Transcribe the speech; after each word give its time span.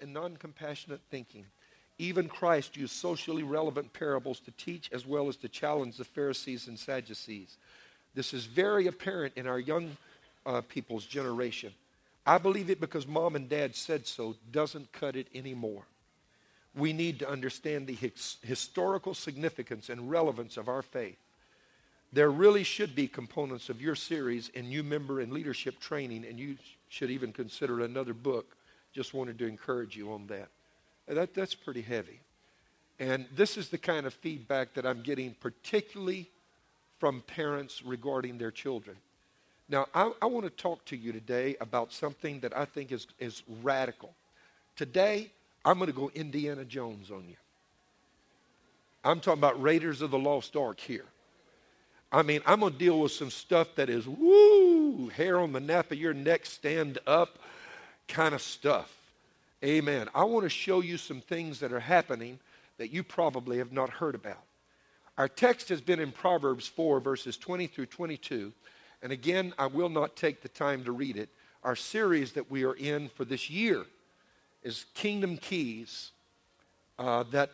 and 0.00 0.12
non 0.12 0.36
compassionate 0.36 1.00
thinking. 1.10 1.46
Even 1.98 2.28
Christ 2.28 2.76
used 2.76 2.92
socially 2.94 3.42
relevant 3.42 3.92
parables 3.92 4.38
to 4.40 4.52
teach 4.52 4.88
as 4.92 5.06
well 5.06 5.28
as 5.28 5.36
to 5.36 5.48
challenge 5.48 5.96
the 5.96 6.04
Pharisees 6.04 6.68
and 6.68 6.78
Sadducees. 6.78 7.56
This 8.14 8.32
is 8.32 8.46
very 8.46 8.86
apparent 8.86 9.34
in 9.36 9.46
our 9.46 9.58
young 9.58 9.96
uh, 10.46 10.60
people's 10.62 11.04
generation. 11.04 11.72
I 12.24 12.38
believe 12.38 12.70
it 12.70 12.80
because 12.80 13.06
mom 13.06 13.36
and 13.36 13.48
dad 13.48 13.74
said 13.74 14.06
so 14.06 14.36
doesn't 14.52 14.92
cut 14.92 15.16
it 15.16 15.28
anymore. 15.34 15.84
We 16.76 16.92
need 16.92 17.18
to 17.20 17.28
understand 17.28 17.86
the 17.86 17.94
his- 17.94 18.36
historical 18.42 19.14
significance 19.14 19.88
and 19.88 20.10
relevance 20.10 20.56
of 20.56 20.68
our 20.68 20.82
faith. 20.82 21.16
There 22.12 22.30
really 22.30 22.64
should 22.64 22.94
be 22.94 23.08
components 23.08 23.68
of 23.68 23.82
your 23.82 23.94
series 23.94 24.50
in 24.50 24.68
new 24.68 24.82
member 24.82 25.20
and 25.20 25.32
leadership 25.32 25.80
training, 25.80 26.24
and 26.24 26.38
you 26.38 26.56
should 26.88 27.10
even 27.10 27.32
consider 27.32 27.80
another 27.80 28.14
book. 28.14 28.56
Just 28.98 29.14
wanted 29.14 29.38
to 29.38 29.46
encourage 29.46 29.96
you 29.96 30.10
on 30.10 30.26
that. 30.26 30.48
That, 31.06 31.32
that's 31.32 31.54
pretty 31.54 31.82
heavy. 31.82 32.18
And 32.98 33.26
this 33.36 33.56
is 33.56 33.68
the 33.68 33.78
kind 33.78 34.06
of 34.06 34.12
feedback 34.12 34.74
that 34.74 34.84
I'm 34.84 35.02
getting, 35.02 35.36
particularly 35.38 36.28
from 36.98 37.20
parents 37.28 37.80
regarding 37.84 38.38
their 38.38 38.50
children. 38.50 38.96
Now, 39.68 39.86
I, 39.94 40.10
I 40.20 40.26
want 40.26 40.46
to 40.46 40.50
talk 40.50 40.84
to 40.86 40.96
you 40.96 41.12
today 41.12 41.54
about 41.60 41.92
something 41.92 42.40
that 42.40 42.56
I 42.56 42.64
think 42.64 42.90
is, 42.90 43.06
is 43.20 43.44
radical. 43.62 44.14
Today, 44.74 45.30
I'm 45.64 45.78
going 45.78 45.92
to 45.92 45.96
go 45.96 46.10
Indiana 46.16 46.64
Jones 46.64 47.12
on 47.12 47.22
you. 47.28 47.36
I'm 49.04 49.20
talking 49.20 49.38
about 49.38 49.62
Raiders 49.62 50.02
of 50.02 50.10
the 50.10 50.18
Lost 50.18 50.56
Ark 50.56 50.80
here. 50.80 51.06
I 52.10 52.22
mean, 52.22 52.40
I'm 52.44 52.58
going 52.58 52.72
to 52.72 52.78
deal 52.80 52.98
with 52.98 53.12
some 53.12 53.30
stuff 53.30 53.76
that 53.76 53.88
is 53.88 54.08
woo, 54.08 55.06
hair 55.10 55.38
on 55.38 55.52
the 55.52 55.60
nape 55.60 55.92
of 55.92 55.98
your 55.98 56.14
neck, 56.14 56.46
stand 56.46 56.98
up 57.06 57.38
kind 58.08 58.34
of 58.34 58.42
stuff. 58.42 58.94
Amen. 59.64 60.08
I 60.14 60.24
want 60.24 60.44
to 60.44 60.50
show 60.50 60.80
you 60.80 60.96
some 60.96 61.20
things 61.20 61.60
that 61.60 61.72
are 61.72 61.80
happening 61.80 62.38
that 62.78 62.92
you 62.92 63.02
probably 63.02 63.58
have 63.58 63.72
not 63.72 63.90
heard 63.90 64.14
about. 64.14 64.42
Our 65.16 65.28
text 65.28 65.68
has 65.68 65.80
been 65.80 65.98
in 65.98 66.12
Proverbs 66.12 66.68
4, 66.68 67.00
verses 67.00 67.36
20 67.36 67.66
through 67.66 67.86
22. 67.86 68.52
And 69.02 69.12
again, 69.12 69.52
I 69.58 69.66
will 69.66 69.88
not 69.88 70.16
take 70.16 70.42
the 70.42 70.48
time 70.48 70.84
to 70.84 70.92
read 70.92 71.16
it. 71.16 71.28
Our 71.64 71.74
series 71.74 72.32
that 72.32 72.50
we 72.50 72.64
are 72.64 72.74
in 72.74 73.08
for 73.08 73.24
this 73.24 73.50
year 73.50 73.84
is 74.62 74.86
Kingdom 74.94 75.36
Keys 75.36 76.12
uh, 76.98 77.24
that 77.30 77.50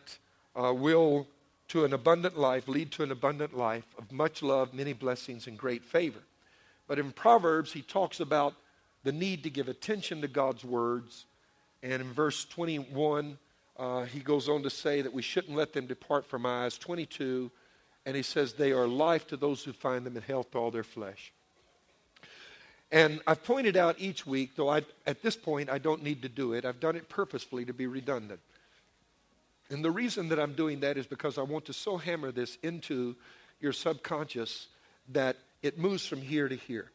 uh, 0.55 0.73
will, 0.73 1.27
to 1.69 1.85
an 1.85 1.93
abundant 1.93 2.37
life, 2.37 2.67
lead 2.67 2.91
to 2.91 3.03
an 3.03 3.11
abundant 3.11 3.57
life 3.57 3.85
of 3.97 4.11
much 4.11 4.43
love, 4.43 4.73
many 4.73 4.93
blessings, 4.93 5.47
and 5.47 5.57
great 5.57 5.83
favor. 5.83 6.21
But 6.87 6.99
in 6.99 7.11
Proverbs, 7.11 7.73
he 7.73 7.81
talks 7.81 8.19
about 8.19 8.53
the 9.05 9.13
need 9.13 9.43
to 9.43 9.49
give 9.49 9.69
attention 9.69 10.21
to 10.21 10.27
God's 10.27 10.65
words. 10.65 11.25
And 11.81 12.01
in 12.01 12.11
verse 12.11 12.43
21, 12.43 13.37
uh, 13.77 14.03
he 14.05 14.19
goes 14.19 14.49
on 14.49 14.63
to 14.63 14.69
say 14.69 15.01
that 15.01 15.13
we 15.13 15.21
shouldn't 15.21 15.55
let 15.55 15.73
them 15.73 15.85
depart 15.85 16.25
from 16.25 16.45
eyes. 16.45 16.77
22, 16.77 17.51
and 18.05 18.15
he 18.15 18.23
says, 18.23 18.53
They 18.53 18.71
are 18.71 18.87
life 18.87 19.27
to 19.27 19.37
those 19.37 19.63
who 19.63 19.73
find 19.73 20.05
them 20.05 20.15
and 20.15 20.25
health 20.25 20.51
to 20.51 20.57
all 20.57 20.71
their 20.71 20.83
flesh. 20.83 21.31
And 22.91 23.21
I've 23.27 23.43
pointed 23.43 23.77
out 23.77 23.95
each 23.99 24.25
week, 24.25 24.55
though 24.55 24.69
I, 24.69 24.81
at 25.05 25.21
this 25.21 25.35
point 25.35 25.69
I 25.69 25.77
don't 25.77 26.03
need 26.03 26.23
to 26.23 26.29
do 26.29 26.53
it, 26.53 26.65
I've 26.65 26.79
done 26.79 26.95
it 26.95 27.07
purposefully 27.07 27.65
to 27.65 27.73
be 27.73 27.85
redundant. 27.85 28.39
And 29.69 29.85
the 29.85 29.91
reason 29.91 30.29
that 30.29 30.39
I'm 30.39 30.53
doing 30.53 30.79
that 30.79 30.97
is 30.97 31.05
because 31.05 31.37
I 31.37 31.41
want 31.43 31.65
to 31.65 31.73
so 31.73 31.97
hammer 31.97 32.31
this 32.31 32.57
into 32.63 33.15
your 33.59 33.73
subconscious 33.73 34.67
that 35.09 35.37
it 35.61 35.77
moves 35.77 36.05
from 36.07 36.21
here 36.21 36.47
to 36.47 36.55
here. 36.55 36.91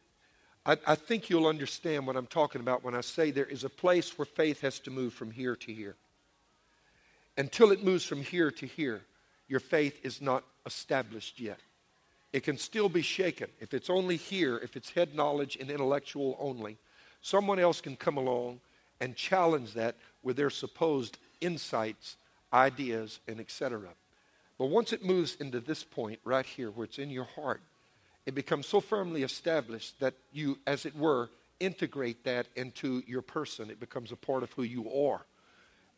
I, 0.66 0.76
I, 0.86 0.94
think 0.94 1.30
you'll 1.30 1.46
understand 1.46 2.06
what 2.06 2.16
I'm 2.16 2.26
talking 2.26 2.60
about 2.60 2.84
when 2.84 2.94
I 2.94 3.00
say 3.00 3.30
there 3.30 3.46
is 3.46 3.64
a 3.64 3.70
place 3.70 4.18
where 4.18 4.26
faith 4.26 4.60
has 4.60 4.78
to 4.80 4.90
move 4.90 5.14
from 5.14 5.30
here 5.30 5.56
to 5.56 5.72
here. 5.72 5.96
Until 7.38 7.72
it 7.72 7.82
moves 7.82 8.04
from 8.04 8.20
here 8.20 8.50
to 8.50 8.66
here, 8.66 9.02
your 9.48 9.60
faith 9.60 9.98
is 10.02 10.20
not 10.20 10.44
established 10.66 11.40
yet. 11.40 11.60
It 12.32 12.44
can 12.44 12.58
still 12.58 12.88
be 12.88 13.02
shaken. 13.02 13.48
If 13.60 13.74
it's 13.74 13.90
only 13.90 14.16
here, 14.16 14.58
if 14.58 14.76
it's 14.76 14.90
head 14.90 15.14
knowledge 15.14 15.56
and 15.58 15.70
intellectual 15.70 16.36
only, 16.38 16.76
someone 17.22 17.58
else 17.58 17.80
can 17.80 17.96
come 17.96 18.18
along 18.18 18.60
and 19.00 19.16
challenge 19.16 19.72
that 19.74 19.96
with 20.22 20.36
their 20.36 20.50
supposed 20.50 21.18
insights, 21.40 22.16
ideas, 22.52 23.20
and 23.26 23.40
etc. 23.40 23.88
But 24.58 24.66
once 24.66 24.92
it 24.92 25.04
moves 25.04 25.36
into 25.36 25.58
this 25.58 25.82
point 25.82 26.20
right 26.22 26.44
here, 26.44 26.70
where 26.70 26.84
it's 26.84 26.98
in 26.98 27.10
your 27.10 27.24
heart, 27.24 27.62
it 28.26 28.34
becomes 28.34 28.66
so 28.66 28.80
firmly 28.80 29.22
established 29.22 29.98
that 30.00 30.14
you, 30.32 30.58
as 30.66 30.86
it 30.86 30.96
were, 30.96 31.30
integrate 31.58 32.24
that 32.24 32.48
into 32.56 33.02
your 33.06 33.22
person. 33.22 33.70
It 33.70 33.80
becomes 33.80 34.12
a 34.12 34.16
part 34.16 34.42
of 34.42 34.52
who 34.52 34.62
you 34.62 34.90
are. 35.08 35.24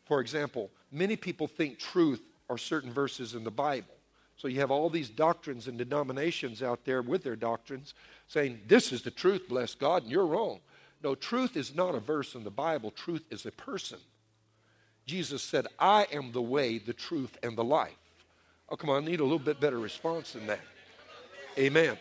For 0.05 0.19
example, 0.19 0.69
many 0.91 1.15
people 1.15 1.47
think 1.47 1.79
truth 1.79 2.21
are 2.49 2.57
certain 2.57 2.91
verses 2.91 3.33
in 3.33 3.43
the 3.43 3.51
Bible. 3.51 3.95
So 4.35 4.47
you 4.47 4.59
have 4.59 4.71
all 4.71 4.89
these 4.89 5.09
doctrines 5.09 5.67
and 5.67 5.77
denominations 5.77 6.61
out 6.61 6.85
there 6.85 7.01
with 7.01 7.23
their 7.23 7.35
doctrines 7.35 7.93
saying, 8.27 8.61
This 8.67 8.91
is 8.91 9.01
the 9.03 9.11
truth, 9.11 9.47
bless 9.47 9.75
God, 9.75 10.03
and 10.03 10.11
you're 10.11 10.25
wrong. 10.25 10.59
No, 11.03 11.15
truth 11.15 11.55
is 11.55 11.75
not 11.75 11.95
a 11.95 11.99
verse 11.99 12.33
in 12.35 12.43
the 12.43 12.49
Bible, 12.49 12.91
truth 12.91 13.23
is 13.29 13.45
a 13.45 13.51
person. 13.51 13.99
Jesus 15.05 15.43
said, 15.43 15.67
I 15.77 16.07
am 16.11 16.31
the 16.31 16.41
way, 16.41 16.77
the 16.77 16.93
truth, 16.93 17.37
and 17.43 17.57
the 17.57 17.63
life. 17.63 17.91
Oh, 18.69 18.75
come 18.75 18.89
on, 18.89 19.03
I 19.03 19.05
need 19.05 19.19
a 19.19 19.23
little 19.23 19.37
bit 19.37 19.59
better 19.59 19.79
response 19.79 20.31
than 20.31 20.47
that. 20.47 20.61
Amen. 21.57 21.97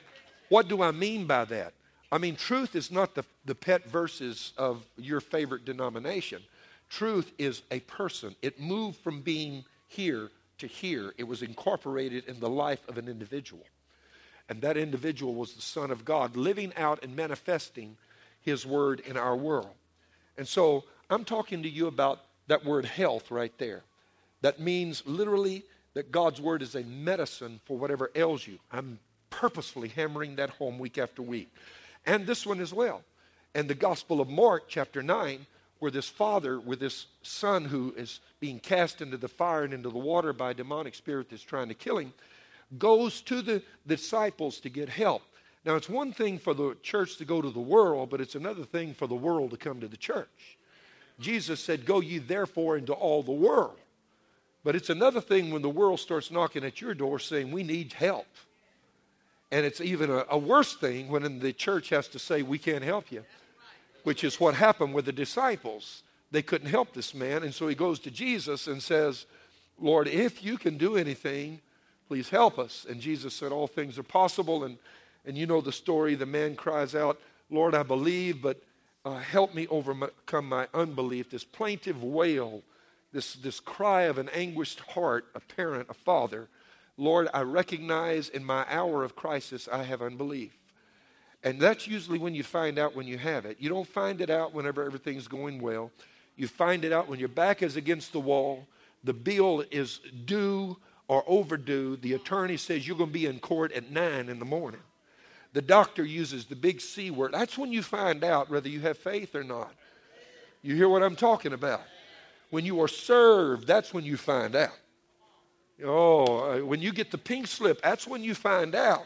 What 0.52 0.68
do 0.68 0.82
I 0.82 0.90
mean 0.90 1.24
by 1.24 1.46
that? 1.46 1.72
I 2.12 2.18
mean, 2.18 2.36
truth 2.36 2.76
is 2.76 2.90
not 2.90 3.14
the, 3.14 3.24
the 3.46 3.54
pet 3.54 3.88
verses 3.88 4.52
of 4.58 4.84
your 4.98 5.22
favorite 5.22 5.64
denomination. 5.64 6.42
Truth 6.90 7.32
is 7.38 7.62
a 7.70 7.80
person. 7.80 8.36
It 8.42 8.60
moved 8.60 8.98
from 8.98 9.22
being 9.22 9.64
here 9.88 10.30
to 10.58 10.66
here, 10.66 11.14
it 11.16 11.24
was 11.24 11.40
incorporated 11.40 12.26
in 12.26 12.38
the 12.38 12.50
life 12.50 12.86
of 12.86 12.98
an 12.98 13.08
individual. 13.08 13.64
And 14.50 14.60
that 14.60 14.76
individual 14.76 15.34
was 15.34 15.54
the 15.54 15.62
Son 15.62 15.90
of 15.90 16.04
God, 16.04 16.36
living 16.36 16.74
out 16.76 17.02
and 17.02 17.16
manifesting 17.16 17.96
His 18.42 18.66
Word 18.66 19.00
in 19.00 19.16
our 19.16 19.34
world. 19.34 19.74
And 20.36 20.46
so 20.46 20.84
I'm 21.08 21.24
talking 21.24 21.62
to 21.62 21.68
you 21.68 21.86
about 21.86 22.26
that 22.48 22.62
word 22.62 22.84
health 22.84 23.30
right 23.30 23.56
there. 23.56 23.84
That 24.42 24.60
means 24.60 25.02
literally 25.06 25.64
that 25.94 26.12
God's 26.12 26.42
Word 26.42 26.60
is 26.60 26.74
a 26.74 26.82
medicine 26.82 27.58
for 27.64 27.78
whatever 27.78 28.10
ails 28.14 28.46
you. 28.46 28.58
I'm 28.70 28.98
purposefully 29.42 29.88
hammering 29.88 30.36
that 30.36 30.50
home 30.50 30.78
week 30.78 30.98
after 30.98 31.20
week. 31.20 31.52
And 32.06 32.24
this 32.28 32.46
one 32.46 32.60
as 32.60 32.72
well. 32.72 33.02
And 33.56 33.68
the 33.68 33.74
Gospel 33.74 34.20
of 34.20 34.28
Mark, 34.28 34.68
chapter 34.68 35.02
9, 35.02 35.44
where 35.80 35.90
this 35.90 36.08
father 36.08 36.60
with 36.60 36.78
this 36.78 37.06
son 37.22 37.64
who 37.64 37.92
is 37.96 38.20
being 38.38 38.60
cast 38.60 39.02
into 39.02 39.16
the 39.16 39.26
fire 39.26 39.64
and 39.64 39.74
into 39.74 39.90
the 39.90 39.98
water 39.98 40.32
by 40.32 40.52
a 40.52 40.54
demonic 40.54 40.94
spirit 40.94 41.28
that's 41.28 41.42
trying 41.42 41.66
to 41.66 41.74
kill 41.74 41.98
him 41.98 42.12
goes 42.78 43.20
to 43.22 43.42
the 43.42 43.60
disciples 43.84 44.60
to 44.60 44.68
get 44.68 44.88
help. 44.88 45.22
Now, 45.64 45.74
it's 45.74 45.88
one 45.88 46.12
thing 46.12 46.38
for 46.38 46.54
the 46.54 46.76
church 46.80 47.16
to 47.16 47.24
go 47.24 47.42
to 47.42 47.50
the 47.50 47.58
world, 47.58 48.10
but 48.10 48.20
it's 48.20 48.36
another 48.36 48.62
thing 48.62 48.94
for 48.94 49.08
the 49.08 49.16
world 49.16 49.50
to 49.50 49.56
come 49.56 49.80
to 49.80 49.88
the 49.88 49.96
church. 49.96 50.56
Jesus 51.18 51.58
said, 51.58 51.84
Go 51.84 51.98
ye 51.98 52.18
therefore 52.18 52.76
into 52.76 52.92
all 52.92 53.24
the 53.24 53.32
world. 53.32 53.80
But 54.62 54.76
it's 54.76 54.90
another 54.90 55.20
thing 55.20 55.50
when 55.50 55.62
the 55.62 55.68
world 55.68 55.98
starts 55.98 56.30
knocking 56.30 56.62
at 56.62 56.80
your 56.80 56.94
door 56.94 57.18
saying, 57.18 57.50
We 57.50 57.64
need 57.64 57.94
help. 57.94 58.28
And 59.52 59.64
it's 59.64 59.80
even 59.80 60.10
a, 60.10 60.24
a 60.30 60.38
worse 60.38 60.74
thing 60.74 61.08
when 61.08 61.38
the 61.38 61.52
church 61.52 61.90
has 61.90 62.08
to 62.08 62.18
say, 62.18 62.42
We 62.42 62.58
can't 62.58 62.82
help 62.82 63.12
you 63.12 63.22
which 64.04 64.24
is 64.24 64.40
what 64.40 64.54
happened 64.54 64.94
with 64.94 65.04
the 65.04 65.12
disciples. 65.12 66.02
They 66.30 66.42
couldn't 66.42 66.68
help 66.68 66.92
this 66.92 67.14
man, 67.14 67.42
and 67.42 67.54
so 67.54 67.68
he 67.68 67.74
goes 67.74 67.98
to 68.00 68.10
Jesus 68.10 68.66
and 68.66 68.82
says, 68.82 69.26
Lord, 69.78 70.08
if 70.08 70.42
you 70.42 70.56
can 70.56 70.78
do 70.78 70.96
anything, 70.96 71.60
please 72.08 72.28
help 72.28 72.58
us. 72.58 72.86
And 72.88 73.00
Jesus 73.00 73.34
said, 73.34 73.52
All 73.52 73.66
things 73.66 73.98
are 73.98 74.04
possible. 74.04 74.64
And, 74.64 74.78
and 75.24 75.36
you 75.36 75.46
know 75.46 75.60
the 75.60 75.72
story. 75.72 76.14
The 76.14 76.26
man 76.26 76.56
cries 76.56 76.94
out, 76.94 77.20
Lord, 77.50 77.74
I 77.74 77.82
believe, 77.82 78.42
but 78.42 78.62
uh, 79.04 79.18
help 79.18 79.54
me 79.54 79.66
overcome 79.68 80.48
my 80.48 80.68
unbelief. 80.72 81.30
This 81.30 81.44
plaintive 81.44 82.02
wail, 82.02 82.62
this, 83.12 83.34
this 83.34 83.60
cry 83.60 84.02
of 84.02 84.18
an 84.18 84.28
anguished 84.30 84.80
heart, 84.80 85.26
a 85.34 85.40
parent, 85.40 85.88
a 85.90 85.94
father. 85.94 86.48
Lord, 87.02 87.28
I 87.34 87.40
recognize 87.40 88.28
in 88.28 88.44
my 88.44 88.64
hour 88.68 89.02
of 89.02 89.16
crisis 89.16 89.68
I 89.70 89.82
have 89.82 90.02
unbelief. 90.02 90.56
And 91.42 91.60
that's 91.60 91.88
usually 91.88 92.20
when 92.20 92.32
you 92.32 92.44
find 92.44 92.78
out 92.78 92.94
when 92.94 93.08
you 93.08 93.18
have 93.18 93.44
it. 93.44 93.56
You 93.58 93.68
don't 93.68 93.88
find 93.88 94.20
it 94.20 94.30
out 94.30 94.54
whenever 94.54 94.84
everything's 94.84 95.26
going 95.26 95.60
well. 95.60 95.90
You 96.36 96.46
find 96.46 96.84
it 96.84 96.92
out 96.92 97.08
when 97.08 97.18
your 97.18 97.28
back 97.28 97.60
is 97.60 97.74
against 97.74 98.12
the 98.12 98.20
wall, 98.20 98.68
the 99.02 99.12
bill 99.12 99.64
is 99.72 99.98
due 100.26 100.76
or 101.08 101.24
overdue. 101.26 101.96
The 101.96 102.12
attorney 102.12 102.56
says 102.56 102.86
you're 102.86 102.96
going 102.96 103.10
to 103.10 103.14
be 103.14 103.26
in 103.26 103.40
court 103.40 103.72
at 103.72 103.90
9 103.90 104.28
in 104.28 104.38
the 104.38 104.44
morning. 104.44 104.80
The 105.54 105.62
doctor 105.62 106.04
uses 106.04 106.44
the 106.44 106.54
big 106.54 106.80
C 106.80 107.10
word. 107.10 107.32
That's 107.32 107.58
when 107.58 107.72
you 107.72 107.82
find 107.82 108.22
out 108.22 108.48
whether 108.48 108.68
you 108.68 108.78
have 108.82 108.96
faith 108.96 109.34
or 109.34 109.42
not. 109.42 109.74
You 110.62 110.76
hear 110.76 110.88
what 110.88 111.02
I'm 111.02 111.16
talking 111.16 111.52
about? 111.52 111.82
When 112.50 112.64
you 112.64 112.80
are 112.80 112.86
served, 112.86 113.66
that's 113.66 113.92
when 113.92 114.04
you 114.04 114.16
find 114.16 114.54
out. 114.54 114.78
Oh, 115.84 116.38
uh, 116.38 116.58
when 116.64 116.80
you 116.80 116.92
get 116.92 117.10
the 117.10 117.18
pink 117.18 117.46
slip, 117.46 117.82
that's 117.82 118.06
when 118.06 118.22
you 118.22 118.34
find 118.34 118.74
out 118.74 119.04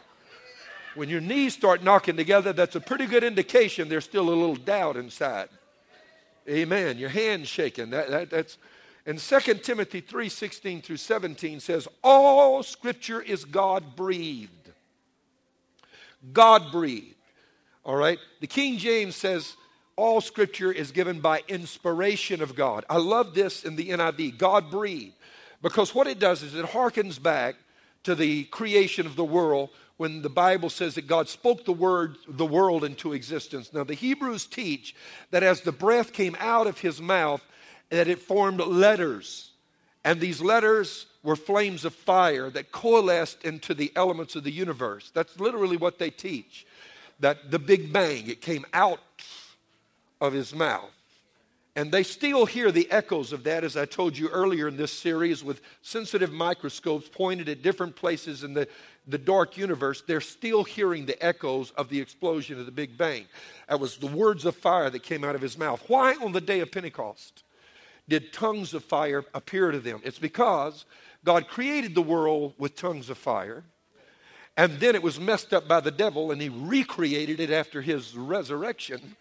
when 0.97 1.09
your 1.09 1.21
knees 1.21 1.53
start 1.53 1.83
knocking 1.83 2.17
together, 2.17 2.51
that's 2.53 2.75
a 2.75 2.81
pretty 2.81 3.05
good 3.05 3.23
indication 3.23 3.87
there's 3.87 4.03
still 4.03 4.29
a 4.29 4.33
little 4.33 4.55
doubt 4.55 4.97
inside. 4.97 5.49
Amen. 6.49 6.97
Your 6.97 7.09
hand 7.09 7.47
shaking. 7.47 7.91
That, 7.91 8.09
that, 8.09 8.29
that's 8.29 8.57
and 9.05 9.19
2 9.19 9.39
Timothy 9.55 10.01
3 10.01 10.27
16 10.27 10.81
through 10.81 10.97
17 10.97 11.59
says, 11.61 11.87
All 12.03 12.61
scripture 12.63 13.21
is 13.21 13.45
God 13.45 13.95
breathed. 13.95 14.51
God 16.33 16.71
breathed. 16.71 17.15
All 17.85 17.95
right? 17.95 18.19
The 18.41 18.47
King 18.47 18.77
James 18.77 19.15
says, 19.15 19.55
All 19.95 20.19
scripture 20.19 20.71
is 20.71 20.91
given 20.91 21.21
by 21.21 21.43
inspiration 21.47 22.41
of 22.41 22.55
God. 22.55 22.85
I 22.89 22.97
love 22.97 23.33
this 23.33 23.63
in 23.63 23.75
the 23.77 23.89
NIV 23.89 24.37
God 24.37 24.69
breathed. 24.69 25.13
Because 25.61 25.95
what 25.95 26.07
it 26.07 26.19
does 26.19 26.43
is 26.43 26.55
it 26.55 26.65
harkens 26.65 27.21
back 27.21 27.55
to 28.03 28.15
the 28.15 28.43
creation 28.45 29.05
of 29.05 29.15
the 29.15 29.25
world 29.25 29.69
when 29.97 30.21
the 30.21 30.29
Bible 30.29 30.69
says 30.69 30.95
that 30.95 31.07
God 31.07 31.27
spoke 31.27 31.65
the 31.65 31.73
word, 31.73 32.17
the 32.27 32.45
world 32.45 32.83
into 32.83 33.13
existence. 33.13 33.73
Now, 33.73 33.83
the 33.83 33.95
Hebrews 33.95 34.45
teach 34.45 34.95
that 35.31 35.43
as 35.43 35.61
the 35.61 35.71
breath 35.71 36.13
came 36.13 36.37
out 36.39 36.67
of 36.67 36.79
his 36.79 37.01
mouth, 37.01 37.43
that 37.89 38.07
it 38.07 38.19
formed 38.19 38.59
letters. 38.59 39.51
And 40.03 40.21
these 40.21 40.39
letters 40.39 41.07
were 41.23 41.35
flames 41.35 41.83
of 41.83 41.93
fire 41.93 42.49
that 42.51 42.71
coalesced 42.71 43.43
into 43.43 43.73
the 43.73 43.91
elements 43.95 44.35
of 44.35 44.43
the 44.43 44.51
universe. 44.51 45.11
That's 45.13 45.39
literally 45.39 45.77
what 45.77 45.97
they 45.97 46.11
teach. 46.11 46.65
That 47.19 47.49
the 47.49 47.59
Big 47.59 47.91
Bang, 47.91 48.27
it 48.27 48.39
came 48.39 48.65
out 48.73 49.01
of 50.21 50.33
his 50.33 50.53
mouth. 50.53 50.96
And 51.77 51.91
they 51.91 52.01
still 52.01 52.47
hear 52.47 52.71
the 52.71 52.89
echoes 52.89 53.31
of 53.31 53.43
that, 53.43 53.63
as 53.63 53.77
I 53.77 53.85
told 53.85 54.17
you 54.17 54.29
earlier 54.29 54.67
in 54.67 54.77
this 54.77 54.91
series, 54.91 55.43
with 55.43 55.61
sensitive 55.83 56.33
microscopes 56.33 57.07
pointed 57.07 57.47
at 57.49 57.61
different 57.61 57.95
places 57.95 58.43
in 58.43 58.55
the, 58.55 58.67
the 59.05 59.19
dark 59.19 59.57
universe. 59.57 60.01
They're 60.01 60.19
still 60.19 60.63
hearing 60.63 61.05
the 61.05 61.23
echoes 61.23 61.69
of 61.77 61.89
the 61.89 62.01
explosion 62.01 62.59
of 62.59 62.65
the 62.65 62.71
Big 62.71 62.97
Bang. 62.97 63.27
That 63.69 63.79
was 63.79 63.97
the 63.97 64.07
words 64.07 64.43
of 64.45 64.55
fire 64.55 64.89
that 64.89 65.03
came 65.03 65.23
out 65.23 65.35
of 65.35 65.41
his 65.41 65.55
mouth. 65.55 65.83
Why 65.87 66.15
on 66.15 66.31
the 66.31 66.41
day 66.41 66.61
of 66.61 66.71
Pentecost 66.71 67.43
did 68.09 68.33
tongues 68.33 68.73
of 68.73 68.83
fire 68.83 69.23
appear 69.35 69.69
to 69.69 69.79
them? 69.79 70.01
It's 70.03 70.17
because 70.17 70.83
God 71.23 71.47
created 71.47 71.93
the 71.93 72.01
world 72.01 72.55
with 72.57 72.75
tongues 72.75 73.11
of 73.11 73.19
fire. 73.19 73.63
And 74.57 74.79
then 74.79 74.95
it 74.95 75.03
was 75.03 75.19
messed 75.19 75.53
up 75.53 75.67
by 75.67 75.81
the 75.81 75.91
devil, 75.91 76.31
and 76.31 76.41
he 76.41 76.49
recreated 76.49 77.39
it 77.39 77.51
after 77.51 77.83
his 77.83 78.17
resurrection 78.17 79.15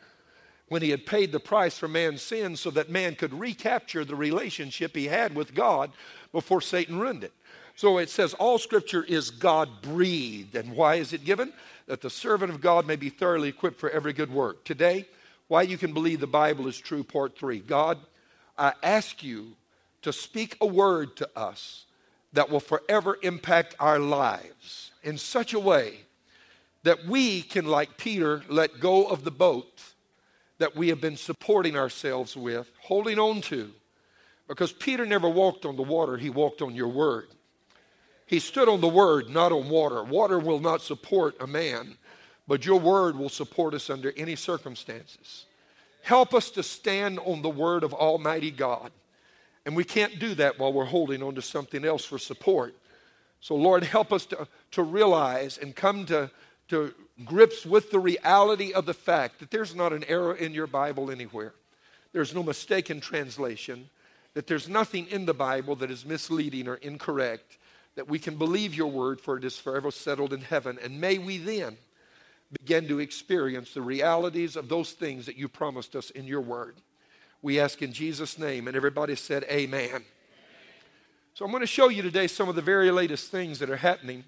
when 0.69 0.83
he 0.83 0.91
had 0.91 1.07
paid 1.07 1.33
the 1.33 1.41
price 1.41 1.79
for 1.79 1.89
man's 1.89 2.23
sin 2.23 2.57
so 2.57 2.71
that 2.71 2.91
man 2.91 3.15
could 3.15 3.33
recapture 3.33 4.05
the 4.05 4.17
relationship 4.17 4.97
he 4.97 5.07
had 5.07 5.35
with 5.35 5.55
God 5.55 5.93
before 6.33 6.61
Satan 6.61 6.99
ruined 6.99 7.25
it. 7.25 7.33
So 7.77 7.99
it 7.99 8.11
says 8.11 8.35
all 8.35 8.59
scripture 8.59 9.05
is 9.05 9.31
God 9.31 9.83
breathed. 9.83 10.57
And 10.57 10.75
why 10.75 10.97
is 10.97 11.13
it 11.13 11.25
given? 11.25 11.53
That 11.87 12.01
the 12.01 12.11
servant 12.11 12.51
of 12.51 12.61
God 12.61 12.87
may 12.87 12.97
be 12.97 13.11
thoroughly 13.11 13.51
equipped 13.51 13.79
for 13.79 13.91
every 13.91 14.13
good 14.13 14.33
work. 14.33 14.65
Today, 14.65 15.07
why 15.49 15.63
you 15.63 15.79
can 15.79 15.93
believe 15.93 16.19
the 16.19 16.27
Bible 16.27 16.67
is 16.67 16.79
true, 16.79 17.05
part 17.05 17.39
three. 17.39 17.61
God, 17.61 17.99
I 18.59 18.73
ask 18.83 19.23
you 19.23 19.53
to 20.03 20.13
speak 20.13 20.57
a 20.61 20.67
word 20.67 21.17
to 21.17 21.29
us 21.37 21.85
that 22.33 22.51
will 22.51 22.61
forever 22.61 23.19
impact 23.23 23.77
our 23.79 23.99
lives 23.99 24.91
in 25.03 25.19
such 25.19 25.55
a 25.55 25.61
way 25.61 26.01
that 26.83 27.05
we 27.07 27.43
can, 27.43 27.67
like 27.67 27.97
Peter, 27.97 28.43
let 28.49 28.81
go 28.81 29.05
of 29.05 29.25
the 29.25 29.31
boat 29.31 29.83
that 30.59 30.77
we 30.77 30.89
have 30.89 31.01
been 31.01 31.17
supporting 31.17 31.77
ourselves 31.77 32.37
with, 32.37 32.71
holding 32.81 33.19
on 33.19 33.41
to. 33.43 33.71
Because 34.49 34.73
Peter 34.73 35.05
never 35.05 35.29
walked 35.29 35.65
on 35.65 35.77
the 35.77 35.83
water, 35.83 36.17
he 36.17 36.31
walked 36.31 36.63
on 36.63 36.75
your 36.75 36.89
word. 36.89 37.29
He 38.27 38.41
stood 38.41 38.69
on 38.69 38.81
the 38.81 38.89
word, 38.89 39.29
not 39.29 39.53
on 39.53 39.69
water. 39.69 40.03
Water 40.03 40.39
will 40.39 40.61
not 40.61 40.83
support 40.83 41.37
a 41.41 41.47
man, 41.47 41.97
but 42.49 42.67
your 42.67 42.81
word 42.81 43.17
will 43.17 43.29
support 43.29 43.75
us 43.75 43.89
under 43.89 44.13
any 44.17 44.35
circumstances. 44.35 45.47
Help 46.03 46.35
us 46.35 46.51
to 46.53 46.63
stand 46.63 47.19
on 47.21 47.43
the 47.43 47.51
word 47.51 47.85
of 47.85 47.95
Almighty 47.95 48.51
God. 48.51 48.91
And 49.65 49.75
we 49.75 49.85
can't 49.85 50.19
do 50.21 50.35
that 50.37 50.59
while 50.59 50.73
we're 50.73 50.85
holding 50.85 51.23
on 51.23 51.35
to 51.35 51.43
something 51.43 51.85
else 51.85 52.05
for 52.05 52.19
support. 52.19 52.75
So, 53.41 53.55
Lord, 53.57 53.85
help 53.85 54.13
us 54.13 54.27
to, 54.27 54.47
to 54.73 54.83
realize 54.83 55.59
and 55.59 55.75
come 55.75 56.07
to, 56.07 56.31
to 56.69 56.95
grips 57.25 57.65
with 57.65 57.91
the 57.91 57.99
reality 57.99 58.73
of 58.73 58.87
the 58.87 58.95
fact 58.95 59.41
that 59.41 59.51
there's 59.51 59.75
not 59.75 59.93
an 59.93 60.05
error 60.05 60.35
in 60.35 60.53
your 60.53 60.67
Bible 60.67 61.11
anywhere. 61.11 61.55
There's 62.13 62.35
no 62.35 62.43
mistaken 62.43 63.01
translation, 63.01 63.89
that 64.35 64.47
there's 64.47 64.69
nothing 64.69 65.07
in 65.09 65.27
the 65.27 65.35
Bible 65.35 65.77
that 65.77 65.91
is 65.91 66.05
misleading 66.05 66.69
or 66.69 66.77
incorrect, 66.77 67.59
that 67.95 68.09
we 68.09 68.19
can 68.19 68.37
believe 68.37 68.75
your 68.75 68.91
word 68.91 69.21
for 69.21 69.39
it 69.39 69.45
is 69.45 69.59
forever 69.59 69.91
settled 69.91 70.33
in 70.33 70.43
heaven. 70.43 70.79
And 70.83 71.01
may 71.01 71.19
we 71.19 71.39
then 71.39 71.77
begin 72.53 72.87
to 72.89 73.01
experience 73.01 73.73
the 73.73 73.83
realities 73.83 74.57
of 74.57 74.69
those 74.69 74.93
things 74.93 75.27
that 75.27 75.37
you 75.37 75.49
promised 75.49 75.97
us 75.97 76.11
in 76.11 76.27
your 76.27 76.43
word. 76.43 76.77
We 77.43 77.61
ask 77.61 77.83
in 77.83 77.93
Jesus' 77.93 78.39
name. 78.39 78.69
And 78.69 78.77
everybody 78.77 79.17
said, 79.17 79.45
Amen. 79.45 80.05
So 81.35 81.45
I'm 81.45 81.51
going 81.51 81.61
to 81.61 81.67
show 81.67 81.89
you 81.89 82.03
today 82.03 82.27
some 82.27 82.49
of 82.49 82.55
the 82.55 82.63
very 82.63 82.91
latest 82.91 83.31
things 83.31 83.59
that 83.59 83.71
are 83.71 83.77
happening 83.77 84.25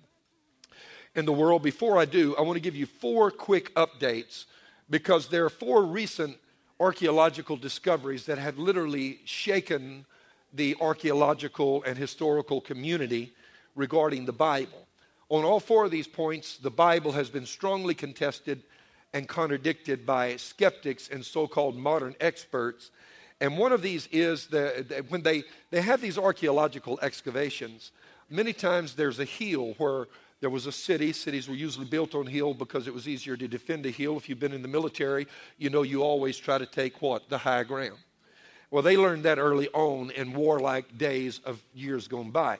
in 1.18 1.24
the 1.24 1.32
world. 1.32 1.62
Before 1.62 1.98
I 1.98 2.04
do, 2.04 2.36
I 2.36 2.42
want 2.42 2.56
to 2.56 2.60
give 2.60 2.76
you 2.76 2.86
four 2.86 3.32
quick 3.32 3.74
updates 3.74 4.44
because 4.88 5.26
there 5.26 5.44
are 5.44 5.50
four 5.50 5.82
recent 5.82 6.38
archaeological 6.78 7.56
discoveries 7.56 8.24
that 8.26 8.38
have 8.38 8.56
literally 8.56 9.18
shaken 9.24 10.06
the 10.52 10.76
archaeological 10.80 11.82
and 11.82 11.98
historical 11.98 12.60
community 12.60 13.32
regarding 13.74 14.26
the 14.26 14.32
Bible. 14.32 14.86
On 15.28 15.44
all 15.44 15.58
four 15.58 15.84
of 15.84 15.90
these 15.90 16.06
points, 16.06 16.56
the 16.56 16.70
Bible 16.70 17.10
has 17.12 17.28
been 17.28 17.46
strongly 17.46 17.94
contested 17.94 18.62
and 19.12 19.26
contradicted 19.26 20.06
by 20.06 20.36
skeptics 20.36 21.08
and 21.08 21.24
so 21.24 21.48
called 21.48 21.76
modern 21.76 22.14
experts. 22.20 22.92
And 23.40 23.58
one 23.58 23.72
of 23.72 23.82
these 23.82 24.08
is 24.12 24.46
that 24.48 25.04
when 25.08 25.22
they, 25.22 25.42
they 25.70 25.80
have 25.80 26.00
these 26.00 26.16
archaeological 26.16 26.98
excavations, 27.02 27.90
many 28.30 28.52
times 28.52 28.94
there's 28.94 29.18
a 29.18 29.24
hill 29.24 29.74
where 29.78 30.06
there 30.40 30.50
was 30.50 30.66
a 30.66 30.72
city. 30.72 31.12
Cities 31.12 31.48
were 31.48 31.54
usually 31.54 31.86
built 31.86 32.14
on 32.14 32.26
hill 32.26 32.54
because 32.54 32.86
it 32.86 32.94
was 32.94 33.08
easier 33.08 33.36
to 33.36 33.48
defend 33.48 33.84
a 33.86 33.90
hill. 33.90 34.16
If 34.16 34.28
you've 34.28 34.38
been 34.38 34.52
in 34.52 34.62
the 34.62 34.68
military, 34.68 35.26
you 35.56 35.70
know 35.70 35.82
you 35.82 36.02
always 36.02 36.36
try 36.36 36.58
to 36.58 36.66
take 36.66 37.02
what? 37.02 37.28
The 37.28 37.38
high 37.38 37.64
ground. 37.64 37.98
Well, 38.70 38.82
they 38.82 38.96
learned 38.96 39.24
that 39.24 39.38
early 39.38 39.68
on 39.68 40.10
in 40.10 40.34
warlike 40.34 40.98
days 40.98 41.40
of 41.44 41.60
years 41.74 42.06
gone 42.06 42.30
by. 42.30 42.58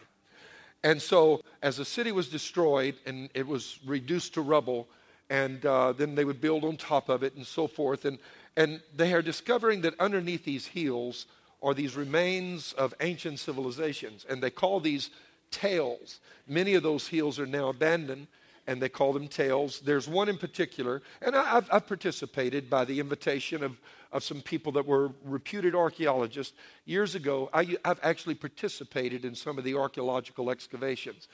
And 0.82 1.02
so, 1.02 1.42
as 1.62 1.76
the 1.76 1.84
city 1.84 2.12
was 2.12 2.28
destroyed 2.28 2.94
and 3.04 3.28
it 3.34 3.46
was 3.46 3.78
reduced 3.84 4.34
to 4.34 4.40
rubble, 4.40 4.88
and 5.30 5.64
uh, 5.66 5.92
then 5.92 6.14
they 6.14 6.24
would 6.24 6.40
build 6.40 6.64
on 6.64 6.76
top 6.76 7.08
of 7.08 7.22
it 7.22 7.34
and 7.36 7.46
so 7.46 7.66
forth. 7.66 8.04
And, 8.04 8.18
and 8.56 8.80
they 8.96 9.12
are 9.12 9.22
discovering 9.22 9.82
that 9.82 9.98
underneath 10.00 10.44
these 10.44 10.66
hills 10.66 11.26
are 11.62 11.74
these 11.74 11.96
remains 11.96 12.72
of 12.74 12.94
ancient 13.00 13.38
civilizations. 13.40 14.24
And 14.28 14.42
they 14.42 14.50
call 14.50 14.80
these 14.80 15.10
tels. 15.50 16.20
Many 16.46 16.74
of 16.74 16.82
those 16.82 17.08
hills 17.08 17.38
are 17.38 17.46
now 17.46 17.68
abandoned 17.68 18.26
and 18.66 18.82
they 18.82 18.88
call 18.90 19.14
them 19.14 19.28
tels. 19.28 19.80
There's 19.80 20.06
one 20.06 20.28
in 20.28 20.36
particular, 20.36 21.00
and 21.22 21.34
I, 21.34 21.42
have 21.44 21.68
I've 21.72 21.86
participated 21.86 22.68
by 22.68 22.84
the 22.84 23.00
invitation 23.00 23.64
of, 23.64 23.78
of 24.12 24.22
some 24.22 24.42
people 24.42 24.72
that 24.72 24.86
were 24.86 25.10
reputed 25.24 25.74
archaeologists. 25.74 26.54
Years 26.84 27.14
ago, 27.14 27.48
I, 27.54 27.78
I've 27.82 27.98
actually 28.02 28.34
participated 28.34 29.24
in 29.24 29.34
some 29.34 29.56
of 29.56 29.64
the 29.64 29.74
archaeological 29.74 30.50
excavations. 30.50 31.28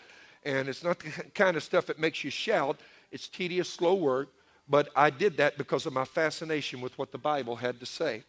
And 0.44 0.68
it's 0.68 0.84
not 0.84 1.00
the 1.00 1.10
kind 1.34 1.56
of 1.56 1.64
stuff 1.64 1.86
that 1.86 1.98
makes 1.98 2.22
you 2.22 2.30
shout, 2.30 2.78
it's 3.10 3.26
tedious, 3.26 3.68
slow 3.68 3.94
work, 3.94 4.28
but 4.68 4.90
I 4.94 5.10
did 5.10 5.36
that 5.38 5.58
because 5.58 5.86
of 5.86 5.92
my 5.92 6.04
fascination 6.04 6.80
with 6.80 6.96
what 6.98 7.10
the 7.10 7.18
Bible 7.18 7.56
had 7.56 7.80
to 7.80 7.86
say. 7.86 8.22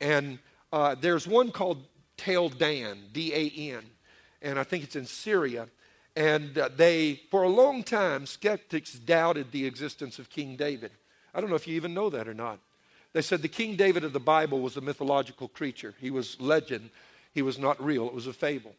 And 0.00 0.40
uh, 0.72 0.96
there's 1.00 1.28
one 1.28 1.52
called 1.52 1.84
Tel 2.16 2.48
Dan, 2.48 2.98
D 3.12 3.32
A 3.32 3.74
N 3.76 3.84
and 4.42 4.58
I 4.58 4.64
think 4.64 4.84
it's 4.84 4.96
in 4.96 5.06
Syria. 5.06 5.68
And 6.16 6.58
uh, 6.58 6.68
they, 6.74 7.20
for 7.30 7.44
a 7.44 7.48
long 7.48 7.82
time, 7.82 8.26
skeptics 8.26 8.94
doubted 8.94 9.52
the 9.52 9.66
existence 9.66 10.18
of 10.18 10.28
King 10.28 10.56
David. 10.56 10.90
I 11.34 11.40
don't 11.40 11.50
know 11.50 11.56
if 11.56 11.68
you 11.68 11.76
even 11.76 11.94
know 11.94 12.10
that 12.10 12.26
or 12.26 12.34
not. 12.34 12.58
They 13.12 13.22
said 13.22 13.42
the 13.42 13.48
King 13.48 13.76
David 13.76 14.04
of 14.04 14.12
the 14.12 14.20
Bible 14.20 14.60
was 14.60 14.76
a 14.76 14.80
mythological 14.80 15.48
creature. 15.48 15.94
He 16.00 16.10
was 16.10 16.40
legend. 16.40 16.90
He 17.32 17.42
was 17.42 17.58
not 17.58 17.82
real. 17.82 18.06
It 18.06 18.14
was 18.14 18.26
a 18.26 18.32
fable. 18.32 18.74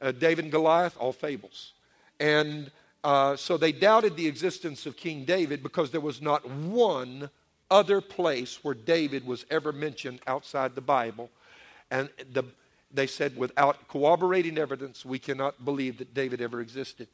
Uh, 0.00 0.12
David 0.12 0.44
and 0.44 0.52
Goliath, 0.52 0.96
all 0.98 1.12
fables. 1.12 1.72
And 2.20 2.70
uh, 3.04 3.36
so 3.36 3.56
they 3.56 3.72
doubted 3.72 4.16
the 4.16 4.26
existence 4.26 4.86
of 4.86 4.96
King 4.96 5.24
David 5.24 5.62
because 5.62 5.90
there 5.90 6.00
was 6.00 6.20
not 6.20 6.48
one 6.48 7.30
other 7.70 8.00
place 8.00 8.62
where 8.62 8.74
David 8.74 9.26
was 9.26 9.46
ever 9.50 9.72
mentioned 9.72 10.20
outside 10.26 10.74
the 10.74 10.80
Bible. 10.80 11.30
And 11.90 12.08
the, 12.32 12.44
they 12.90 13.06
said, 13.06 13.36
without 13.36 13.88
corroborating 13.88 14.58
evidence, 14.58 15.04
we 15.04 15.18
cannot 15.18 15.64
believe 15.64 15.98
that 15.98 16.14
David 16.14 16.40
ever 16.40 16.60
existed. 16.60 17.08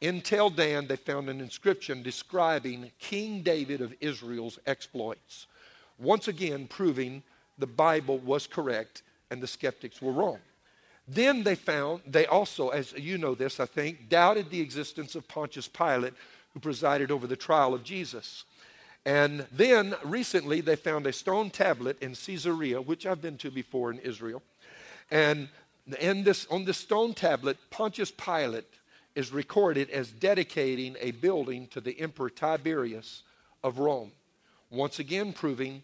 In 0.00 0.20
Tel 0.20 0.50
Dan, 0.50 0.86
they 0.86 0.96
found 0.96 1.28
an 1.28 1.40
inscription 1.40 2.02
describing 2.02 2.90
King 2.98 3.42
David 3.42 3.80
of 3.80 3.94
Israel's 4.00 4.58
exploits. 4.66 5.46
Once 5.98 6.28
again, 6.28 6.66
proving 6.68 7.22
the 7.58 7.66
Bible 7.66 8.18
was 8.18 8.46
correct 8.46 9.02
and 9.30 9.42
the 9.42 9.46
skeptics 9.46 10.02
were 10.02 10.12
wrong. 10.12 10.38
Then 11.08 11.44
they 11.44 11.54
found, 11.54 12.02
they 12.06 12.26
also, 12.26 12.70
as 12.70 12.92
you 12.92 13.16
know 13.16 13.34
this, 13.34 13.60
I 13.60 13.66
think, 13.66 14.08
doubted 14.08 14.50
the 14.50 14.60
existence 14.60 15.14
of 15.14 15.28
Pontius 15.28 15.68
Pilate, 15.68 16.14
who 16.52 16.60
presided 16.60 17.10
over 17.10 17.26
the 17.26 17.36
trial 17.36 17.74
of 17.74 17.84
Jesus. 17.84 18.44
And 19.04 19.46
then 19.52 19.94
recently 20.04 20.60
they 20.60 20.74
found 20.74 21.06
a 21.06 21.12
stone 21.12 21.50
tablet 21.50 21.96
in 22.02 22.14
Caesarea, 22.14 22.82
which 22.82 23.06
I've 23.06 23.22
been 23.22 23.38
to 23.38 23.50
before 23.50 23.90
in 23.92 23.98
Israel. 24.00 24.42
And 25.10 25.48
in 26.00 26.24
this, 26.24 26.46
on 26.50 26.64
this 26.64 26.78
stone 26.78 27.14
tablet, 27.14 27.58
Pontius 27.70 28.10
Pilate 28.10 28.66
is 29.14 29.32
recorded 29.32 29.88
as 29.90 30.10
dedicating 30.10 30.96
a 31.00 31.12
building 31.12 31.66
to 31.68 31.80
the 31.80 31.98
Emperor 32.00 32.30
Tiberius 32.30 33.22
of 33.62 33.78
Rome. 33.78 34.12
Once 34.70 34.98
again, 34.98 35.32
proving 35.32 35.82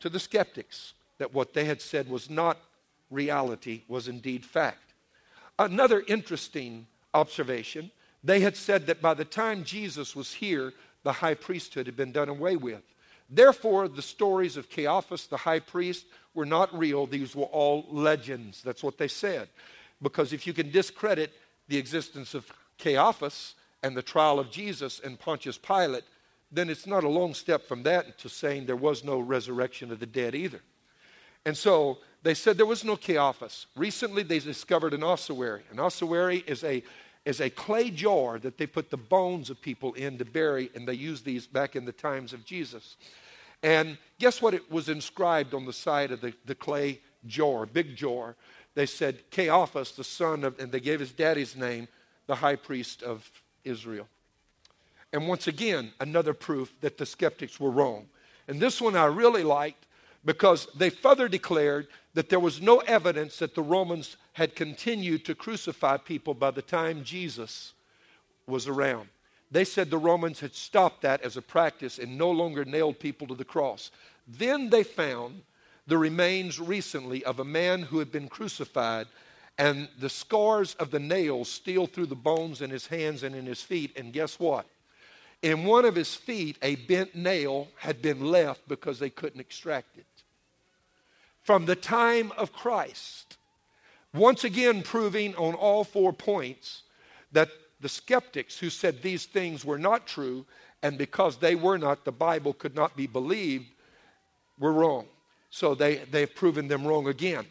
to 0.00 0.08
the 0.08 0.20
skeptics 0.20 0.94
that 1.18 1.32
what 1.32 1.54
they 1.54 1.64
had 1.64 1.80
said 1.80 2.08
was 2.08 2.28
not 2.28 2.58
reality, 3.10 3.82
was 3.88 4.08
indeed 4.08 4.44
fact. 4.44 4.94
Another 5.58 6.02
interesting 6.06 6.86
observation 7.14 7.90
they 8.24 8.40
had 8.40 8.56
said 8.56 8.86
that 8.86 9.02
by 9.02 9.14
the 9.14 9.24
time 9.24 9.64
Jesus 9.64 10.14
was 10.14 10.32
here, 10.32 10.72
the 11.02 11.12
high 11.12 11.34
priesthood 11.34 11.86
had 11.86 11.96
been 11.96 12.12
done 12.12 12.28
away 12.28 12.56
with. 12.56 12.82
Therefore, 13.34 13.88
the 13.88 14.02
stories 14.02 14.58
of 14.58 14.68
Caiaphas, 14.68 15.26
the 15.26 15.38
high 15.38 15.60
priest, 15.60 16.04
were 16.34 16.44
not 16.44 16.76
real. 16.78 17.06
These 17.06 17.34
were 17.34 17.44
all 17.46 17.86
legends. 17.90 18.62
That's 18.62 18.82
what 18.82 18.98
they 18.98 19.08
said. 19.08 19.48
Because 20.02 20.34
if 20.34 20.46
you 20.46 20.52
can 20.52 20.70
discredit 20.70 21.32
the 21.66 21.78
existence 21.78 22.34
of 22.34 22.46
Caiaphas 22.76 23.54
and 23.82 23.96
the 23.96 24.02
trial 24.02 24.38
of 24.38 24.50
Jesus 24.50 25.00
and 25.02 25.18
Pontius 25.18 25.56
Pilate, 25.56 26.04
then 26.50 26.68
it's 26.68 26.86
not 26.86 27.04
a 27.04 27.08
long 27.08 27.32
step 27.32 27.66
from 27.66 27.84
that 27.84 28.18
to 28.18 28.28
saying 28.28 28.66
there 28.66 28.76
was 28.76 29.02
no 29.02 29.18
resurrection 29.18 29.90
of 29.90 29.98
the 29.98 30.06
dead 30.06 30.34
either. 30.34 30.60
And 31.46 31.56
so 31.56 31.98
they 32.22 32.34
said 32.34 32.58
there 32.58 32.66
was 32.66 32.84
no 32.84 32.96
Caiaphas. 32.96 33.66
Recently, 33.74 34.22
they 34.22 34.40
discovered 34.40 34.92
an 34.92 35.02
ossuary. 35.02 35.62
An 35.70 35.80
ossuary 35.80 36.44
is 36.46 36.62
a 36.64 36.82
is 37.24 37.40
a 37.40 37.50
clay 37.50 37.90
jar 37.90 38.38
that 38.38 38.58
they 38.58 38.66
put 38.66 38.90
the 38.90 38.96
bones 38.96 39.48
of 39.50 39.60
people 39.60 39.92
in 39.94 40.18
to 40.18 40.24
bury, 40.24 40.70
and 40.74 40.86
they 40.86 40.94
used 40.94 41.24
these 41.24 41.46
back 41.46 41.76
in 41.76 41.84
the 41.84 41.92
times 41.92 42.32
of 42.32 42.44
Jesus. 42.44 42.96
And 43.62 43.96
guess 44.18 44.42
what? 44.42 44.54
It 44.54 44.70
was 44.70 44.88
inscribed 44.88 45.54
on 45.54 45.64
the 45.64 45.72
side 45.72 46.10
of 46.10 46.20
the, 46.20 46.34
the 46.46 46.54
clay 46.54 47.00
jar, 47.26 47.64
big 47.64 47.94
jar. 47.94 48.34
They 48.74 48.86
said, 48.86 49.30
Caiaphas, 49.30 49.92
the 49.92 50.04
son 50.04 50.44
of, 50.44 50.58
and 50.58 50.72
they 50.72 50.80
gave 50.80 50.98
his 50.98 51.12
daddy's 51.12 51.54
name, 51.54 51.86
the 52.26 52.34
high 52.34 52.56
priest 52.56 53.02
of 53.02 53.30
Israel. 53.64 54.08
And 55.12 55.28
once 55.28 55.46
again, 55.46 55.92
another 56.00 56.34
proof 56.34 56.72
that 56.80 56.98
the 56.98 57.06
skeptics 57.06 57.60
were 57.60 57.70
wrong. 57.70 58.06
And 58.48 58.58
this 58.58 58.80
one 58.80 58.96
I 58.96 59.04
really 59.04 59.44
liked 59.44 59.86
because 60.24 60.68
they 60.74 60.90
further 60.90 61.28
declared 61.28 61.88
that 62.14 62.28
there 62.28 62.40
was 62.40 62.60
no 62.60 62.78
evidence 62.78 63.38
that 63.38 63.54
the 63.54 63.62
Romans 63.62 64.16
had 64.34 64.54
continued 64.54 65.24
to 65.24 65.34
crucify 65.34 65.96
people 65.96 66.34
by 66.34 66.50
the 66.50 66.62
time 66.62 67.04
Jesus 67.04 67.72
was 68.46 68.68
around. 68.68 69.08
They 69.50 69.64
said 69.64 69.90
the 69.90 69.98
Romans 69.98 70.40
had 70.40 70.54
stopped 70.54 71.02
that 71.02 71.22
as 71.22 71.36
a 71.36 71.42
practice 71.42 71.98
and 71.98 72.16
no 72.16 72.30
longer 72.30 72.64
nailed 72.64 72.98
people 72.98 73.26
to 73.26 73.34
the 73.34 73.44
cross. 73.44 73.90
Then 74.26 74.70
they 74.70 74.82
found 74.82 75.42
the 75.86 75.98
remains 75.98 76.60
recently 76.60 77.24
of 77.24 77.40
a 77.40 77.44
man 77.44 77.82
who 77.82 77.98
had 77.98 78.12
been 78.12 78.28
crucified, 78.28 79.08
and 79.58 79.88
the 79.98 80.08
scars 80.08 80.74
of 80.74 80.90
the 80.90 81.00
nails 81.00 81.50
still 81.50 81.86
through 81.86 82.06
the 82.06 82.14
bones 82.14 82.62
in 82.62 82.70
his 82.70 82.86
hands 82.86 83.22
and 83.22 83.34
in 83.34 83.44
his 83.44 83.62
feet. 83.62 83.96
And 83.96 84.12
guess 84.12 84.38
what? 84.38 84.66
In 85.42 85.64
one 85.64 85.84
of 85.84 85.96
his 85.96 86.14
feet, 86.14 86.56
a 86.62 86.76
bent 86.76 87.14
nail 87.14 87.68
had 87.76 88.00
been 88.00 88.24
left 88.24 88.66
because 88.68 88.98
they 88.98 89.10
couldn't 89.10 89.40
extract 89.40 89.98
it. 89.98 90.06
From 91.42 91.66
the 91.66 91.76
time 91.76 92.32
of 92.36 92.52
Christ, 92.52 93.36
once 94.14 94.44
again, 94.44 94.82
proving 94.82 95.34
on 95.36 95.54
all 95.54 95.84
four 95.84 96.12
points 96.12 96.82
that 97.32 97.48
the 97.80 97.88
skeptics 97.88 98.58
who 98.58 98.70
said 98.70 99.02
these 99.02 99.26
things 99.26 99.64
were 99.64 99.78
not 99.78 100.06
true, 100.06 100.46
and 100.82 100.96
because 100.96 101.36
they 101.36 101.54
were 101.54 101.78
not, 101.78 102.04
the 102.04 102.12
Bible 102.12 102.52
could 102.52 102.74
not 102.74 102.96
be 102.96 103.06
believed, 103.06 103.66
were 104.58 104.72
wrong. 104.72 105.06
So 105.50 105.74
they, 105.74 105.96
they've 106.10 106.32
proven 106.32 106.68
them 106.68 106.86
wrong 106.86 107.08
again. 107.08 107.46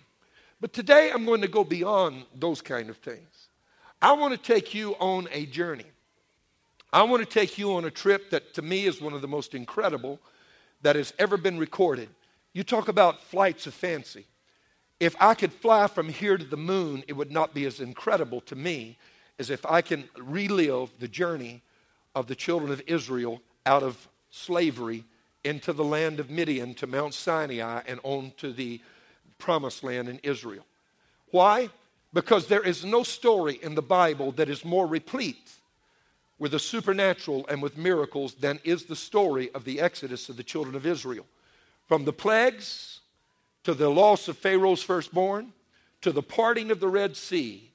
But 0.62 0.74
today 0.74 1.12
I'm 1.12 1.26
going 1.26 1.42
to 1.42 1.48
go 1.48 1.64
beyond 1.64 2.24
those 2.36 2.62
kind 2.62 2.90
of 2.90 2.98
things. 2.98 3.50
I 4.02 4.14
want 4.14 4.34
to 4.34 4.54
take 4.54 4.74
you 4.74 4.94
on 5.00 5.28
a 5.32 5.46
journey. 5.48 5.86
I 6.94 7.04
want 7.04 7.22
to 7.22 7.30
take 7.30 7.58
you 7.58 7.74
on 7.74 7.86
a 7.86 7.92
trip 7.92 8.30
that 8.32 8.54
to 8.56 8.62
me 8.62 8.86
is 8.86 9.02
one 9.02 9.14
of 9.14 9.22
the 9.22 9.28
most 9.28 9.54
incredible 9.54 10.20
that 10.82 10.96
has 10.96 11.14
ever 11.20 11.38
been 11.38 11.58
recorded. 11.58 12.10
You 12.54 12.64
talk 12.64 12.88
about 12.88 13.24
flights 13.24 13.68
of 13.68 13.74
fancy. 13.74 14.26
If 15.00 15.16
I 15.20 15.34
could 15.34 15.54
fly 15.54 15.88
from 15.88 16.10
here 16.10 16.38
to 16.38 16.44
the 16.44 16.58
moon, 16.58 17.04
it 17.08 17.14
would 17.14 17.32
not 17.32 17.54
be 17.54 17.66
as 17.66 17.80
incredible 17.80 18.42
to 18.42 18.56
me 18.56 18.98
as 19.40 19.50
if 19.50 19.66
I 19.66 19.82
can 19.82 20.08
relive 20.18 20.92
the 21.00 21.08
journey 21.08 21.64
of 22.14 22.28
the 22.28 22.36
children 22.36 22.72
of 22.72 22.82
Israel 22.86 23.42
out 23.66 23.84
of 23.84 24.08
slavery 24.30 25.04
into 25.44 25.74
the 25.74 25.84
land 25.84 26.20
of 26.20 26.30
Midian 26.30 26.74
to 26.76 26.88
Mount 26.88 27.14
Sinai 27.14 27.82
and 27.88 28.00
on 28.04 28.34
to 28.38 28.54
the 28.54 28.80
promised 29.40 29.84
land 29.84 30.08
in 30.10 30.20
Israel. 30.22 30.66
Why? 31.32 31.70
Because 32.14 32.48
there 32.48 32.62
is 32.62 32.86
no 32.86 33.04
story 33.04 33.60
in 33.64 33.74
the 33.74 33.82
Bible 33.82 34.32
that 34.34 34.50
is 34.50 34.64
more 34.64 34.86
replete 34.86 35.52
with 36.38 36.52
the 36.52 36.60
supernatural 36.60 37.46
and 37.48 37.62
with 37.62 37.78
miracles 37.78 38.36
than 38.36 38.60
is 38.64 38.86
the 38.86 38.96
story 38.96 39.50
of 39.56 39.64
the 39.64 39.80
exodus 39.80 40.30
of 40.30 40.38
the 40.38 40.44
children 40.44 40.76
of 40.76 40.86
Israel. 40.86 41.26
From 41.92 42.06
the 42.06 42.14
plagues 42.14 43.02
to 43.66 43.74
the 43.74 43.90
loss 43.90 44.30
of 44.30 44.38
Pharaoh's 44.38 44.82
firstborn, 44.82 45.52
to 46.00 46.14
the 46.14 46.24
parting 46.24 46.72
of 46.72 46.80
the 46.80 46.88
Red 46.88 47.18
Sea, 47.18 47.70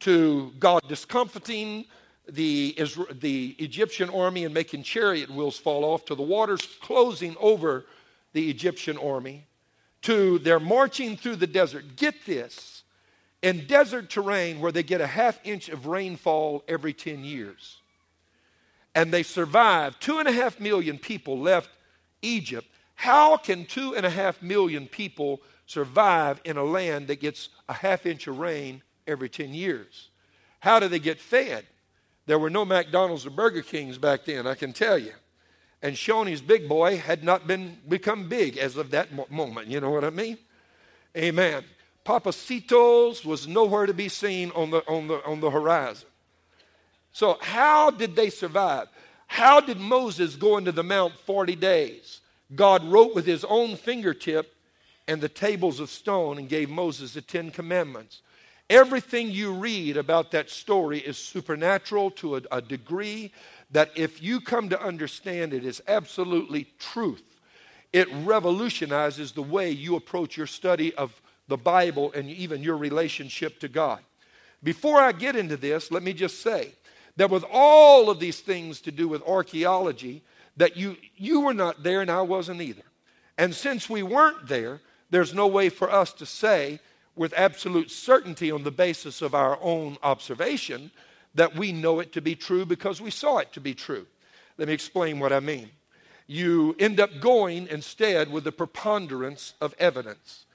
to 0.00 0.52
God 0.58 0.82
discomfiting 0.86 1.86
the, 2.28 2.76
the 3.10 3.56
Egyptian 3.58 4.10
army 4.10 4.44
and 4.44 4.52
making 4.52 4.82
chariot 4.82 5.30
wheels 5.30 5.56
fall 5.56 5.82
off, 5.82 6.04
to 6.04 6.14
the 6.14 6.20
waters 6.20 6.60
closing 6.82 7.36
over 7.40 7.86
the 8.34 8.50
Egyptian 8.50 8.98
army, 8.98 9.46
to 10.02 10.38
their 10.40 10.60
marching 10.60 11.16
through 11.16 11.36
the 11.36 11.46
desert. 11.46 11.96
Get 11.96 12.26
this 12.26 12.82
in 13.40 13.66
desert 13.66 14.10
terrain 14.10 14.60
where 14.60 14.72
they 14.72 14.82
get 14.82 15.00
a 15.00 15.06
half 15.06 15.40
inch 15.42 15.70
of 15.70 15.86
rainfall 15.86 16.64
every 16.68 16.92
10 16.92 17.24
years. 17.24 17.78
And 18.94 19.10
they 19.10 19.22
survived. 19.22 20.02
Two 20.02 20.18
and 20.18 20.28
a 20.28 20.32
half 20.32 20.60
million 20.60 20.98
people 20.98 21.38
left 21.38 21.70
Egypt 22.20 22.68
how 22.94 23.36
can 23.36 23.66
two 23.66 23.94
and 23.94 24.06
a 24.06 24.10
half 24.10 24.42
million 24.42 24.86
people 24.86 25.40
survive 25.66 26.40
in 26.44 26.56
a 26.56 26.64
land 26.64 27.08
that 27.08 27.20
gets 27.20 27.48
a 27.68 27.72
half 27.72 28.06
inch 28.06 28.26
of 28.26 28.38
rain 28.38 28.82
every 29.06 29.28
10 29.28 29.52
years? 29.54 30.10
How 30.60 30.78
do 30.78 30.88
they 30.88 30.98
get 30.98 31.20
fed? 31.20 31.66
There 32.26 32.38
were 32.38 32.50
no 32.50 32.64
McDonald's 32.64 33.26
or 33.26 33.30
Burger 33.30 33.62
Kings 33.62 33.98
back 33.98 34.24
then, 34.24 34.46
I 34.46 34.54
can 34.54 34.72
tell 34.72 34.98
you. 34.98 35.12
And 35.82 35.94
Shoney's 35.94 36.40
big 36.40 36.66
boy 36.66 36.96
had 36.96 37.22
not 37.22 37.46
been 37.46 37.76
become 37.86 38.28
big 38.28 38.56
as 38.56 38.78
of 38.78 38.90
that 38.92 39.08
moment. 39.30 39.68
You 39.68 39.80
know 39.80 39.90
what 39.90 40.04
I 40.04 40.10
mean? 40.10 40.38
Amen. 41.16 41.62
Pappasito's 42.06 43.24
was 43.24 43.46
nowhere 43.46 43.86
to 43.86 43.94
be 43.94 44.08
seen 44.08 44.50
on 44.52 44.70
the, 44.70 44.78
on 44.88 45.08
the, 45.08 45.24
on 45.26 45.40
the 45.40 45.50
horizon. 45.50 46.08
So, 47.12 47.38
how 47.40 47.90
did 47.90 48.16
they 48.16 48.30
survive? 48.30 48.88
How 49.26 49.60
did 49.60 49.78
Moses 49.78 50.36
go 50.36 50.56
into 50.58 50.72
the 50.72 50.82
mount 50.82 51.14
40 51.26 51.56
days? 51.56 52.20
God 52.54 52.84
wrote 52.84 53.14
with 53.14 53.26
his 53.26 53.44
own 53.44 53.76
fingertip 53.76 54.54
and 55.06 55.20
the 55.20 55.28
tables 55.28 55.80
of 55.80 55.90
stone 55.90 56.38
and 56.38 56.48
gave 56.48 56.70
Moses 56.70 57.14
the 57.14 57.22
Ten 57.22 57.50
Commandments. 57.50 58.22
Everything 58.70 59.30
you 59.30 59.52
read 59.52 59.96
about 59.96 60.30
that 60.30 60.48
story 60.48 60.98
is 60.98 61.18
supernatural 61.18 62.10
to 62.12 62.36
a, 62.36 62.42
a, 62.50 62.62
degree 62.62 63.30
that 63.70 63.90
if 63.94 64.22
you 64.22 64.40
come 64.40 64.70
to 64.70 64.82
understand 64.82 65.52
it 65.52 65.64
is 65.64 65.82
absolutely 65.86 66.68
truth. 66.78 67.22
It 67.92 68.08
revolutionizes 68.24 69.32
the 69.32 69.42
way 69.42 69.70
you 69.70 69.96
approach 69.96 70.36
your 70.36 70.46
study 70.46 70.94
of 70.94 71.20
the 71.46 71.58
Bible 71.58 72.10
and 72.14 72.28
even 72.30 72.62
your 72.62 72.76
relationship 72.76 73.60
to 73.60 73.68
God. 73.68 74.00
Before 74.62 74.98
I 74.98 75.12
get 75.12 75.36
into 75.36 75.58
this, 75.58 75.90
let 75.90 76.02
me 76.02 76.14
just 76.14 76.40
say 76.40 76.72
that 77.16 77.30
with 77.30 77.44
all 77.52 78.08
of 78.08 78.18
these 78.18 78.40
things 78.40 78.80
to 78.80 78.90
do 78.90 79.06
with 79.08 79.22
archaeology, 79.22 80.22
that 80.56 80.76
you, 80.76 80.96
you 81.16 81.40
were 81.40 81.54
not 81.54 81.82
there 81.82 82.00
and 82.00 82.10
I 82.10 82.22
wasn't 82.22 82.60
either. 82.60 82.82
And 83.36 83.54
since 83.54 83.90
we 83.90 84.02
weren't 84.02 84.46
there, 84.46 84.80
there's 85.10 85.34
no 85.34 85.46
way 85.46 85.68
for 85.68 85.90
us 85.90 86.12
to 86.14 86.26
say 86.26 86.80
with 87.16 87.34
absolute 87.36 87.90
certainty 87.90 88.50
on 88.50 88.64
the 88.64 88.70
basis 88.70 89.22
of 89.22 89.34
our 89.34 89.58
own 89.60 89.96
observation 90.02 90.90
that 91.34 91.56
we 91.56 91.72
know 91.72 92.00
it 92.00 92.12
to 92.12 92.20
be 92.20 92.34
true 92.34 92.64
because 92.64 93.00
we 93.00 93.10
saw 93.10 93.38
it 93.38 93.52
to 93.52 93.60
be 93.60 93.74
true. 93.74 94.06
Let 94.58 94.68
me 94.68 94.74
explain 94.74 95.18
what 95.18 95.32
I 95.32 95.40
mean. 95.40 95.70
You 96.26 96.74
end 96.78 97.00
up 97.00 97.20
going 97.20 97.66
instead 97.68 98.30
with 98.30 98.44
the 98.44 98.52
preponderance 98.52 99.54
of 99.60 99.74
evidence. 99.78 100.46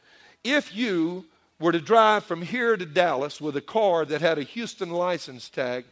If 0.43 0.73
you 0.75 1.25
were 1.59 1.73
to 1.73 1.81
drive 1.81 2.23
from 2.23 2.41
here 2.41 2.77
to 2.77 2.85
Dallas 2.85 3.41
with 3.41 3.57
a 3.57 3.61
car 3.61 4.05
that 4.05 4.21
had 4.21 4.39
a 4.39 4.43
Houston 4.43 4.89
license 4.89 5.49
tag 5.49 5.85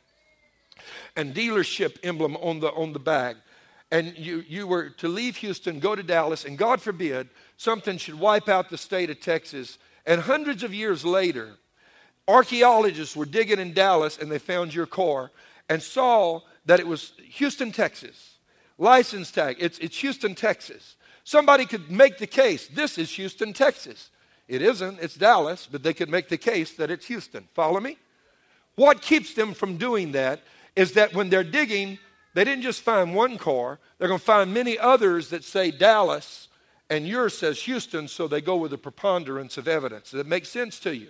and 1.15 1.35
dealership 1.35 1.97
emblem 2.03 2.37
on 2.37 2.61
the, 2.61 2.71
on 2.71 2.93
the 2.93 2.99
back, 2.99 3.35
and 3.91 4.17
you, 4.17 4.43
you 4.47 4.67
were 4.67 4.89
to 4.89 5.07
leave 5.07 5.37
Houston, 5.37 5.79
go 5.79 5.95
to 5.95 6.03
Dallas, 6.03 6.45
and 6.45 6.57
God 6.57 6.81
forbid 6.81 7.29
something 7.55 7.97
should 7.97 8.19
wipe 8.19 8.49
out 8.49 8.69
the 8.69 8.77
state 8.77 9.09
of 9.09 9.19
Texas, 9.19 9.77
and 10.05 10.21
hundreds 10.21 10.63
of 10.63 10.73
years 10.73 11.05
later, 11.05 11.57
archaeologists 12.27 13.15
were 13.15 13.25
digging 13.25 13.59
in 13.59 13.73
Dallas 13.73 14.17
and 14.17 14.29
they 14.29 14.39
found 14.39 14.73
your 14.73 14.85
car 14.85 15.31
and 15.69 15.81
saw 15.81 16.41
that 16.65 16.79
it 16.79 16.87
was 16.87 17.13
Houston, 17.35 17.71
Texas, 17.71 18.37
license 18.77 19.31
tag. 19.31 19.57
It's, 19.59 19.79
it's 19.79 19.97
Houston, 19.99 20.35
Texas. 20.35 20.95
Somebody 21.23 21.65
could 21.65 21.89
make 21.89 22.17
the 22.17 22.27
case 22.27 22.67
this 22.67 22.97
is 22.97 23.11
Houston, 23.11 23.53
Texas. 23.53 24.09
It 24.47 24.61
isn't, 24.61 24.99
it's 25.01 25.15
Dallas, 25.15 25.67
but 25.69 25.83
they 25.83 25.93
could 25.93 26.09
make 26.09 26.29
the 26.29 26.37
case 26.37 26.73
that 26.73 26.89
it's 26.91 27.05
Houston. 27.07 27.47
Follow 27.53 27.79
me? 27.79 27.97
What 28.75 29.01
keeps 29.01 29.33
them 29.33 29.53
from 29.53 29.77
doing 29.77 30.13
that 30.13 30.41
is 30.75 30.93
that 30.93 31.13
when 31.13 31.29
they're 31.29 31.43
digging, 31.43 31.97
they 32.33 32.43
didn't 32.43 32.63
just 32.63 32.81
find 32.81 33.15
one 33.15 33.37
car, 33.37 33.79
they're 33.97 34.07
going 34.07 34.19
to 34.19 34.25
find 34.25 34.53
many 34.53 34.77
others 34.77 35.29
that 35.29 35.43
say 35.43 35.71
Dallas 35.71 36.47
and 36.89 37.07
yours 37.07 37.37
says 37.37 37.61
Houston, 37.63 38.07
so 38.07 38.27
they 38.27 38.41
go 38.41 38.55
with 38.55 38.71
a 38.73 38.77
preponderance 38.77 39.57
of 39.57 39.67
evidence. 39.67 40.11
Does 40.11 40.19
that 40.19 40.27
make 40.27 40.45
sense 40.45 40.79
to 40.81 40.95
you? 40.95 41.09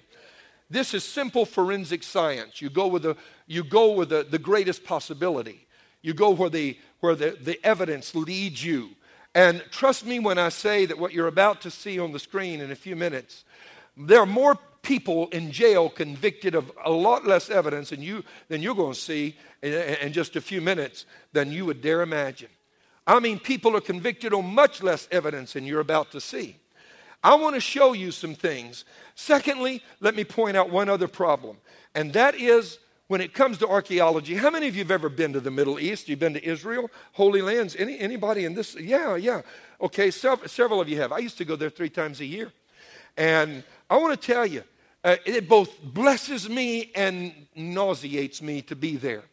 This 0.70 0.94
is 0.94 1.04
simple 1.04 1.46
forensic 1.46 2.04
science. 2.04 2.62
You 2.62 2.70
go 2.70 2.88
with 2.88 3.04
the, 3.04 3.16
you 3.46 3.64
go 3.64 3.92
with 3.92 4.10
the, 4.10 4.26
the 4.30 4.40
greatest 4.40 4.84
possibility. 4.84 5.68
You 6.02 6.14
go 6.14 6.32
where, 6.32 6.50
the, 6.50 6.78
where 7.00 7.16
the, 7.16 7.38
the 7.42 7.64
evidence 7.64 8.16
leads 8.16 8.64
you. 8.64 8.90
And 9.36 9.64
trust 9.72 10.06
me 10.06 10.20
when 10.20 10.38
I 10.38 10.50
say 10.50 10.86
that 10.86 10.98
what 10.98 11.14
you're 11.14 11.28
about 11.28 11.62
to 11.62 11.72
see 11.72 12.00
on 12.00 12.12
the 12.12 12.20
screen 12.20 12.60
in 12.60 12.72
a 12.72 12.76
few 12.76 12.96
minutes, 12.96 13.46
there 13.96 14.20
are 14.20 14.26
more 14.26 14.58
people 14.88 15.28
in 15.34 15.52
jail 15.52 15.90
convicted 15.90 16.56
of 16.56 16.72
a 16.86 16.90
lot 16.90 17.28
less 17.28 17.50
evidence 17.50 17.90
than, 17.90 18.02
you, 18.02 18.24
than 18.48 18.62
you're 18.62 18.74
going 18.74 18.94
to 18.94 19.00
see 19.00 19.36
in, 19.62 19.74
in 19.74 20.14
just 20.14 20.38
a 20.38 20.42
few 20.42 20.62
minutes 20.62 21.06
than 21.34 21.52
you 21.52 21.66
would 21.66 21.82
dare 21.82 22.02
imagine. 22.02 22.48
I 23.06 23.20
mean, 23.20 23.38
people 23.38 23.76
are 23.76 23.82
convicted 23.82 24.34
on 24.34 24.46
much 24.46 24.82
less 24.82 25.10
evidence 25.12 25.54
than 25.54 25.66
you're 25.66 25.82
about 25.82 26.12
to 26.14 26.22
see. 26.22 26.56
I 27.22 27.36
want 27.36 27.56
to 27.56 27.60
show 27.60 27.92
you 27.92 28.12
some 28.12 28.34
things. 28.34 28.86
Secondly, 29.16 29.84
let 30.00 30.16
me 30.16 30.24
point 30.24 30.56
out 30.56 30.70
one 30.70 30.88
other 30.88 31.10
problem, 31.10 31.58
and 31.94 32.14
that 32.14 32.36
is 32.36 32.80
when 33.08 33.20
it 33.20 33.34
comes 33.34 33.58
to 33.58 33.68
archaeology, 33.68 34.36
how 34.36 34.50
many 34.50 34.68
of 34.68 34.76
you 34.76 34.84
have 34.84 34.92
ever 34.92 35.10
been 35.10 35.34
to 35.34 35.40
the 35.40 35.52
Middle 35.52 35.80
East? 35.80 36.08
You've 36.08 36.20
been 36.20 36.34
to 36.34 36.46
Israel, 36.46 36.90
Holy 37.14 37.42
Lands? 37.42 37.76
Any, 37.78 37.98
anybody 38.00 38.46
in 38.46 38.54
this? 38.54 38.76
Yeah, 38.76 39.16
yeah. 39.16 39.42
Okay, 39.82 40.12
several, 40.12 40.48
several 40.48 40.82
of 40.82 40.90
you 40.90 41.00
have. 41.00 41.14
I 41.14 41.20
used 41.20 41.38
to 41.38 41.46
go 41.46 41.56
there 41.56 41.70
three 41.70 41.90
times 41.90 42.20
a 42.20 42.26
year. 42.26 42.52
And 43.16 43.64
I 43.90 43.98
want 43.98 44.20
to 44.20 44.28
tell 44.34 44.46
you, 44.46 44.64
uh, 45.04 45.16
it 45.26 45.48
both 45.48 45.82
blesses 45.82 46.50
me 46.50 46.92
and 46.96 47.34
nauseates 47.56 48.42
me 48.42 48.62
to 48.64 48.76
be 48.76 48.96
there. 48.96 49.24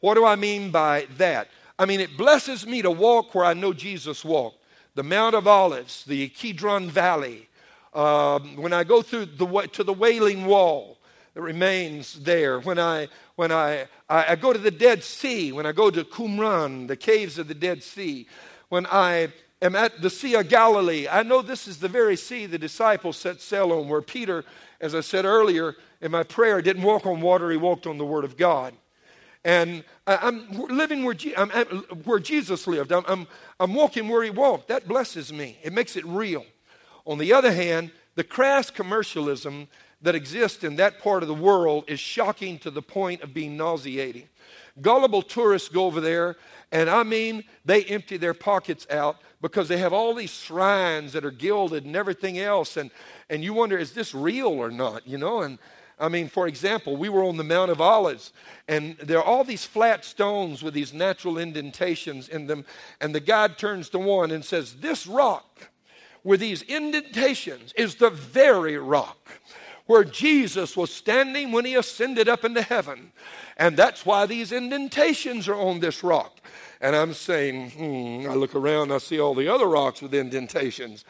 What 0.00 0.14
do 0.14 0.24
I 0.24 0.36
mean 0.36 0.70
by 0.70 1.06
that? 1.18 1.48
I 1.78 1.86
mean, 1.86 2.00
it 2.00 2.16
blesses 2.16 2.66
me 2.66 2.82
to 2.82 2.90
walk 2.90 3.34
where 3.34 3.44
I 3.44 3.54
know 3.54 3.72
Jesus 3.72 4.24
walked 4.24 4.58
the 4.94 5.02
Mount 5.02 5.34
of 5.34 5.48
Olives, 5.48 6.04
the 6.04 6.28
Kidron 6.28 6.88
Valley. 6.88 7.48
Um, 7.92 8.56
when 8.56 8.72
I 8.72 8.84
go 8.84 9.02
through 9.02 9.26
the, 9.26 9.68
to 9.72 9.84
the 9.84 9.92
Wailing 9.92 10.46
Wall, 10.46 10.98
that 11.34 11.42
remains 11.42 12.14
there. 12.20 12.60
When 12.60 12.78
I, 12.78 13.08
when 13.36 13.50
I, 13.50 13.88
I, 14.08 14.32
I, 14.32 14.36
go 14.36 14.52
to 14.52 14.58
the 14.58 14.70
Dead 14.70 15.02
Sea, 15.02 15.52
when 15.52 15.66
I 15.66 15.72
go 15.72 15.90
to 15.90 16.04
Qumran, 16.04 16.86
the 16.86 16.96
caves 16.96 17.38
of 17.38 17.48
the 17.48 17.54
Dead 17.54 17.82
Sea, 17.82 18.26
when 18.68 18.86
I 18.86 19.32
am 19.60 19.74
at 19.74 20.00
the 20.00 20.10
Sea 20.10 20.34
of 20.36 20.48
Galilee, 20.48 21.08
I 21.08 21.22
know 21.24 21.42
this 21.42 21.66
is 21.66 21.78
the 21.78 21.88
very 21.88 22.16
sea 22.16 22.46
the 22.46 22.58
disciples 22.58 23.16
set 23.16 23.40
sail 23.40 23.72
on, 23.72 23.88
where 23.88 24.02
Peter, 24.02 24.44
as 24.80 24.94
I 24.94 25.00
said 25.00 25.24
earlier 25.24 25.76
in 26.00 26.10
my 26.10 26.22
prayer, 26.22 26.60
didn't 26.62 26.82
walk 26.82 27.06
on 27.06 27.20
water, 27.20 27.50
he 27.50 27.56
walked 27.56 27.86
on 27.86 27.98
the 27.98 28.04
Word 28.04 28.24
of 28.24 28.36
God. 28.36 28.74
And 29.44 29.84
I, 30.06 30.28
am 30.28 30.48
living 30.68 31.04
where, 31.04 31.14
I'm 31.36 31.50
at, 31.50 32.06
where 32.06 32.18
Jesus 32.18 32.66
lived. 32.66 32.92
I'm, 32.92 33.04
I'm, 33.06 33.26
I'm 33.60 33.74
walking 33.74 34.08
where 34.08 34.22
he 34.22 34.30
walked. 34.30 34.68
That 34.68 34.88
blesses 34.88 35.32
me. 35.32 35.58
It 35.62 35.72
makes 35.72 35.96
it 35.96 36.04
real. 36.06 36.46
On 37.06 37.18
the 37.18 37.32
other 37.34 37.52
hand, 37.52 37.90
the 38.14 38.24
crass 38.24 38.70
commercialism 38.70 39.68
that 40.00 40.14
exists 40.14 40.64
in 40.64 40.76
that 40.76 41.00
part 41.00 41.22
of 41.22 41.28
the 41.28 41.34
world 41.34 41.84
is 41.88 42.00
shocking 42.00 42.58
to 42.60 42.70
the 42.70 42.82
point 42.82 43.22
of 43.22 43.34
being 43.34 43.56
nauseating. 43.56 44.28
Gullible 44.80 45.22
tourists 45.22 45.68
go 45.68 45.86
over 45.86 46.00
there, 46.00 46.36
and 46.72 46.90
I 46.90 47.02
mean, 47.02 47.44
they 47.64 47.84
empty 47.84 48.16
their 48.16 48.34
pockets 48.34 48.86
out 48.90 49.18
because 49.44 49.68
they 49.68 49.76
have 49.76 49.92
all 49.92 50.14
these 50.14 50.32
shrines 50.32 51.12
that 51.12 51.22
are 51.22 51.30
gilded 51.30 51.84
and 51.84 51.94
everything 51.94 52.38
else. 52.38 52.78
And, 52.78 52.90
and 53.28 53.44
you 53.44 53.52
wonder, 53.52 53.76
is 53.76 53.92
this 53.92 54.14
real 54.14 54.48
or 54.48 54.70
not? 54.70 55.06
You 55.06 55.18
know, 55.18 55.42
and 55.42 55.58
I 56.00 56.08
mean, 56.08 56.28
for 56.28 56.48
example, 56.48 56.96
we 56.96 57.10
were 57.10 57.22
on 57.22 57.36
the 57.36 57.44
Mount 57.44 57.70
of 57.70 57.78
Olives, 57.78 58.32
and 58.68 58.96
there 58.96 59.18
are 59.18 59.24
all 59.24 59.44
these 59.44 59.66
flat 59.66 60.02
stones 60.02 60.62
with 60.62 60.72
these 60.72 60.94
natural 60.94 61.36
indentations 61.36 62.30
in 62.30 62.46
them. 62.46 62.64
And 63.02 63.14
the 63.14 63.20
guide 63.20 63.58
turns 63.58 63.90
to 63.90 63.98
one 63.98 64.30
and 64.30 64.42
says, 64.42 64.76
This 64.76 65.06
rock 65.06 65.68
with 66.22 66.40
these 66.40 66.62
indentations 66.62 67.74
is 67.76 67.96
the 67.96 68.08
very 68.08 68.78
rock 68.78 69.42
where 69.84 70.04
Jesus 70.04 70.74
was 70.74 70.90
standing 70.90 71.52
when 71.52 71.66
he 71.66 71.74
ascended 71.74 72.30
up 72.30 72.46
into 72.46 72.62
heaven. 72.62 73.12
And 73.58 73.76
that's 73.76 74.06
why 74.06 74.24
these 74.24 74.52
indentations 74.52 75.48
are 75.48 75.54
on 75.54 75.80
this 75.80 76.02
rock. 76.02 76.40
And 76.84 76.94
I'm 76.94 77.14
saying, 77.14 77.70
hmm, 77.70 78.30
I 78.30 78.34
look 78.34 78.54
around, 78.54 78.92
I 78.92 78.98
see 78.98 79.18
all 79.18 79.34
the 79.34 79.48
other 79.48 79.64
rocks 79.64 80.02
with 80.02 80.12
indentations. 80.12 81.06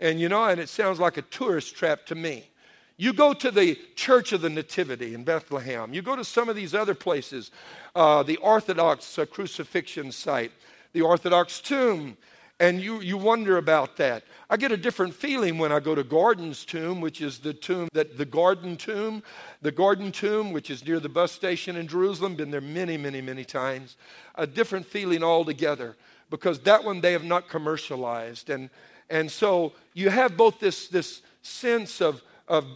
And 0.00 0.18
you 0.18 0.28
know, 0.28 0.42
and 0.46 0.60
it 0.60 0.68
sounds 0.68 0.98
like 0.98 1.16
a 1.16 1.22
tourist 1.22 1.76
trap 1.76 2.06
to 2.06 2.16
me. 2.16 2.50
You 2.96 3.12
go 3.12 3.32
to 3.32 3.52
the 3.52 3.78
Church 3.94 4.32
of 4.32 4.40
the 4.40 4.50
Nativity 4.50 5.14
in 5.14 5.22
Bethlehem. 5.22 5.94
You 5.94 6.02
go 6.02 6.16
to 6.16 6.24
some 6.24 6.48
of 6.48 6.56
these 6.56 6.74
other 6.74 6.96
places, 6.96 7.52
uh, 7.94 8.24
the 8.24 8.36
Orthodox 8.38 9.16
uh, 9.16 9.24
crucifixion 9.24 10.10
site, 10.10 10.50
the 10.92 11.02
Orthodox 11.02 11.60
tomb, 11.60 12.16
and 12.60 12.80
you, 12.80 13.00
you 13.00 13.16
wonder 13.16 13.56
about 13.56 13.96
that. 13.96 14.22
I 14.48 14.56
get 14.56 14.70
a 14.70 14.76
different 14.76 15.14
feeling 15.14 15.58
when 15.58 15.72
I 15.72 15.80
go 15.80 15.94
to 15.94 16.04
Gordon's 16.04 16.64
tomb, 16.64 17.00
which 17.00 17.20
is 17.20 17.38
the 17.38 17.52
tomb 17.52 17.88
that 17.92 18.18
the 18.18 18.24
Garden 18.24 18.76
tomb, 18.76 19.22
the 19.62 19.72
Garden 19.72 20.12
tomb, 20.12 20.52
which 20.52 20.70
is 20.70 20.86
near 20.86 21.00
the 21.00 21.08
bus 21.08 21.32
station 21.32 21.76
in 21.76 21.88
Jerusalem. 21.88 22.36
Been 22.36 22.50
there 22.50 22.60
many, 22.60 22.96
many, 22.96 23.20
many 23.20 23.44
times. 23.44 23.96
A 24.36 24.46
different 24.46 24.86
feeling 24.86 25.24
altogether 25.24 25.96
because 26.30 26.60
that 26.60 26.84
one 26.84 27.00
they 27.00 27.12
have 27.12 27.24
not 27.24 27.48
commercialized, 27.48 28.48
and 28.48 28.70
and 29.10 29.30
so 29.30 29.72
you 29.92 30.08
have 30.08 30.36
both 30.36 30.60
this 30.60 30.88
this 30.88 31.20
sense 31.42 32.00
of 32.00 32.22
of 32.48 32.66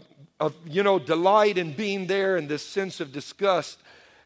of 0.41 0.55
you 0.69 0.83
know 0.83 0.99
delight 0.99 1.59
in 1.59 1.73
being 1.73 2.07
there 2.07 2.37
and 2.37 2.49
this 2.49 2.65
sense 2.65 3.01
of 3.01 3.13
disgust. 3.13 3.79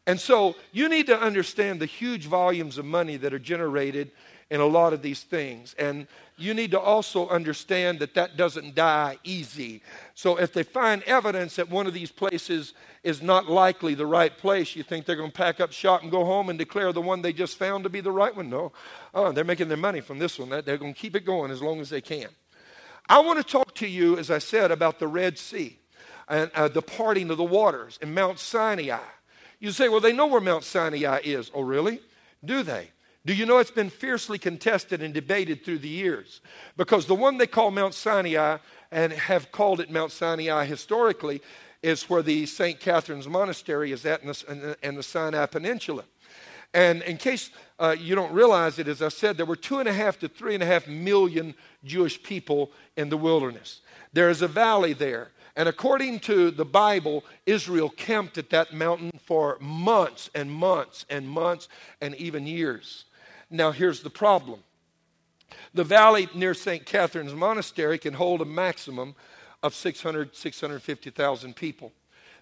And 0.07 0.19
so 0.19 0.55
you 0.71 0.89
need 0.89 1.05
to 1.07 1.19
understand 1.19 1.79
the 1.79 1.85
huge 1.85 2.25
volumes 2.25 2.77
of 2.77 2.85
money 2.85 3.17
that 3.17 3.33
are 3.33 3.39
generated 3.39 4.11
in 4.51 4.59
a 4.59 4.65
lot 4.65 4.91
of 4.91 5.01
these 5.01 5.23
things. 5.23 5.73
And 5.79 6.07
you 6.37 6.53
need 6.53 6.71
to 6.71 6.79
also 6.79 7.29
understand 7.29 7.99
that 7.99 8.13
that 8.15 8.35
doesn't 8.35 8.75
die 8.75 9.17
easy. 9.23 9.81
So 10.13 10.35
if 10.35 10.51
they 10.51 10.63
find 10.63 11.01
evidence 11.03 11.55
that 11.55 11.69
one 11.69 11.87
of 11.87 11.93
these 11.93 12.11
places 12.11 12.73
is 13.01 13.21
not 13.21 13.49
likely 13.49 13.95
the 13.95 14.05
right 14.05 14.37
place, 14.37 14.75
you 14.75 14.83
think 14.83 15.05
they're 15.05 15.15
going 15.15 15.31
to 15.31 15.37
pack 15.37 15.61
up 15.61 15.71
shop 15.71 16.01
and 16.01 16.11
go 16.11 16.25
home 16.25 16.49
and 16.49 16.59
declare 16.59 16.91
the 16.91 17.01
one 17.01 17.21
they 17.21 17.31
just 17.31 17.57
found 17.57 17.85
to 17.85 17.89
be 17.89 18.01
the 18.01 18.11
right 18.11 18.35
one? 18.35 18.49
No. 18.49 18.73
Oh, 19.15 19.31
they're 19.31 19.45
making 19.45 19.69
their 19.69 19.77
money 19.77 20.01
from 20.01 20.19
this 20.19 20.37
one. 20.37 20.49
They're 20.49 20.77
going 20.77 20.93
to 20.93 20.99
keep 20.99 21.15
it 21.15 21.25
going 21.25 21.49
as 21.49 21.61
long 21.61 21.79
as 21.79 21.89
they 21.89 22.01
can. 22.01 22.27
I 23.07 23.19
want 23.19 23.39
to 23.39 23.49
talk 23.49 23.73
to 23.75 23.87
you, 23.87 24.17
as 24.17 24.29
I 24.29 24.39
said, 24.39 24.69
about 24.69 24.99
the 24.99 25.07
Red 25.07 25.37
Sea 25.37 25.79
and 26.27 26.51
uh, 26.55 26.67
the 26.67 26.81
parting 26.81 27.29
of 27.29 27.37
the 27.37 27.43
waters 27.45 27.97
in 28.01 28.13
Mount 28.13 28.37
Sinai. 28.37 28.99
You 29.61 29.71
say, 29.71 29.87
well, 29.87 30.01
they 30.01 30.11
know 30.11 30.27
where 30.27 30.41
Mount 30.41 30.65
Sinai 30.65 31.21
is. 31.23 31.49
Oh, 31.53 31.61
really? 31.61 32.01
Do 32.43 32.63
they? 32.63 32.91
Do 33.25 33.33
you 33.33 33.45
know 33.45 33.59
it's 33.59 33.69
been 33.69 33.91
fiercely 33.91 34.39
contested 34.39 35.03
and 35.03 35.13
debated 35.13 35.63
through 35.63 35.79
the 35.79 35.87
years? 35.87 36.41
Because 36.75 37.05
the 37.05 37.15
one 37.15 37.37
they 37.37 37.45
call 37.45 37.69
Mount 37.69 37.93
Sinai 37.93 38.57
and 38.91 39.13
have 39.13 39.51
called 39.51 39.79
it 39.79 39.91
Mount 39.91 40.11
Sinai 40.11 40.65
historically 40.65 41.41
is 41.83 42.09
where 42.09 42.23
the 42.23 42.47
St. 42.47 42.79
Catherine's 42.79 43.27
Monastery 43.27 43.91
is 43.91 44.05
at 44.05 44.23
in 44.23 44.27
the, 44.27 44.77
in 44.81 44.95
the 44.95 45.03
Sinai 45.03 45.45
Peninsula. 45.45 46.03
And 46.73 47.03
in 47.03 47.17
case 47.17 47.51
uh, 47.79 47.95
you 47.97 48.15
don't 48.15 48.31
realize 48.31 48.79
it, 48.79 48.87
as 48.87 49.01
I 49.01 49.09
said, 49.09 49.37
there 49.37 49.45
were 49.45 49.55
two 49.55 49.79
and 49.79 49.89
a 49.89 49.93
half 49.93 50.17
to 50.19 50.27
three 50.27 50.53
and 50.53 50.63
a 50.63 50.65
half 50.65 50.87
million 50.87 51.53
Jewish 51.83 52.21
people 52.21 52.71
in 52.95 53.09
the 53.09 53.17
wilderness. 53.17 53.81
There 54.13 54.29
is 54.29 54.41
a 54.41 54.47
valley 54.47 54.93
there. 54.93 55.29
And 55.55 55.67
according 55.67 56.21
to 56.21 56.49
the 56.49 56.65
Bible, 56.65 57.25
Israel 57.45 57.89
camped 57.89 58.37
at 58.37 58.49
that 58.51 58.73
mountain 58.73 59.11
for 59.25 59.57
months 59.59 60.29
and 60.33 60.49
months 60.49 61.05
and 61.09 61.27
months 61.27 61.67
and 61.99 62.15
even 62.15 62.47
years. 62.47 63.05
Now, 63.51 63.71
here's 63.71 64.01
the 64.01 64.09
problem 64.09 64.63
the 65.73 65.83
valley 65.83 66.29
near 66.33 66.53
St. 66.53 66.85
Catherine's 66.85 67.33
Monastery 67.33 67.97
can 67.97 68.13
hold 68.13 68.41
a 68.41 68.45
maximum 68.45 69.15
of 69.61 69.75
600, 69.75 70.35
650,000 70.35 71.55
people. 71.55 71.91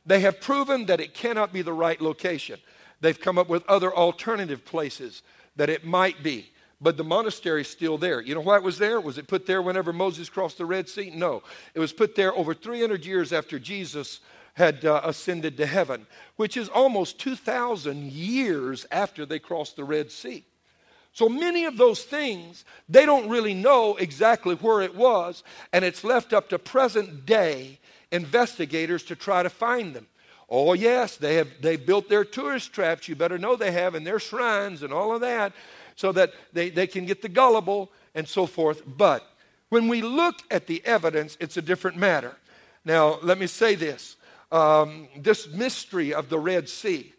They 0.05 0.21
have 0.21 0.39
proven 0.39 0.85
that 0.85 1.01
it 1.01 1.13
cannot 1.13 1.51
be 1.51 1.61
the 1.61 1.73
right 1.73 1.99
location. 1.99 2.59
They've 3.01 3.19
come 3.19 3.37
up 3.37 3.49
with 3.49 3.67
other 3.67 3.93
alternative 3.93 4.63
places 4.63 5.23
that 5.55 5.69
it 5.69 5.85
might 5.85 6.23
be. 6.23 6.51
But 6.81 6.95
the 6.95 7.03
monastery 7.03 7.61
is 7.61 7.67
still 7.67 7.97
there. 7.97 8.21
You 8.21 8.35
know 8.35 8.41
why 8.41 8.55
it 8.55 8.63
was 8.63 8.77
there? 8.77 9.01
Was 9.01 9.17
it 9.17 9.27
put 9.27 9.45
there 9.45 9.61
whenever 9.61 9.91
Moses 9.91 10.29
crossed 10.29 10.57
the 10.57 10.65
Red 10.65 10.87
Sea? 10.87 11.11
No. 11.13 11.43
It 11.73 11.79
was 11.79 11.91
put 11.91 12.15
there 12.15 12.33
over 12.33 12.53
300 12.53 13.05
years 13.05 13.33
after 13.33 13.59
Jesus 13.59 14.21
had 14.53 14.85
uh, 14.85 15.01
ascended 15.03 15.57
to 15.57 15.65
heaven, 15.65 16.07
which 16.37 16.55
is 16.55 16.69
almost 16.69 17.19
2,000 17.19 18.11
years 18.11 18.85
after 18.91 19.25
they 19.25 19.39
crossed 19.39 19.75
the 19.75 19.83
Red 19.83 20.09
Sea. 20.09 20.45
So 21.13 21.27
many 21.27 21.65
of 21.65 21.77
those 21.77 22.03
things, 22.03 22.65
they 22.87 23.05
don't 23.05 23.29
really 23.29 23.53
know 23.53 23.95
exactly 23.95 24.55
where 24.55 24.81
it 24.81 24.95
was, 24.95 25.43
and 25.73 25.83
it's 25.83 26.03
left 26.03 26.33
up 26.33 26.49
to 26.49 26.59
present 26.59 27.25
day 27.25 27.79
investigators 28.11 29.03
to 29.05 29.15
try 29.15 29.43
to 29.43 29.49
find 29.49 29.93
them. 29.93 30.07
Oh, 30.49 30.73
yes, 30.73 31.17
they 31.17 31.35
have 31.35 31.49
they 31.61 31.75
built 31.75 32.09
their 32.09 32.25
tourist 32.25 32.73
traps, 32.73 33.07
you 33.07 33.15
better 33.15 33.37
know 33.37 33.55
they 33.55 33.71
have, 33.71 33.95
and 33.95 34.05
their 34.05 34.19
shrines 34.19 34.81
and 34.81 34.93
all 34.93 35.13
of 35.13 35.21
that. 35.21 35.53
so 35.99 36.13
that 36.13 36.31
they, 36.53 36.69
they 36.69 36.87
can 36.87 37.05
get 37.05 37.21
the 37.21 37.27
gullible 37.27 37.91
and 38.15 38.25
so 38.25 38.45
forth. 38.45 38.81
But 38.87 39.21
when 39.67 39.89
we 39.89 40.01
look 40.01 40.37
at 40.49 40.65
the 40.65 40.81
evidence, 40.85 41.35
it's 41.41 41.57
a 41.57 41.61
different 41.61 41.97
matter. 41.97 42.37
Now, 42.85 43.19
let 43.21 43.37
me 43.37 43.47
say 43.47 43.75
this 43.75 44.15
um, 44.51 45.09
this 45.17 45.47
mystery 45.49 46.13
of 46.13 46.29
the 46.29 46.39
Red 46.39 46.69
Sea. 46.69 47.13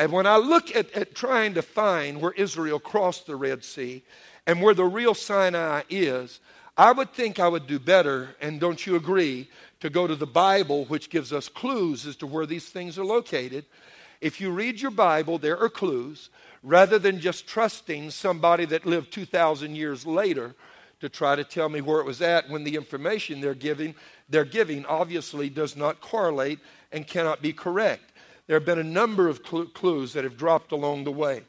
And 0.00 0.12
when 0.12 0.26
I 0.26 0.38
look 0.38 0.74
at, 0.74 0.90
at 0.92 1.14
trying 1.14 1.52
to 1.52 1.62
find 1.62 2.22
where 2.22 2.32
Israel 2.32 2.80
crossed 2.80 3.26
the 3.26 3.36
Red 3.36 3.62
Sea 3.62 4.02
and 4.46 4.62
where 4.62 4.72
the 4.72 4.86
real 4.86 5.12
Sinai 5.12 5.82
is, 5.90 6.40
I 6.74 6.90
would 6.90 7.12
think 7.12 7.38
I 7.38 7.48
would 7.48 7.66
do 7.66 7.78
better, 7.78 8.34
and 8.40 8.58
don't 8.58 8.86
you 8.86 8.96
agree, 8.96 9.50
to 9.80 9.90
go 9.90 10.06
to 10.06 10.16
the 10.16 10.26
Bible, 10.26 10.86
which 10.86 11.10
gives 11.10 11.34
us 11.34 11.50
clues 11.50 12.06
as 12.06 12.16
to 12.16 12.26
where 12.26 12.46
these 12.46 12.70
things 12.70 12.98
are 12.98 13.04
located. 13.04 13.66
If 14.22 14.40
you 14.40 14.52
read 14.52 14.80
your 14.80 14.90
Bible, 14.90 15.36
there 15.36 15.58
are 15.58 15.68
clues, 15.68 16.30
rather 16.62 16.98
than 16.98 17.20
just 17.20 17.46
trusting 17.46 18.10
somebody 18.10 18.64
that 18.64 18.86
lived 18.86 19.12
2,000 19.12 19.74
years 19.76 20.06
later 20.06 20.54
to 21.00 21.10
try 21.10 21.36
to 21.36 21.44
tell 21.44 21.68
me 21.68 21.82
where 21.82 22.00
it 22.00 22.06
was 22.06 22.22
at 22.22 22.48
when 22.48 22.64
the 22.64 22.76
information 22.76 23.42
they're 23.42 23.52
giving, 23.52 23.94
they're 24.30 24.46
giving 24.46 24.86
obviously 24.86 25.50
does 25.50 25.76
not 25.76 26.00
correlate 26.00 26.58
and 26.90 27.06
cannot 27.06 27.42
be 27.42 27.52
correct. 27.52 28.09
There 28.50 28.58
have 28.58 28.66
been 28.66 28.80
a 28.80 28.82
number 28.82 29.28
of 29.28 29.42
cl- 29.48 29.66
clues 29.66 30.12
that 30.14 30.24
have 30.24 30.36
dropped 30.36 30.72
along 30.72 31.04
the 31.04 31.12
way 31.12 31.44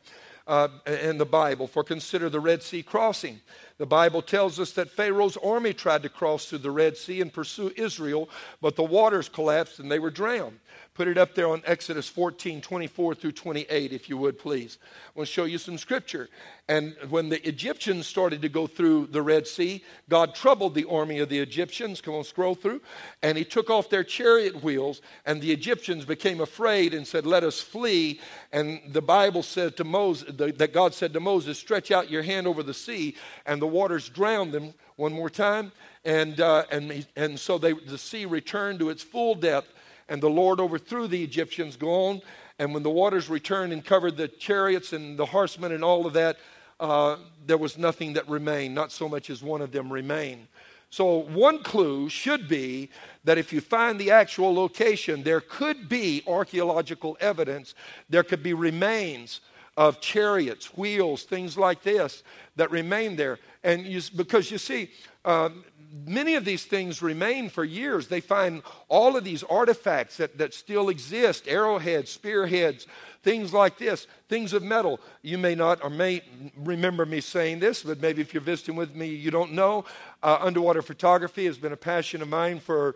uh, 0.46 0.68
in 0.86 1.18
the 1.18 1.26
Bible. 1.26 1.66
For 1.66 1.84
consider 1.84 2.30
the 2.30 2.40
Red 2.40 2.62
Sea 2.62 2.84
crossing. 2.84 3.42
The 3.80 3.88
Bible 3.88 4.22
tells 4.22 4.60
us 4.60 4.74
that 4.74 4.92
Pharaoh's 4.92 5.36
army 5.38 5.74
tried 5.74 6.04
to 6.04 6.10
cross 6.10 6.46
through 6.46 6.60
the 6.60 6.70
Red 6.70 6.96
Sea 6.98 7.20
and 7.20 7.34
pursue 7.34 7.74
Israel, 7.76 8.30
but 8.62 8.76
the 8.76 8.84
waters 8.84 9.30
collapsed 9.30 9.80
and 9.80 9.92
they 9.92 9.98
were 9.98 10.12
drowned. 10.12 10.60
Put 11.02 11.08
it 11.08 11.18
up 11.18 11.34
there 11.34 11.48
on 11.48 11.64
Exodus 11.66 12.08
14, 12.08 12.62
24 12.62 13.16
through 13.16 13.32
28, 13.32 13.92
if 13.92 14.08
you 14.08 14.18
would, 14.20 14.38
please. 14.38 14.78
I 14.84 15.18
want 15.18 15.28
to 15.28 15.34
show 15.34 15.46
you 15.46 15.58
some 15.58 15.80
scripture. 15.80 16.30
And 16.68 16.96
when 17.10 17.28
the 17.28 17.44
Egyptians 17.48 18.06
started 18.06 18.44
to 18.44 18.50
go 18.50 18.68
through 18.68 19.08
the 19.08 19.24
Red 19.24 19.48
Sea, 19.48 19.84
God 20.10 20.36
troubled 20.36 20.76
the 20.76 20.88
army 20.88 21.18
of 21.18 21.28
the 21.28 21.40
Egyptians. 21.40 22.02
Come 22.02 22.14
on, 22.14 22.24
scroll 22.24 22.54
through. 22.54 22.82
And 23.24 23.36
he 23.36 23.44
took 23.44 23.72
off 23.72 23.90
their 23.90 24.04
chariot 24.04 24.64
wheels, 24.64 25.02
and 25.26 25.42
the 25.42 25.52
Egyptians 25.52 26.06
became 26.06 26.40
afraid 26.40 26.94
and 26.94 27.08
said, 27.08 27.26
Let 27.26 27.44
us 27.44 27.60
flee. 27.60 28.20
And 28.52 28.80
the 28.88 29.02
Bible 29.02 29.42
said 29.42 29.78
to 29.78 29.84
Moses, 29.84 30.36
that 30.36 30.72
God 30.72 30.94
said 30.94 31.14
to 31.14 31.20
Moses, 31.20 31.58
Stretch 31.58 31.90
out 31.90 32.12
your 32.12 32.22
hand 32.22 32.46
over 32.46 32.62
the 32.62 32.76
sea, 32.76 33.16
and 33.48 33.60
the 33.60 33.66
waters 33.66 34.08
drowned 34.08 34.52
them. 34.52 34.76
One 34.98 35.14
more 35.14 35.32
time. 35.32 35.72
And, 36.06 36.40
uh, 36.40 36.66
and, 36.72 37.08
and 37.16 37.40
so 37.40 37.58
they, 37.58 37.74
the 37.74 37.98
sea 37.98 38.28
returned 38.28 38.78
to 38.80 38.92
its 38.92 39.02
full 39.02 39.34
depth 39.34 39.74
and 40.12 40.22
the 40.22 40.30
Lord 40.30 40.60
overthrew 40.60 41.08
the 41.08 41.24
Egyptians, 41.24 41.78
gone. 41.78 42.22
And 42.60 42.74
when 42.74 42.84
the 42.84 42.90
waters 42.90 43.30
returned 43.30 43.72
and 43.72 43.84
covered 43.84 44.18
the 44.18 44.28
chariots 44.28 44.92
and 44.92 45.18
the 45.18 45.26
horsemen 45.26 45.72
and 45.72 45.86
all 45.86 46.06
of 46.06 46.12
that, 46.14 46.38
uh, 46.82 47.16
there 47.46 47.58
was 47.58 47.78
nothing 47.78 48.12
that 48.14 48.28
remained, 48.28 48.76
not 48.76 48.92
so 48.92 49.08
much 49.08 49.30
as 49.30 49.42
one 49.42 49.62
of 49.62 49.72
them 49.72 49.92
remained. 49.92 50.48
So, 50.90 51.20
one 51.20 51.64
clue 51.64 52.10
should 52.10 52.50
be 52.50 52.90
that 53.24 53.38
if 53.38 53.54
you 53.54 53.62
find 53.62 53.98
the 53.98 54.12
actual 54.12 54.54
location, 54.54 55.24
there 55.24 55.40
could 55.40 55.88
be 55.88 56.24
archaeological 56.28 57.16
evidence, 57.22 57.74
there 58.10 58.24
could 58.24 58.44
be 58.44 58.54
remains 58.54 59.40
of 59.78 60.02
chariots, 60.02 60.78
wheels, 60.78 61.24
things 61.24 61.58
like 61.58 61.84
this 61.84 62.24
that 62.58 62.70
remain 62.70 63.16
there. 63.16 63.40
And 63.64 63.86
you, 63.86 64.02
because 64.18 64.52
you 64.52 64.58
see, 64.58 64.92
uh, 65.24 65.52
many 65.92 66.36
of 66.36 66.46
these 66.46 66.66
things 66.66 67.02
remain 67.02 67.50
for 67.50 67.64
years. 67.64 68.08
They 68.08 68.22
find 68.22 68.64
all 68.88 69.18
of 69.18 69.24
these 69.24 69.44
artifacts 69.44 70.18
that, 70.18 70.38
that 70.38 70.54
still 70.54 70.90
exist 70.90 71.48
arrowheads, 71.48 72.12
spearheads, 72.12 72.88
things 73.24 73.54
like 73.54 73.78
this, 73.78 74.08
things 74.30 74.54
of 74.54 74.64
metal. 74.64 75.00
You 75.22 75.38
may 75.38 75.56
not 75.56 75.84
or 75.84 75.90
may 75.90 76.22
remember 76.56 77.06
me 77.06 77.22
saying 77.22 77.60
this, 77.60 77.84
but 77.84 78.02
maybe 78.02 78.22
if 78.22 78.34
you're 78.34 78.42
visiting 78.42 78.76
with 78.76 78.96
me, 78.96 79.08
you 79.08 79.32
don't 79.32 79.54
know. 79.54 79.86
Uh, 80.24 80.38
underwater 80.42 80.82
photography 80.82 81.46
has 81.46 81.58
been 81.58 81.74
a 81.74 81.78
passion 81.78 82.22
of 82.22 82.30
mine 82.30 82.60
for 82.60 82.96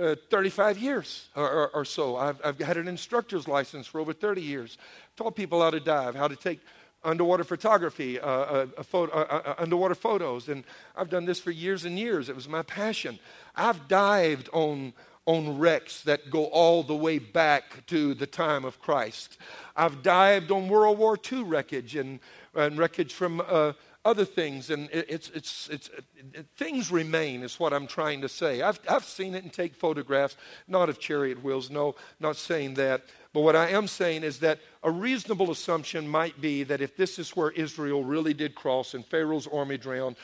uh, 0.00 0.14
35 0.30 0.78
years 0.78 1.28
or, 1.34 1.50
or, 1.50 1.68
or 1.68 1.84
so. 1.84 2.16
I've, 2.16 2.40
I've, 2.44 2.58
had 2.58 2.76
an 2.76 2.86
instructor's 2.86 3.48
license 3.48 3.86
for 3.86 3.98
over 3.98 4.12
30 4.12 4.42
years. 4.42 4.76
Taught 5.16 5.36
people 5.36 5.62
how 5.62 5.70
to 5.70 5.80
dive, 5.80 6.14
how 6.14 6.28
to 6.28 6.36
take 6.36 6.60
underwater 7.06 7.44
photography, 7.44 8.20
uh, 8.20 8.26
uh, 8.26 8.82
photo, 8.82 9.12
uh, 9.12 9.42
uh, 9.44 9.54
underwater 9.58 9.94
photos. 9.94 10.48
And 10.48 10.64
I've 10.96 11.08
done 11.08 11.24
this 11.24 11.40
for 11.40 11.50
years 11.50 11.84
and 11.84 11.98
years. 11.98 12.28
It 12.28 12.34
was 12.34 12.48
my 12.48 12.62
passion. 12.62 13.18
I've 13.54 13.88
dived 13.88 14.48
on, 14.52 14.92
on 15.24 15.58
wrecks 15.58 16.02
that 16.02 16.30
go 16.30 16.46
all 16.46 16.82
the 16.82 16.96
way 16.96 17.18
back 17.18 17.86
to 17.86 18.14
the 18.14 18.26
time 18.26 18.64
of 18.64 18.80
Christ. 18.80 19.38
I've 19.76 20.02
dived 20.02 20.50
on 20.50 20.68
World 20.68 20.98
War 20.98 21.16
II 21.32 21.44
wreckage 21.44 21.96
and, 21.96 22.20
and 22.54 22.76
wreckage 22.76 23.14
from 23.14 23.40
uh, 23.46 23.72
other 24.06 24.24
things. 24.24 24.70
And 24.70 24.88
it's, 24.92 25.30
it's, 25.34 25.68
it's, 25.68 25.90
it, 26.32 26.46
things 26.56 26.90
remain, 26.90 27.42
is 27.42 27.58
what 27.60 27.72
I'm 27.72 27.86
trying 27.86 28.20
to 28.22 28.28
say. 28.28 28.62
I've, 28.62 28.80
I've 28.88 29.04
seen 29.04 29.34
it 29.34 29.42
and 29.42 29.52
take 29.52 29.74
photographs, 29.74 30.36
not 30.68 30.88
of 30.88 30.98
chariot 30.98 31.42
wheels, 31.42 31.70
no, 31.70 31.96
not 32.20 32.36
saying 32.36 32.74
that. 32.74 33.02
But 33.36 33.42
what 33.42 33.54
I 33.54 33.68
am 33.68 33.86
saying 33.86 34.24
is 34.24 34.38
that 34.38 34.60
a 34.82 34.90
reasonable 34.90 35.50
assumption 35.50 36.08
might 36.08 36.40
be 36.40 36.62
that 36.62 36.80
if 36.80 36.96
this 36.96 37.18
is 37.18 37.36
where 37.36 37.50
Israel 37.50 38.02
really 38.02 38.32
did 38.32 38.54
cross 38.54 38.94
and 38.94 39.04
Pharaoh's 39.04 39.46
army 39.46 39.76
drowned, 39.76 40.16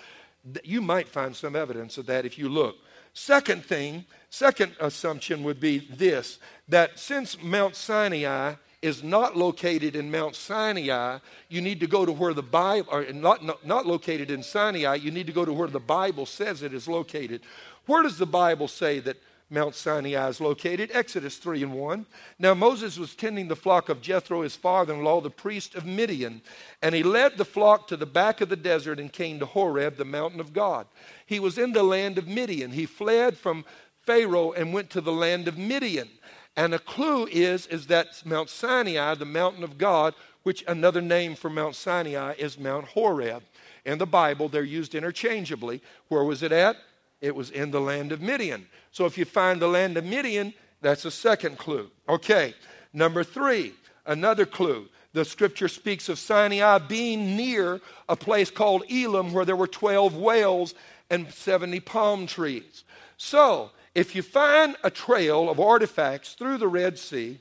you 0.64 0.80
might 0.80 1.10
find 1.10 1.36
some 1.36 1.54
evidence 1.54 1.98
of 1.98 2.06
that 2.06 2.24
if 2.24 2.38
you 2.38 2.48
look. 2.48 2.76
Second 3.12 3.66
thing, 3.66 4.06
second 4.30 4.74
assumption 4.80 5.44
would 5.44 5.60
be 5.60 5.80
this 5.90 6.38
that 6.68 6.98
since 6.98 7.36
Mount 7.42 7.76
Sinai 7.76 8.54
is 8.80 9.02
not 9.02 9.36
located 9.36 9.94
in 9.94 10.10
Mount 10.10 10.34
Sinai, 10.34 11.18
you 11.50 11.60
need 11.60 11.80
to 11.80 11.86
go 11.86 12.06
to 12.06 12.12
where 12.12 12.32
the 12.32 12.42
Bible, 12.42 12.88
or 12.90 13.04
not, 13.12 13.44
not, 13.44 13.66
not 13.66 13.86
located 13.86 14.30
in 14.30 14.42
Sinai, 14.42 14.94
you 14.94 15.10
need 15.10 15.26
to 15.26 15.34
go 15.34 15.44
to 15.44 15.52
where 15.52 15.68
the 15.68 15.78
Bible 15.78 16.24
says 16.24 16.62
it 16.62 16.72
is 16.72 16.88
located. 16.88 17.42
Where 17.84 18.02
does 18.02 18.16
the 18.16 18.24
Bible 18.24 18.68
say 18.68 19.00
that 19.00 19.18
Mount 19.52 19.74
Sinai 19.74 20.28
is 20.28 20.40
located. 20.40 20.90
Exodus 20.94 21.36
3 21.36 21.62
and 21.64 21.74
1. 21.74 22.06
Now 22.38 22.54
Moses 22.54 22.98
was 22.98 23.14
tending 23.14 23.48
the 23.48 23.54
flock 23.54 23.90
of 23.90 24.00
Jethro, 24.00 24.40
his 24.40 24.56
father 24.56 24.94
in 24.94 25.04
law, 25.04 25.20
the 25.20 25.28
priest 25.28 25.74
of 25.74 25.84
Midian, 25.84 26.40
and 26.80 26.94
he 26.94 27.02
led 27.02 27.36
the 27.36 27.44
flock 27.44 27.86
to 27.88 27.96
the 27.98 28.06
back 28.06 28.40
of 28.40 28.48
the 28.48 28.56
desert 28.56 28.98
and 28.98 29.12
came 29.12 29.38
to 29.38 29.46
Horeb, 29.46 29.96
the 29.96 30.06
mountain 30.06 30.40
of 30.40 30.54
God. 30.54 30.86
He 31.26 31.38
was 31.38 31.58
in 31.58 31.72
the 31.72 31.82
land 31.82 32.16
of 32.16 32.26
Midian. 32.26 32.70
He 32.70 32.86
fled 32.86 33.36
from 33.36 33.66
Pharaoh 34.06 34.52
and 34.52 34.72
went 34.72 34.88
to 34.90 35.02
the 35.02 35.12
land 35.12 35.46
of 35.46 35.58
Midian. 35.58 36.08
And 36.56 36.74
a 36.74 36.78
clue 36.78 37.26
is, 37.30 37.66
is 37.66 37.86
that 37.88 38.22
Mount 38.24 38.48
Sinai, 38.48 39.14
the 39.14 39.24
mountain 39.26 39.64
of 39.64 39.76
God, 39.76 40.14
which 40.44 40.64
another 40.66 41.02
name 41.02 41.34
for 41.34 41.50
Mount 41.50 41.74
Sinai 41.74 42.34
is 42.38 42.58
Mount 42.58 42.86
Horeb. 42.86 43.42
In 43.84 43.98
the 43.98 44.06
Bible, 44.06 44.48
they're 44.48 44.62
used 44.62 44.94
interchangeably. 44.94 45.82
Where 46.08 46.24
was 46.24 46.42
it 46.42 46.52
at? 46.52 46.76
It 47.20 47.36
was 47.36 47.50
in 47.50 47.70
the 47.70 47.80
land 47.80 48.12
of 48.12 48.20
Midian. 48.20 48.66
So 48.92 49.06
if 49.06 49.18
you 49.18 49.24
find 49.24 49.60
the 49.60 49.68
land 49.68 49.96
of 49.96 50.04
Midian, 50.04 50.54
that's 50.80 51.04
a 51.04 51.10
second 51.10 51.58
clue. 51.58 51.90
Okay, 52.08 52.54
number 52.92 53.24
three, 53.24 53.72
another 54.06 54.46
clue. 54.46 54.88
The 55.14 55.24
scripture 55.24 55.68
speaks 55.68 56.08
of 56.08 56.18
Sinai 56.18 56.78
being 56.78 57.36
near 57.36 57.80
a 58.08 58.16
place 58.16 58.50
called 58.50 58.84
Elim 58.90 59.32
where 59.32 59.44
there 59.44 59.56
were 59.56 59.66
12 59.66 60.16
whales 60.16 60.74
and 61.10 61.30
70 61.32 61.80
palm 61.80 62.26
trees. 62.26 62.84
So, 63.16 63.70
if 63.94 64.14
you 64.14 64.22
find 64.22 64.76
a 64.82 64.90
trail 64.90 65.50
of 65.50 65.60
artifacts 65.60 66.34
through 66.34 66.58
the 66.58 66.68
Red 66.68 66.98
Sea, 66.98 67.40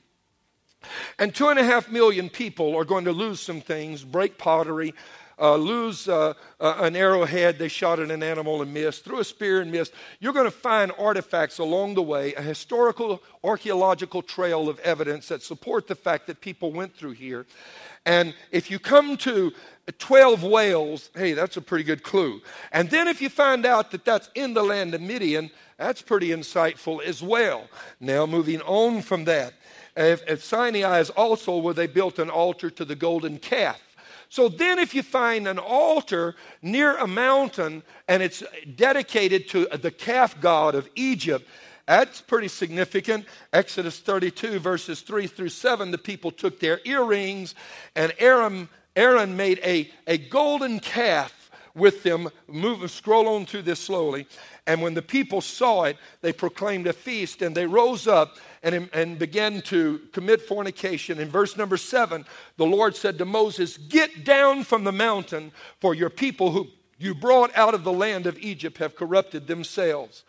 and 1.18 1.34
two 1.34 1.48
and 1.48 1.58
a 1.58 1.64
half 1.64 1.90
million 1.90 2.28
people 2.28 2.76
are 2.76 2.84
going 2.84 3.04
to 3.04 3.12
lose 3.12 3.40
some 3.40 3.60
things, 3.60 4.04
break 4.04 4.36
pottery, 4.36 4.94
uh, 5.42 5.56
lose 5.56 6.08
uh, 6.08 6.32
uh, 6.60 6.76
an 6.78 6.94
arrowhead 6.94 7.58
they 7.58 7.66
shot 7.66 7.98
at 7.98 8.12
an 8.12 8.22
animal 8.22 8.62
and 8.62 8.72
missed, 8.72 9.04
threw 9.04 9.18
a 9.18 9.24
spear 9.24 9.60
and 9.60 9.72
missed. 9.72 9.92
You're 10.20 10.32
going 10.32 10.46
to 10.46 10.52
find 10.52 10.92
artifacts 10.96 11.58
along 11.58 11.94
the 11.94 12.02
way, 12.02 12.32
a 12.34 12.42
historical, 12.42 13.20
archaeological 13.42 14.22
trail 14.22 14.68
of 14.68 14.78
evidence 14.80 15.28
that 15.28 15.42
support 15.42 15.88
the 15.88 15.96
fact 15.96 16.28
that 16.28 16.40
people 16.40 16.70
went 16.70 16.94
through 16.94 17.12
here. 17.12 17.44
And 18.06 18.34
if 18.52 18.70
you 18.70 18.78
come 18.78 19.16
to 19.18 19.52
12 19.98 20.44
whales, 20.44 21.10
hey, 21.14 21.32
that's 21.32 21.56
a 21.56 21.60
pretty 21.60 21.84
good 21.84 22.04
clue. 22.04 22.40
And 22.70 22.88
then 22.88 23.08
if 23.08 23.20
you 23.20 23.28
find 23.28 23.66
out 23.66 23.90
that 23.90 24.04
that's 24.04 24.30
in 24.36 24.54
the 24.54 24.62
land 24.62 24.94
of 24.94 25.00
Midian, 25.00 25.50
that's 25.76 26.02
pretty 26.02 26.28
insightful 26.28 27.02
as 27.02 27.20
well. 27.20 27.68
Now, 27.98 28.26
moving 28.26 28.60
on 28.62 29.02
from 29.02 29.24
that, 29.24 29.54
if 29.96 30.44
Sinai 30.44 31.00
is 31.00 31.10
also 31.10 31.58
where 31.58 31.74
they 31.74 31.88
built 31.88 32.20
an 32.20 32.30
altar 32.30 32.70
to 32.70 32.84
the 32.84 32.94
golden 32.94 33.38
calf. 33.38 33.80
So 34.32 34.48
then, 34.48 34.78
if 34.78 34.94
you 34.94 35.02
find 35.02 35.46
an 35.46 35.58
altar 35.58 36.36
near 36.62 36.96
a 36.96 37.06
mountain 37.06 37.82
and 38.08 38.22
it's 38.22 38.42
dedicated 38.76 39.46
to 39.50 39.66
the 39.66 39.90
calf 39.90 40.40
god 40.40 40.74
of 40.74 40.88
Egypt, 40.94 41.46
that's 41.84 42.22
pretty 42.22 42.48
significant. 42.48 43.26
Exodus 43.52 43.98
32, 44.00 44.58
verses 44.58 45.02
3 45.02 45.26
through 45.26 45.50
7, 45.50 45.90
the 45.90 45.98
people 45.98 46.30
took 46.30 46.60
their 46.60 46.80
earrings, 46.86 47.54
and 47.94 48.14
Aaron, 48.18 48.70
Aaron 48.96 49.36
made 49.36 49.60
a, 49.62 49.90
a 50.06 50.16
golden 50.16 50.80
calf 50.80 51.50
with 51.74 52.02
them. 52.02 52.30
Move, 52.48 52.90
scroll 52.90 53.28
on 53.28 53.44
through 53.44 53.62
this 53.62 53.80
slowly. 53.80 54.26
And 54.66 54.80
when 54.80 54.94
the 54.94 55.02
people 55.02 55.42
saw 55.42 55.84
it, 55.84 55.98
they 56.22 56.32
proclaimed 56.32 56.86
a 56.86 56.94
feast, 56.94 57.42
and 57.42 57.54
they 57.54 57.66
rose 57.66 58.08
up 58.08 58.38
and, 58.62 58.88
and 58.92 59.18
began 59.18 59.60
to 59.62 60.00
commit 60.12 60.40
fornication. 60.42 61.18
In 61.18 61.28
verse 61.28 61.56
number 61.56 61.76
seven, 61.76 62.24
the 62.56 62.66
Lord 62.66 62.94
said 62.94 63.18
to 63.18 63.24
Moses, 63.24 63.76
Get 63.76 64.24
down 64.24 64.64
from 64.64 64.84
the 64.84 64.92
mountain, 64.92 65.52
for 65.80 65.94
your 65.94 66.10
people 66.10 66.52
who 66.52 66.68
you 66.98 67.14
brought 67.14 67.56
out 67.56 67.74
of 67.74 67.82
the 67.82 67.92
land 67.92 68.26
of 68.26 68.38
Egypt 68.38 68.78
have 68.78 68.94
corrupted 68.94 69.46
themselves. 69.46 70.22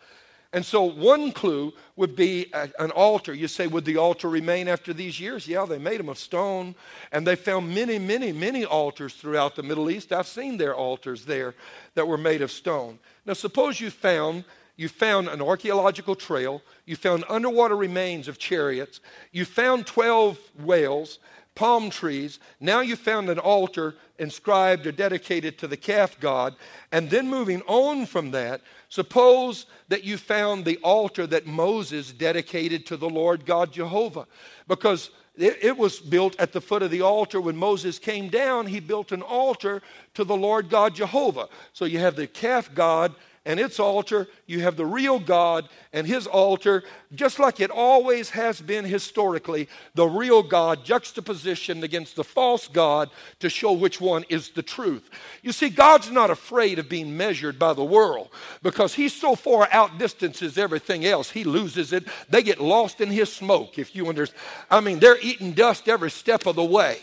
And 0.52 0.64
so, 0.64 0.84
one 0.84 1.32
clue 1.32 1.72
would 1.96 2.14
be 2.14 2.46
a, 2.52 2.68
an 2.78 2.92
altar. 2.92 3.34
You 3.34 3.48
say, 3.48 3.66
would 3.66 3.84
the 3.84 3.96
altar 3.96 4.28
remain 4.28 4.68
after 4.68 4.92
these 4.92 5.18
years? 5.18 5.48
Yeah, 5.48 5.66
they 5.66 5.78
made 5.78 5.98
them 5.98 6.08
of 6.08 6.16
stone, 6.16 6.76
and 7.10 7.26
they 7.26 7.34
found 7.34 7.74
many, 7.74 7.98
many, 7.98 8.30
many 8.30 8.64
altars 8.64 9.14
throughout 9.14 9.56
the 9.56 9.64
Middle 9.64 9.90
East. 9.90 10.12
I've 10.12 10.28
seen 10.28 10.56
their 10.56 10.72
altars 10.72 11.24
there 11.24 11.56
that 11.94 12.06
were 12.06 12.16
made 12.16 12.40
of 12.40 12.52
stone. 12.52 13.00
Now, 13.26 13.32
suppose 13.32 13.80
you 13.80 13.90
found 13.90 14.44
you 14.76 14.88
found 14.88 15.28
an 15.28 15.40
archaeological 15.40 16.14
trail, 16.14 16.62
you 16.84 16.96
found 16.96 17.24
underwater 17.28 17.76
remains 17.76 18.28
of 18.28 18.38
chariots, 18.38 19.00
you 19.32 19.44
found 19.44 19.86
12 19.86 20.38
whales, 20.60 21.18
palm 21.54 21.90
trees. 21.90 22.40
Now 22.60 22.80
you 22.80 22.96
found 22.96 23.30
an 23.30 23.38
altar 23.38 23.94
inscribed 24.18 24.86
or 24.86 24.92
dedicated 24.92 25.58
to 25.58 25.68
the 25.68 25.76
calf 25.76 26.18
god. 26.20 26.56
And 26.92 27.10
then 27.10 27.28
moving 27.28 27.62
on 27.62 28.06
from 28.06 28.30
that, 28.32 28.60
suppose 28.88 29.66
that 29.88 30.04
you 30.04 30.16
found 30.16 30.64
the 30.64 30.78
altar 30.78 31.26
that 31.28 31.46
Moses 31.46 32.12
dedicated 32.12 32.86
to 32.86 32.96
the 32.96 33.08
Lord 33.08 33.46
God 33.46 33.72
Jehovah. 33.72 34.26
Because 34.66 35.10
it, 35.36 35.76
was 35.76 35.98
built 35.98 36.36
at 36.38 36.52
the 36.52 36.60
foot 36.60 36.82
of 36.82 36.92
the 36.92 37.02
altar. 37.02 37.40
When 37.40 37.56
Moses 37.56 37.98
came 37.98 38.28
down, 38.28 38.66
he 38.66 38.78
built 38.78 39.10
an 39.10 39.22
altar 39.22 39.82
to 40.14 40.22
the 40.22 40.36
Lord 40.36 40.70
God 40.70 40.94
Jehovah. 40.94 41.48
So 41.72 41.86
you 41.86 41.98
have 41.98 42.14
the 42.14 42.28
calf 42.28 42.72
god 42.72 43.14
and 43.46 43.60
its 43.60 43.78
altar, 43.78 44.26
you 44.46 44.60
have 44.60 44.76
the 44.76 44.86
real 44.86 45.18
God 45.18 45.68
and 45.92 46.06
his 46.06 46.26
altar, 46.26 46.82
just 47.14 47.38
like 47.38 47.60
it 47.60 47.70
always 47.70 48.30
has 48.30 48.60
been 48.60 48.84
historically, 48.84 49.68
the 49.94 50.06
real 50.06 50.42
God 50.42 50.84
juxtapositioned 50.84 51.82
against 51.82 52.16
the 52.16 52.24
false 52.24 52.68
God 52.68 53.10
to 53.40 53.50
show 53.50 53.72
which 53.72 54.00
one 54.00 54.24
is 54.30 54.50
the 54.50 54.62
truth. 54.62 55.10
You 55.42 55.52
see, 55.52 55.68
God's 55.68 56.10
not 56.10 56.30
afraid 56.30 56.78
of 56.78 56.88
being 56.88 57.16
measured 57.16 57.58
by 57.58 57.74
the 57.74 57.84
world 57.84 58.30
because 58.62 58.94
he's 58.94 59.14
so 59.14 59.34
far 59.34 59.68
outdistances 59.70 60.56
everything 60.56 61.04
else, 61.04 61.30
he 61.30 61.44
loses 61.44 61.92
it. 61.92 62.04
They 62.30 62.42
get 62.42 62.60
lost 62.60 63.00
in 63.00 63.10
his 63.10 63.30
smoke, 63.30 63.78
if 63.78 63.94
you 63.94 64.08
understand. 64.08 64.40
I 64.70 64.80
mean, 64.80 65.00
they're 65.00 65.20
eating 65.20 65.52
dust 65.52 65.88
every 65.88 66.10
step 66.10 66.46
of 66.46 66.56
the 66.56 66.64
way. 66.64 66.98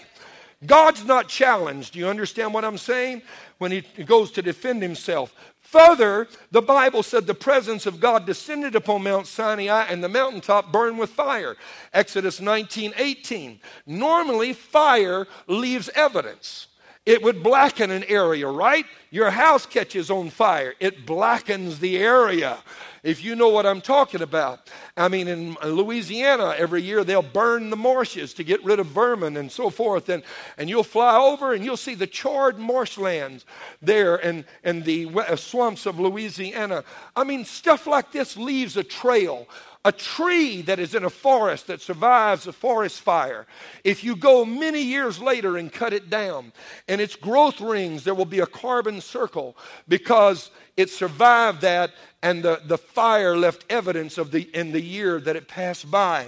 God's 0.65 1.05
not 1.05 1.27
challenged. 1.27 1.93
Do 1.93 1.99
you 1.99 2.07
understand 2.07 2.53
what 2.53 2.65
I'm 2.65 2.77
saying? 2.77 3.23
When 3.57 3.71
he 3.71 3.81
goes 4.05 4.31
to 4.31 4.41
defend 4.41 4.81
himself. 4.81 5.33
Further, 5.61 6.27
the 6.51 6.61
Bible 6.61 7.01
said 7.01 7.25
the 7.25 7.33
presence 7.33 7.85
of 7.85 8.01
God 8.01 8.25
descended 8.25 8.75
upon 8.75 9.03
Mount 9.03 9.25
Sinai 9.25 9.83
and 9.83 10.03
the 10.03 10.09
mountaintop 10.09 10.71
burned 10.71 10.99
with 10.99 11.11
fire. 11.11 11.55
Exodus 11.93 12.41
19 12.41 12.93
18. 12.97 13.59
Normally, 13.85 14.51
fire 14.51 15.27
leaves 15.47 15.89
evidence. 15.95 16.67
It 17.05 17.23
would 17.23 17.41
blacken 17.41 17.89
an 17.89 18.03
area, 18.03 18.47
right? 18.47 18.85
Your 19.09 19.31
house 19.31 19.65
catches 19.65 20.11
on 20.11 20.29
fire, 20.29 20.73
it 20.79 21.05
blackens 21.05 21.79
the 21.79 21.97
area 21.97 22.59
if 23.03 23.23
you 23.23 23.35
know 23.35 23.49
what 23.49 23.65
I'm 23.65 23.81
talking 23.81 24.21
about. 24.21 24.69
I 24.95 25.07
mean, 25.07 25.27
in 25.27 25.55
Louisiana, 25.63 26.53
every 26.57 26.81
year 26.81 27.03
they'll 27.03 27.21
burn 27.21 27.69
the 27.69 27.75
marshes 27.75 28.33
to 28.35 28.43
get 28.43 28.63
rid 28.63 28.79
of 28.79 28.87
vermin 28.87 29.37
and 29.37 29.51
so 29.51 29.69
forth. 29.69 30.09
And, 30.09 30.23
and 30.57 30.69
you'll 30.69 30.83
fly 30.83 31.17
over 31.17 31.53
and 31.53 31.65
you'll 31.65 31.77
see 31.77 31.95
the 31.95 32.07
charred 32.07 32.59
marshlands 32.59 33.45
there 33.81 34.17
and, 34.17 34.45
and 34.63 34.85
the 34.85 35.09
uh, 35.09 35.35
swamps 35.35 35.85
of 35.85 35.99
Louisiana. 35.99 36.83
I 37.15 37.23
mean, 37.23 37.45
stuff 37.45 37.87
like 37.87 38.11
this 38.11 38.37
leaves 38.37 38.77
a 38.77 38.83
trail 38.83 39.47
a 39.83 39.91
tree 39.91 40.61
that 40.61 40.79
is 40.79 40.93
in 40.93 41.03
a 41.03 41.09
forest 41.09 41.67
that 41.67 41.81
survives 41.81 42.45
a 42.45 42.53
forest 42.53 43.01
fire, 43.01 43.47
if 43.83 44.03
you 44.03 44.15
go 44.15 44.45
many 44.45 44.81
years 44.81 45.19
later 45.19 45.57
and 45.57 45.73
cut 45.73 45.91
it 45.91 46.09
down, 46.09 46.53
and 46.87 47.01
its 47.01 47.15
growth 47.15 47.59
rings, 47.59 48.03
there 48.03 48.13
will 48.13 48.25
be 48.25 48.39
a 48.39 48.45
carbon 48.45 49.01
circle 49.01 49.57
because 49.87 50.51
it 50.77 50.89
survived 50.89 51.61
that 51.61 51.91
and 52.21 52.43
the, 52.43 52.61
the 52.65 52.77
fire 52.77 53.35
left 53.35 53.65
evidence 53.69 54.17
of 54.17 54.31
the 54.31 54.43
in 54.53 54.71
the 54.71 54.81
year 54.81 55.19
that 55.19 55.35
it 55.35 55.47
passed 55.47 55.89
by. 55.89 56.27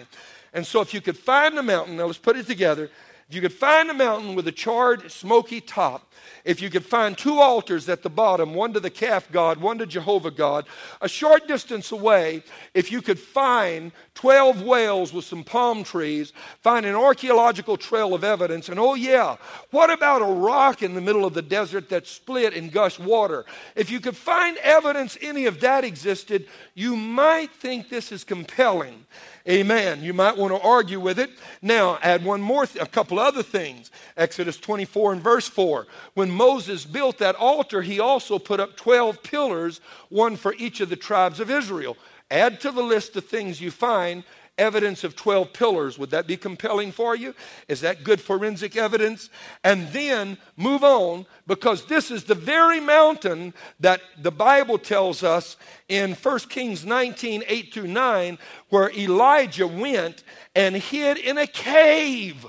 And 0.53 0.65
so 0.65 0.81
if 0.81 0.93
you 0.93 1.01
could 1.01 1.17
find 1.17 1.57
a 1.57 1.63
mountain, 1.63 1.97
now 1.97 2.05
let's 2.05 2.17
put 2.17 2.37
it 2.37 2.47
together. 2.47 2.89
If 3.29 3.35
you 3.35 3.41
could 3.41 3.53
find 3.53 3.89
a 3.89 3.93
mountain 3.93 4.35
with 4.35 4.47
a 4.47 4.51
charred, 4.51 5.11
smoky 5.11 5.61
top, 5.61 6.11
if 6.45 6.61
you 6.61 6.69
could 6.69 6.85
find 6.85 7.17
two 7.17 7.39
altars 7.39 7.87
at 7.89 8.03
the 8.03 8.09
bottom, 8.09 8.53
one 8.53 8.73
to 8.73 8.79
the 8.79 8.89
calf 8.89 9.31
god, 9.31 9.59
one 9.59 9.77
to 9.77 9.85
Jehovah 9.85 10.31
God, 10.31 10.65
a 11.01 11.07
short 11.07 11.47
distance 11.47 11.91
away, 11.91 12.43
if 12.73 12.91
you 12.91 13.01
could 13.01 13.19
find 13.19 13.91
12 14.15 14.61
whales 14.61 15.13
with 15.13 15.25
some 15.25 15.43
palm 15.43 15.83
trees, 15.83 16.33
find 16.61 16.85
an 16.85 16.95
archaeological 16.95 17.77
trail 17.77 18.13
of 18.13 18.23
evidence, 18.23 18.69
and 18.69 18.79
oh, 18.79 18.93
yeah, 18.93 19.37
what 19.71 19.89
about 19.89 20.21
a 20.21 20.25
rock 20.25 20.83
in 20.83 20.93
the 20.93 21.01
middle 21.01 21.25
of 21.25 21.33
the 21.33 21.41
desert 21.41 21.89
that 21.89 22.07
split 22.07 22.53
and 22.53 22.71
gushed 22.71 22.99
water? 22.99 23.45
If 23.75 23.89
you 23.89 23.99
could 23.99 24.17
find 24.17 24.57
evidence 24.57 25.17
any 25.21 25.45
of 25.45 25.59
that 25.61 25.83
existed, 25.83 26.47
you 26.73 26.95
might 26.95 27.51
think 27.51 27.89
this 27.89 28.11
is 28.11 28.23
compelling. 28.23 29.05
Amen. 29.47 30.01
You 30.01 30.13
might 30.13 30.37
want 30.37 30.53
to 30.53 30.61
argue 30.61 31.01
with 31.01 31.19
it. 31.19 31.29
Now, 31.61 31.99
add 32.01 32.23
one 32.23 32.41
more, 32.41 32.65
th- 32.65 32.81
a 32.81 32.87
couple 32.87 33.19
other 33.19 33.43
things. 33.43 33.91
Exodus 34.15 34.57
24 34.57 35.13
and 35.13 35.21
verse 35.21 35.47
4. 35.47 35.85
When 36.13 36.29
Moses 36.29 36.85
built 36.85 37.17
that 37.19 37.35
altar, 37.35 37.81
he 37.81 37.99
also 37.99 38.37
put 38.37 38.59
up 38.59 38.75
12 38.77 39.23
pillars, 39.23 39.81
one 40.09 40.35
for 40.35 40.53
each 40.57 40.79
of 40.79 40.89
the 40.89 40.95
tribes 40.95 41.39
of 41.39 41.49
Israel. 41.49 41.97
Add 42.29 42.61
to 42.61 42.71
the 42.71 42.83
list 42.83 43.15
of 43.15 43.25
things 43.25 43.59
you 43.59 43.71
find 43.71 44.23
evidence 44.57 45.03
of 45.03 45.15
12 45.15 45.51
pillars. 45.53 45.97
Would 45.97 46.11
that 46.11 46.27
be 46.27 46.37
compelling 46.37 46.91
for 46.91 47.15
you? 47.15 47.33
Is 47.67 47.81
that 47.81 48.03
good 48.03 48.21
forensic 48.21 48.75
evidence? 48.75 49.29
And 49.63 49.87
then 49.89 50.37
move 50.55 50.83
on 50.83 51.25
because 51.47 51.85
this 51.85 52.11
is 52.11 52.23
the 52.23 52.35
very 52.35 52.79
mountain 52.79 53.53
that 53.79 54.01
the 54.21 54.31
Bible 54.31 54.77
tells 54.77 55.23
us 55.23 55.57
in 55.89 56.13
1 56.13 56.39
Kings 56.49 56.85
19 56.85 57.43
8 57.47 57.73
through 57.73 57.87
9, 57.87 58.37
where 58.69 58.91
Elijah 58.91 59.67
went 59.67 60.23
and 60.55 60.75
hid 60.75 61.17
in 61.17 61.37
a 61.37 61.47
cave. 61.47 62.45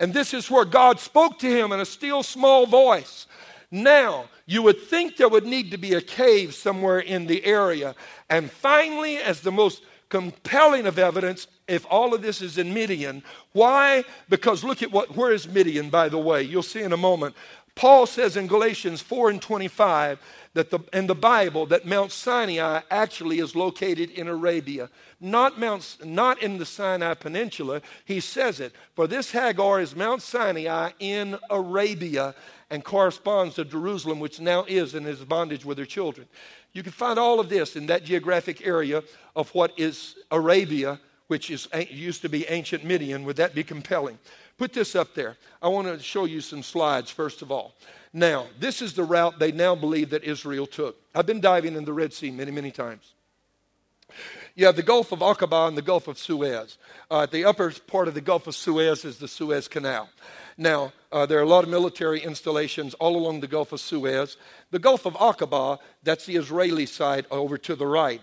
And 0.00 0.14
this 0.14 0.32
is 0.32 0.50
where 0.50 0.64
God 0.64 1.00
spoke 1.00 1.38
to 1.40 1.48
him 1.48 1.72
in 1.72 1.80
a 1.80 1.84
still 1.84 2.22
small 2.22 2.66
voice. 2.66 3.26
Now, 3.70 4.26
you 4.46 4.62
would 4.62 4.80
think 4.80 5.16
there 5.16 5.28
would 5.28 5.44
need 5.44 5.70
to 5.72 5.78
be 5.78 5.94
a 5.94 6.00
cave 6.00 6.54
somewhere 6.54 7.00
in 7.00 7.26
the 7.26 7.44
area. 7.44 7.94
And 8.30 8.50
finally, 8.50 9.18
as 9.18 9.40
the 9.40 9.52
most 9.52 9.82
compelling 10.08 10.86
of 10.86 10.98
evidence 10.98 11.46
if 11.66 11.86
all 11.90 12.14
of 12.14 12.22
this 12.22 12.40
is 12.40 12.58
in 12.58 12.72
Midian. 12.72 13.22
Why? 13.52 14.04
Because 14.28 14.64
look 14.64 14.82
at 14.82 14.90
what, 14.90 15.14
where 15.14 15.32
is 15.32 15.46
Midian, 15.46 15.90
by 15.90 16.08
the 16.08 16.18
way? 16.18 16.42
You'll 16.42 16.62
see 16.62 16.82
in 16.82 16.92
a 16.92 16.96
moment. 16.96 17.34
Paul 17.74 18.06
says 18.06 18.36
in 18.36 18.46
Galatians 18.46 19.00
4 19.02 19.30
and 19.30 19.42
25 19.42 20.18
that 20.58 20.70
the, 20.70 20.80
in 20.92 21.06
the 21.06 21.14
Bible 21.14 21.66
that 21.66 21.86
Mount 21.86 22.10
Sinai 22.10 22.80
actually 22.90 23.38
is 23.38 23.54
located 23.54 24.10
in 24.10 24.26
Arabia, 24.26 24.90
not, 25.20 25.56
Mount, 25.56 25.98
not 26.04 26.42
in 26.42 26.58
the 26.58 26.66
Sinai 26.66 27.14
Peninsula. 27.14 27.80
He 28.04 28.18
says 28.18 28.58
it. 28.58 28.72
For 28.96 29.06
this 29.06 29.30
Hagar 29.30 29.80
is 29.80 29.94
Mount 29.94 30.20
Sinai 30.20 30.90
in 30.98 31.38
Arabia 31.48 32.34
and 32.70 32.82
corresponds 32.82 33.54
to 33.54 33.64
Jerusalem, 33.64 34.18
which 34.18 34.40
now 34.40 34.64
is 34.64 34.96
in 34.96 35.04
his 35.04 35.24
bondage 35.24 35.64
with 35.64 35.78
her 35.78 35.86
children. 35.86 36.26
You 36.72 36.82
can 36.82 36.90
find 36.90 37.20
all 37.20 37.38
of 37.38 37.48
this 37.48 37.76
in 37.76 37.86
that 37.86 38.02
geographic 38.02 38.66
area 38.66 39.04
of 39.36 39.54
what 39.54 39.72
is 39.78 40.16
Arabia, 40.32 40.98
which 41.28 41.52
is, 41.52 41.68
used 41.88 42.22
to 42.22 42.28
be 42.28 42.46
ancient 42.46 42.84
Midian. 42.84 43.22
Would 43.22 43.36
that 43.36 43.54
be 43.54 43.62
compelling? 43.62 44.18
Put 44.58 44.72
this 44.72 44.96
up 44.96 45.14
there. 45.14 45.36
I 45.62 45.68
want 45.68 45.86
to 45.86 46.02
show 46.02 46.24
you 46.24 46.40
some 46.40 46.64
slides, 46.64 47.12
first 47.12 47.42
of 47.42 47.52
all. 47.52 47.74
Now, 48.12 48.46
this 48.58 48.80
is 48.80 48.94
the 48.94 49.04
route 49.04 49.38
they 49.38 49.52
now 49.52 49.74
believe 49.74 50.10
that 50.10 50.24
Israel 50.24 50.66
took. 50.66 50.96
I've 51.14 51.26
been 51.26 51.40
diving 51.40 51.76
in 51.76 51.84
the 51.84 51.92
Red 51.92 52.12
Sea 52.12 52.30
many, 52.30 52.50
many 52.50 52.70
times. 52.70 53.14
You 54.54 54.66
have 54.66 54.76
the 54.76 54.82
Gulf 54.82 55.12
of 55.12 55.20
Aqaba 55.20 55.68
and 55.68 55.76
the 55.76 55.82
Gulf 55.82 56.08
of 56.08 56.18
Suez. 56.18 56.78
Uh, 57.10 57.26
the 57.26 57.44
upper 57.44 57.70
part 57.86 58.08
of 58.08 58.14
the 58.14 58.20
Gulf 58.20 58.46
of 58.46 58.54
Suez 58.54 59.04
is 59.04 59.18
the 59.18 59.28
Suez 59.28 59.68
Canal. 59.68 60.08
Now, 60.56 60.92
uh, 61.12 61.26
there 61.26 61.38
are 61.38 61.42
a 61.42 61.48
lot 61.48 61.62
of 61.62 61.70
military 61.70 62.20
installations 62.20 62.94
all 62.94 63.16
along 63.16 63.40
the 63.40 63.46
Gulf 63.46 63.72
of 63.72 63.80
Suez. 63.80 64.36
The 64.70 64.80
Gulf 64.80 65.06
of 65.06 65.14
Aqaba, 65.14 65.78
that's 66.02 66.26
the 66.26 66.36
Israeli 66.36 66.86
side 66.86 67.26
over 67.30 67.56
to 67.58 67.76
the 67.76 67.86
right 67.86 68.20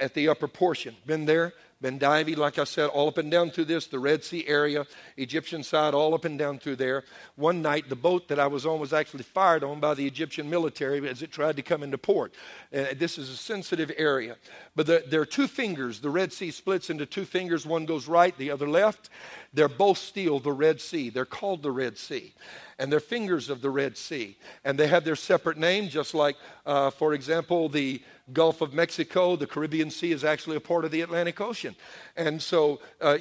at 0.00 0.14
the 0.14 0.28
upper 0.28 0.48
portion. 0.48 0.96
Been 1.06 1.26
there? 1.26 1.52
Been 1.80 1.98
diving, 1.98 2.38
like 2.38 2.58
I 2.58 2.64
said, 2.64 2.88
all 2.88 3.06
up 3.06 3.18
and 3.18 3.30
down 3.30 3.50
through 3.50 3.66
this, 3.66 3.86
the 3.86 4.00
Red 4.00 4.24
Sea 4.24 4.44
area, 4.48 4.84
Egyptian 5.16 5.62
side, 5.62 5.94
all 5.94 6.12
up 6.12 6.24
and 6.24 6.36
down 6.36 6.58
through 6.58 6.74
there. 6.74 7.04
One 7.36 7.62
night, 7.62 7.88
the 7.88 7.94
boat 7.94 8.26
that 8.28 8.40
I 8.40 8.48
was 8.48 8.66
on 8.66 8.80
was 8.80 8.92
actually 8.92 9.22
fired 9.22 9.62
on 9.62 9.78
by 9.78 9.94
the 9.94 10.04
Egyptian 10.04 10.50
military 10.50 11.08
as 11.08 11.22
it 11.22 11.30
tried 11.30 11.54
to 11.54 11.62
come 11.62 11.84
into 11.84 11.96
port. 11.96 12.34
Uh, 12.74 12.86
this 12.96 13.16
is 13.16 13.30
a 13.30 13.36
sensitive 13.36 13.92
area. 13.96 14.36
But 14.74 14.86
the, 14.86 15.04
there 15.06 15.20
are 15.20 15.26
two 15.26 15.46
fingers. 15.46 16.00
The 16.00 16.10
Red 16.10 16.32
Sea 16.32 16.50
splits 16.50 16.90
into 16.90 17.06
two 17.06 17.24
fingers. 17.24 17.64
One 17.64 17.86
goes 17.86 18.08
right, 18.08 18.36
the 18.36 18.50
other 18.50 18.68
left. 18.68 19.08
They're 19.54 19.68
both 19.68 19.98
still 19.98 20.40
the 20.40 20.52
Red 20.52 20.80
Sea. 20.80 21.10
They're 21.10 21.24
called 21.24 21.62
the 21.62 21.70
Red 21.70 21.96
Sea. 21.96 22.34
And 22.80 22.90
they're 22.90 22.98
fingers 22.98 23.50
of 23.50 23.60
the 23.60 23.70
Red 23.70 23.96
Sea. 23.96 24.36
And 24.64 24.76
they 24.76 24.88
have 24.88 25.04
their 25.04 25.16
separate 25.16 25.58
name, 25.58 25.88
just 25.88 26.12
like, 26.12 26.36
uh, 26.66 26.90
for 26.90 27.14
example, 27.14 27.68
the 27.68 28.02
Gulf 28.32 28.60
of 28.60 28.72
Mexico, 28.72 29.36
the 29.36 29.46
Caribbean 29.46 29.90
Sea 29.90 30.12
is 30.12 30.24
actually 30.24 30.56
a 30.56 30.60
part 30.60 30.84
of 30.84 30.90
the 30.90 31.00
Atlantic 31.00 31.40
Ocean. 31.40 31.74
And 32.16 32.40
so 32.42 32.80
uh, 33.00 33.18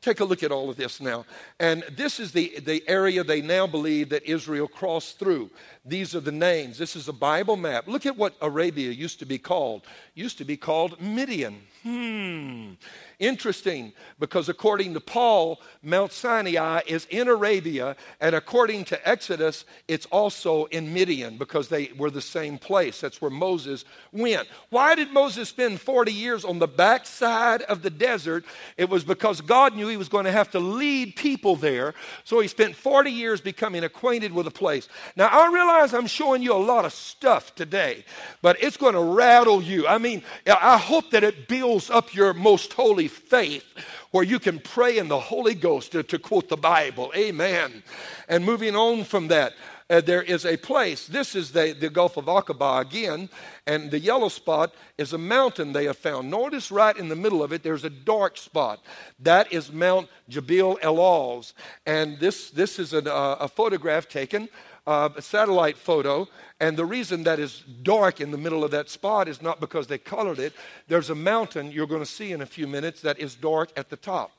take 0.00 0.20
a 0.20 0.24
look 0.24 0.42
at 0.42 0.52
all 0.52 0.68
of 0.68 0.76
this 0.76 1.00
now. 1.00 1.24
And 1.58 1.84
this 1.90 2.20
is 2.20 2.32
the, 2.32 2.58
the 2.60 2.82
area 2.86 3.24
they 3.24 3.40
now 3.40 3.66
believe 3.66 4.10
that 4.10 4.24
Israel 4.24 4.68
crossed 4.68 5.18
through. 5.18 5.50
These 5.84 6.14
are 6.14 6.20
the 6.20 6.32
names. 6.32 6.78
This 6.78 6.96
is 6.96 7.08
a 7.08 7.12
Bible 7.12 7.56
map. 7.56 7.86
Look 7.86 8.06
at 8.06 8.16
what 8.16 8.34
Arabia 8.40 8.90
used 8.90 9.18
to 9.20 9.26
be 9.26 9.38
called. 9.38 9.82
Used 10.14 10.38
to 10.38 10.44
be 10.44 10.56
called 10.56 11.00
Midian. 11.00 11.62
Hmm. 11.86 12.72
Interesting, 13.18 13.92
because 14.18 14.48
according 14.48 14.92
to 14.94 15.00
Paul, 15.00 15.62
Mount 15.82 16.12
Sinai 16.12 16.80
is 16.86 17.06
in 17.10 17.28
Arabia, 17.28 17.96
and 18.20 18.34
according 18.34 18.84
to 18.86 19.08
Exodus, 19.08 19.64
it's 19.86 20.04
also 20.06 20.64
in 20.66 20.92
Midian 20.92 21.38
because 21.38 21.68
they 21.68 21.92
were 21.96 22.10
the 22.10 22.20
same 22.20 22.58
place. 22.58 23.00
That's 23.00 23.22
where 23.22 23.30
Moses 23.30 23.84
went. 24.12 24.48
Why 24.68 24.96
did 24.96 25.12
Moses 25.12 25.48
spend 25.48 25.80
40 25.80 26.12
years 26.12 26.44
on 26.44 26.58
the 26.58 26.66
backside 26.66 27.62
of 27.62 27.82
the 27.82 27.88
desert? 27.88 28.44
It 28.76 28.90
was 28.90 29.04
because 29.04 29.40
God 29.40 29.74
knew 29.74 29.88
he 29.88 29.96
was 29.96 30.10
going 30.10 30.26
to 30.26 30.32
have 30.32 30.50
to 30.50 30.60
lead 30.60 31.14
people 31.14 31.56
there, 31.56 31.94
so 32.24 32.40
he 32.40 32.48
spent 32.48 32.74
40 32.74 33.10
years 33.10 33.40
becoming 33.40 33.84
acquainted 33.84 34.32
with 34.32 34.48
a 34.48 34.50
place. 34.50 34.88
Now, 35.14 35.28
I 35.28 35.50
realize 35.50 35.94
I'm 35.94 36.08
showing 36.08 36.42
you 36.42 36.52
a 36.52 36.54
lot 36.54 36.84
of 36.84 36.92
stuff 36.92 37.54
today, 37.54 38.04
but 38.42 38.62
it's 38.62 38.76
going 38.76 38.94
to 38.94 39.02
rattle 39.02 39.62
you. 39.62 39.86
I 39.86 39.98
mean, 39.98 40.22
I 40.46 40.76
hope 40.76 41.12
that 41.12 41.24
it 41.24 41.48
builds 41.48 41.75
up 41.90 42.14
your 42.14 42.32
most 42.34 42.72
holy 42.72 43.08
faith 43.08 43.64
where 44.10 44.24
you 44.24 44.38
can 44.38 44.58
pray 44.58 44.98
in 44.98 45.08
the 45.08 45.18
Holy 45.18 45.54
Ghost, 45.54 45.92
to, 45.92 46.02
to 46.02 46.18
quote 46.18 46.48
the 46.48 46.56
Bible. 46.56 47.12
Amen. 47.14 47.82
And 48.28 48.44
moving 48.44 48.74
on 48.74 49.04
from 49.04 49.28
that, 49.28 49.52
uh, 49.88 50.00
there 50.00 50.22
is 50.22 50.44
a 50.44 50.56
place. 50.56 51.06
This 51.06 51.34
is 51.34 51.52
the, 51.52 51.76
the 51.78 51.90
Gulf 51.90 52.16
of 52.16 52.24
Aqaba 52.24 52.80
again, 52.80 53.28
and 53.66 53.90
the 53.90 54.00
yellow 54.00 54.28
spot 54.28 54.74
is 54.98 55.12
a 55.12 55.18
mountain 55.18 55.72
they 55.72 55.84
have 55.84 55.96
found. 55.96 56.30
Notice 56.30 56.70
right 56.72 56.96
in 56.96 57.08
the 57.08 57.16
middle 57.16 57.42
of 57.42 57.52
it, 57.52 57.62
there's 57.62 57.84
a 57.84 57.90
dark 57.90 58.36
spot. 58.36 58.82
That 59.20 59.52
is 59.52 59.72
Mount 59.72 60.08
Jabal 60.28 60.78
El 60.82 60.96
Lawz. 60.96 61.52
And 61.84 62.18
this, 62.18 62.50
this 62.50 62.78
is 62.78 62.92
an, 62.94 63.06
uh, 63.06 63.36
a 63.38 63.48
photograph 63.48 64.08
taken, 64.08 64.48
uh, 64.86 65.08
a 65.16 65.22
satellite 65.22 65.76
photo, 65.76 66.28
and 66.60 66.76
the 66.76 66.84
reason 66.84 67.24
that 67.24 67.38
is 67.38 67.64
dark 67.82 68.20
in 68.20 68.30
the 68.30 68.38
middle 68.38 68.64
of 68.64 68.70
that 68.70 68.88
spot 68.88 69.28
is 69.28 69.42
not 69.42 69.60
because 69.60 69.86
they 69.86 69.98
colored 69.98 70.38
it. 70.38 70.52
There's 70.88 71.10
a 71.10 71.14
mountain 71.14 71.72
you're 71.72 71.86
going 71.86 72.02
to 72.02 72.06
see 72.06 72.32
in 72.32 72.40
a 72.40 72.46
few 72.46 72.66
minutes 72.66 73.00
that 73.02 73.18
is 73.18 73.34
dark 73.34 73.70
at 73.76 73.90
the 73.90 73.96
top. 73.96 74.32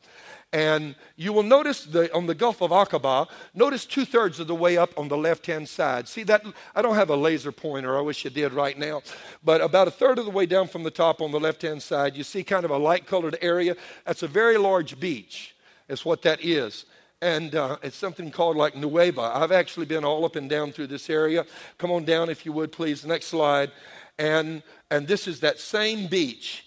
And 0.54 0.96
you 1.18 1.34
will 1.34 1.44
notice 1.44 1.84
the, 1.84 2.14
on 2.16 2.26
the 2.26 2.34
Gulf 2.34 2.62
of 2.62 2.72
Aqaba, 2.72 3.28
notice 3.54 3.86
two 3.86 4.06
thirds 4.06 4.40
of 4.40 4.48
the 4.48 4.56
way 4.56 4.78
up 4.78 4.98
on 4.98 5.10
the 5.10 5.18
left 5.18 5.46
hand 5.46 5.68
side. 5.68 6.08
See 6.08 6.24
that? 6.24 6.46
I 6.74 6.82
don't 6.82 6.96
have 6.96 7.10
a 7.10 7.18
laser 7.18 7.52
pointer. 7.52 7.98
I 7.98 8.02
wish 8.02 8.24
you 8.24 8.30
did 8.30 8.54
right 8.54 8.78
now. 8.78 9.02
But 9.44 9.60
about 9.60 9.90
a 9.90 9.92
third 9.92 10.20
of 10.20 10.26
the 10.26 10.32
way 10.32 10.46
down 10.46 10.70
from 10.70 10.84
the 10.84 10.92
top 10.92 11.22
on 11.22 11.32
the 11.32 11.40
left 11.40 11.64
hand 11.64 11.84
side, 11.84 12.16
you 12.16 12.24
see 12.24 12.46
kind 12.46 12.64
of 12.64 12.72
a 12.72 12.78
light 12.78 13.06
colored 13.06 13.38
area. 13.42 13.76
That's 14.06 14.24
a 14.24 14.28
very 14.28 14.58
large 14.58 14.98
beach, 14.98 15.54
is 15.90 16.06
what 16.06 16.22
that 16.22 16.40
is 16.42 16.86
and 17.22 17.56
uh, 17.56 17.78
it's 17.82 17.98
something 17.98 18.32
called 18.32 18.58
like 18.58 18.74
Nuweiba. 18.74 19.36
I've 19.36 19.52
actually 19.52 19.86
been 19.86 20.06
all 20.06 20.26
up 20.26 20.36
and 20.36 20.50
down 20.50 20.72
through 20.72 20.88
this 20.88 21.10
area. 21.10 21.46
Come 21.78 21.92
on 21.92 22.06
down 22.06 22.30
if 22.30 22.46
you 22.46 22.54
would, 22.54 22.72
please. 22.72 23.06
Next 23.06 23.28
slide. 23.28 23.72
And, 24.20 24.64
and 24.92 25.08
this 25.08 25.28
is 25.28 25.40
that 25.42 25.60
same 25.60 26.08
beach 26.08 26.66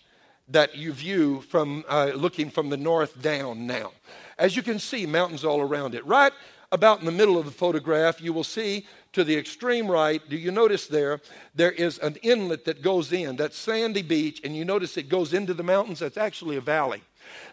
that 0.48 0.76
you 0.76 0.92
view 0.92 1.42
from 1.42 1.84
uh, 1.88 2.10
looking 2.14 2.50
from 2.50 2.70
the 2.70 2.76
north 2.76 3.22
down 3.22 3.66
now. 3.66 3.92
As 4.38 4.56
you 4.56 4.62
can 4.62 4.78
see, 4.78 5.06
mountains 5.06 5.44
all 5.44 5.60
around 5.60 5.94
it. 5.94 6.04
Right 6.06 6.32
about 6.72 7.00
in 7.00 7.06
the 7.06 7.12
middle 7.12 7.38
of 7.38 7.44
the 7.44 7.50
photograph, 7.50 8.20
you 8.20 8.32
will 8.32 8.44
see 8.44 8.86
to 9.12 9.24
the 9.24 9.36
extreme 9.36 9.90
right, 9.90 10.22
do 10.28 10.36
you 10.36 10.52
notice 10.52 10.86
there? 10.86 11.20
There 11.54 11.72
is 11.72 11.98
an 11.98 12.16
inlet 12.22 12.64
that 12.64 12.80
goes 12.80 13.12
in, 13.12 13.36
that 13.36 13.54
sandy 13.54 14.02
beach, 14.02 14.40
and 14.44 14.56
you 14.56 14.64
notice 14.64 14.96
it 14.96 15.08
goes 15.08 15.34
into 15.34 15.52
the 15.52 15.64
mountains. 15.64 15.98
That's 15.98 16.16
actually 16.16 16.56
a 16.56 16.60
valley. 16.60 17.02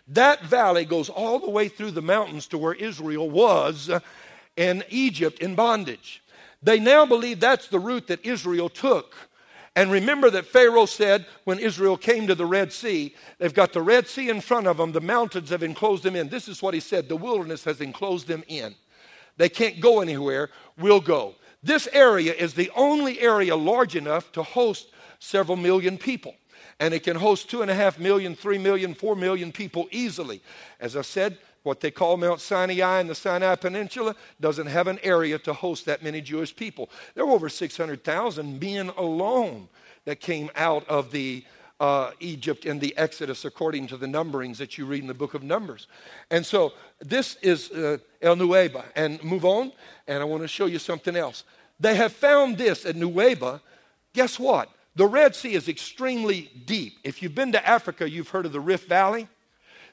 That 0.07 0.43
valley 0.43 0.85
goes 0.85 1.09
all 1.09 1.39
the 1.39 1.49
way 1.49 1.67
through 1.67 1.91
the 1.91 2.01
mountains 2.01 2.47
to 2.47 2.57
where 2.57 2.73
Israel 2.73 3.29
was 3.29 3.89
in 4.55 4.83
Egypt 4.89 5.39
in 5.39 5.55
bondage. 5.55 6.23
They 6.63 6.79
now 6.79 7.05
believe 7.05 7.39
that's 7.39 7.67
the 7.67 7.79
route 7.79 8.07
that 8.07 8.25
Israel 8.25 8.69
took. 8.69 9.15
And 9.75 9.91
remember 9.91 10.31
that 10.31 10.47
Pharaoh 10.47 10.87
said 10.87 11.27
when 11.43 11.59
Israel 11.59 11.97
came 11.97 12.25
to 12.27 12.35
the 12.35 12.47
Red 12.47 12.73
Sea, 12.73 13.13
they've 13.37 13.53
got 13.53 13.73
the 13.73 13.81
Red 13.81 14.07
Sea 14.07 14.29
in 14.29 14.41
front 14.41 14.65
of 14.65 14.77
them, 14.77 14.91
the 14.91 15.01
mountains 15.01 15.51
have 15.51 15.61
enclosed 15.61 16.01
them 16.01 16.15
in. 16.15 16.29
This 16.29 16.47
is 16.47 16.63
what 16.63 16.73
he 16.73 16.79
said 16.79 17.07
the 17.07 17.15
wilderness 17.15 17.63
has 17.65 17.79
enclosed 17.79 18.27
them 18.27 18.43
in. 18.47 18.73
They 19.37 19.49
can't 19.49 19.79
go 19.79 20.01
anywhere, 20.01 20.49
we'll 20.79 20.99
go. 20.99 21.35
This 21.61 21.87
area 21.93 22.33
is 22.33 22.55
the 22.55 22.71
only 22.75 23.19
area 23.19 23.55
large 23.55 23.95
enough 23.95 24.31
to 24.31 24.41
host 24.41 24.87
several 25.19 25.57
million 25.57 25.97
people 25.97 26.33
and 26.79 26.93
it 26.93 27.03
can 27.03 27.15
host 27.15 27.49
two 27.49 27.61
and 27.61 27.71
a 27.71 27.75
half 27.75 27.99
million, 27.99 28.35
three 28.35 28.57
million, 28.57 28.93
four 28.93 29.15
million 29.15 29.51
people 29.51 29.87
easily. 29.91 30.41
As 30.79 30.95
I 30.95 31.01
said, 31.01 31.37
what 31.63 31.81
they 31.81 31.91
call 31.91 32.17
Mount 32.17 32.39
Sinai 32.39 32.99
and 32.99 33.09
the 33.09 33.15
Sinai 33.15 33.55
Peninsula 33.55 34.15
doesn't 34.39 34.67
have 34.67 34.87
an 34.87 34.99
area 35.03 35.37
to 35.39 35.53
host 35.53 35.85
that 35.85 36.01
many 36.01 36.21
Jewish 36.21 36.55
people. 36.55 36.89
There 37.13 37.25
were 37.25 37.33
over 37.33 37.49
600,000 37.49 38.59
men 38.59 38.89
alone 38.95 39.67
that 40.05 40.21
came 40.21 40.49
out 40.55 40.87
of 40.87 41.11
the 41.11 41.43
uh, 41.79 42.11
Egypt 42.19 42.65
in 42.65 42.79
the 42.79 42.95
Exodus, 42.97 43.45
according 43.45 43.87
to 43.87 43.97
the 43.97 44.07
numberings 44.07 44.57
that 44.57 44.77
you 44.77 44.85
read 44.85 45.01
in 45.01 45.07
the 45.07 45.13
book 45.13 45.33
of 45.33 45.43
Numbers. 45.43 45.87
And 46.31 46.45
so 46.45 46.73
this 46.99 47.35
is 47.41 47.69
uh, 47.71 47.97
El 48.21 48.37
Nuweiba. 48.37 48.85
And 48.95 49.23
move 49.23 49.45
on, 49.45 49.71
and 50.07 50.21
I 50.21 50.25
want 50.25 50.43
to 50.43 50.47
show 50.47 50.65
you 50.65 50.79
something 50.79 51.15
else. 51.15 51.43
They 51.79 51.95
have 51.95 52.13
found 52.13 52.57
this 52.57 52.85
at 52.85 52.95
Nuweiba. 52.95 53.61
Guess 54.13 54.39
what? 54.39 54.69
The 54.97 55.05
Red 55.05 55.35
Sea 55.35 55.53
is 55.53 55.69
extremely 55.69 56.49
deep. 56.65 56.97
If 57.03 57.21
you've 57.21 57.35
been 57.35 57.51
to 57.51 57.65
Africa, 57.65 58.09
you've 58.09 58.29
heard 58.29 58.47
of 58.47 58.51
the 58.51 58.59
Rift 58.59 58.89
Valley 58.89 59.27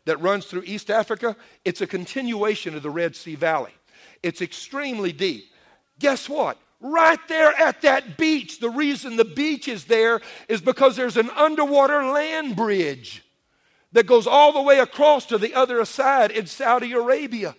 that 0.07 0.19
runs 0.23 0.47
through 0.47 0.63
East 0.65 0.91
Africa. 0.91 1.37
It's 1.63 1.83
a 1.83 1.87
continuation 1.87 2.75
of 2.75 2.83
the 2.83 2.89
Red 2.89 3.15
Sea 3.15 3.35
Valley. 3.35 3.73
It's 4.23 4.41
extremely 4.41 5.13
deep. 5.13 5.45
Guess 5.99 6.27
what? 6.31 6.57
Right 6.81 7.19
there 7.29 7.53
at 7.61 7.83
that 7.83 8.17
beach, 8.17 8.61
the 8.61 8.71
reason 8.71 9.17
the 9.17 9.27
beach 9.27 9.69
is 9.69 9.85
there 9.85 10.23
is 10.49 10.63
because 10.63 10.97
there's 10.97 11.19
an 11.19 11.29
underwater 11.37 12.07
land 12.07 12.57
bridge 12.57 13.23
that 13.93 14.07
goes 14.07 14.27
all 14.27 14.55
the 14.55 14.63
way 14.63 14.79
across 14.79 15.27
to 15.27 15.37
the 15.37 15.53
other 15.53 15.85
side 15.85 16.31
in 16.31 16.47
Saudi 16.47 16.93
Arabia. 16.93 17.55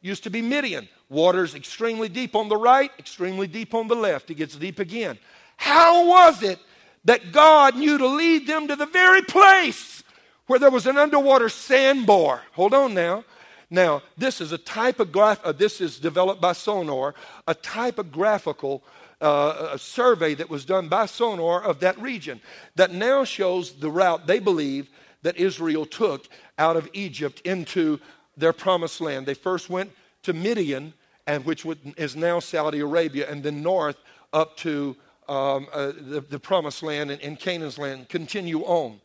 Used 0.00 0.22
to 0.22 0.30
be 0.30 0.42
Midian. 0.42 0.88
Water's 1.08 1.56
extremely 1.56 2.08
deep 2.08 2.36
on 2.36 2.48
the 2.48 2.56
right, 2.56 2.92
extremely 3.00 3.48
deep 3.48 3.74
on 3.74 3.88
the 3.88 3.96
left. 3.96 4.30
It 4.30 4.34
gets 4.34 4.54
deep 4.54 4.78
again. 4.78 5.18
How 5.56 6.06
was 6.06 6.44
it 6.44 6.60
that 7.04 7.32
God 7.32 7.76
knew 7.76 7.98
to 7.98 8.06
lead 8.06 8.46
them 8.46 8.68
to 8.68 8.76
the 8.76 8.86
very 8.86 9.22
place 9.22 10.02
where 10.46 10.58
there 10.58 10.70
was 10.70 10.86
an 10.86 10.96
underwater 10.96 11.48
sandbar. 11.48 12.42
Hold 12.52 12.74
on 12.74 12.94
now. 12.94 13.24
Now, 13.70 14.02
this 14.16 14.40
is 14.40 14.52
a 14.52 14.58
typograph, 14.58 15.44
uh, 15.44 15.52
this 15.52 15.80
is 15.80 15.98
developed 15.98 16.40
by 16.40 16.52
Sonar, 16.52 17.14
a 17.46 17.54
typographical 17.54 18.82
uh, 19.20 19.70
a 19.72 19.78
survey 19.78 20.34
that 20.34 20.48
was 20.48 20.64
done 20.64 20.88
by 20.88 21.06
Sonar 21.06 21.62
of 21.62 21.80
that 21.80 22.00
region 22.00 22.40
that 22.76 22.92
now 22.92 23.24
shows 23.24 23.72
the 23.72 23.90
route 23.90 24.26
they 24.26 24.38
believe 24.38 24.88
that 25.22 25.36
Israel 25.36 25.84
took 25.84 26.28
out 26.58 26.76
of 26.76 26.88
Egypt 26.92 27.40
into 27.40 27.98
their 28.36 28.52
promised 28.52 29.00
land. 29.00 29.26
They 29.26 29.34
first 29.34 29.68
went 29.68 29.90
to 30.22 30.32
Midian, 30.32 30.94
and 31.26 31.44
which 31.44 31.66
is 31.96 32.14
now 32.14 32.38
Saudi 32.38 32.80
Arabia, 32.80 33.28
and 33.28 33.42
then 33.42 33.62
north 33.62 33.96
up 34.32 34.56
to 34.58 34.96
um, 35.28 35.66
uh, 35.72 35.92
the, 35.96 36.24
the, 36.28 36.38
promised 36.38 36.82
land 36.82 37.10
and, 37.10 37.20
and 37.20 37.38
Canaan's 37.38 37.78
land 37.78 38.08
continue 38.08 38.60
on. 38.62 39.00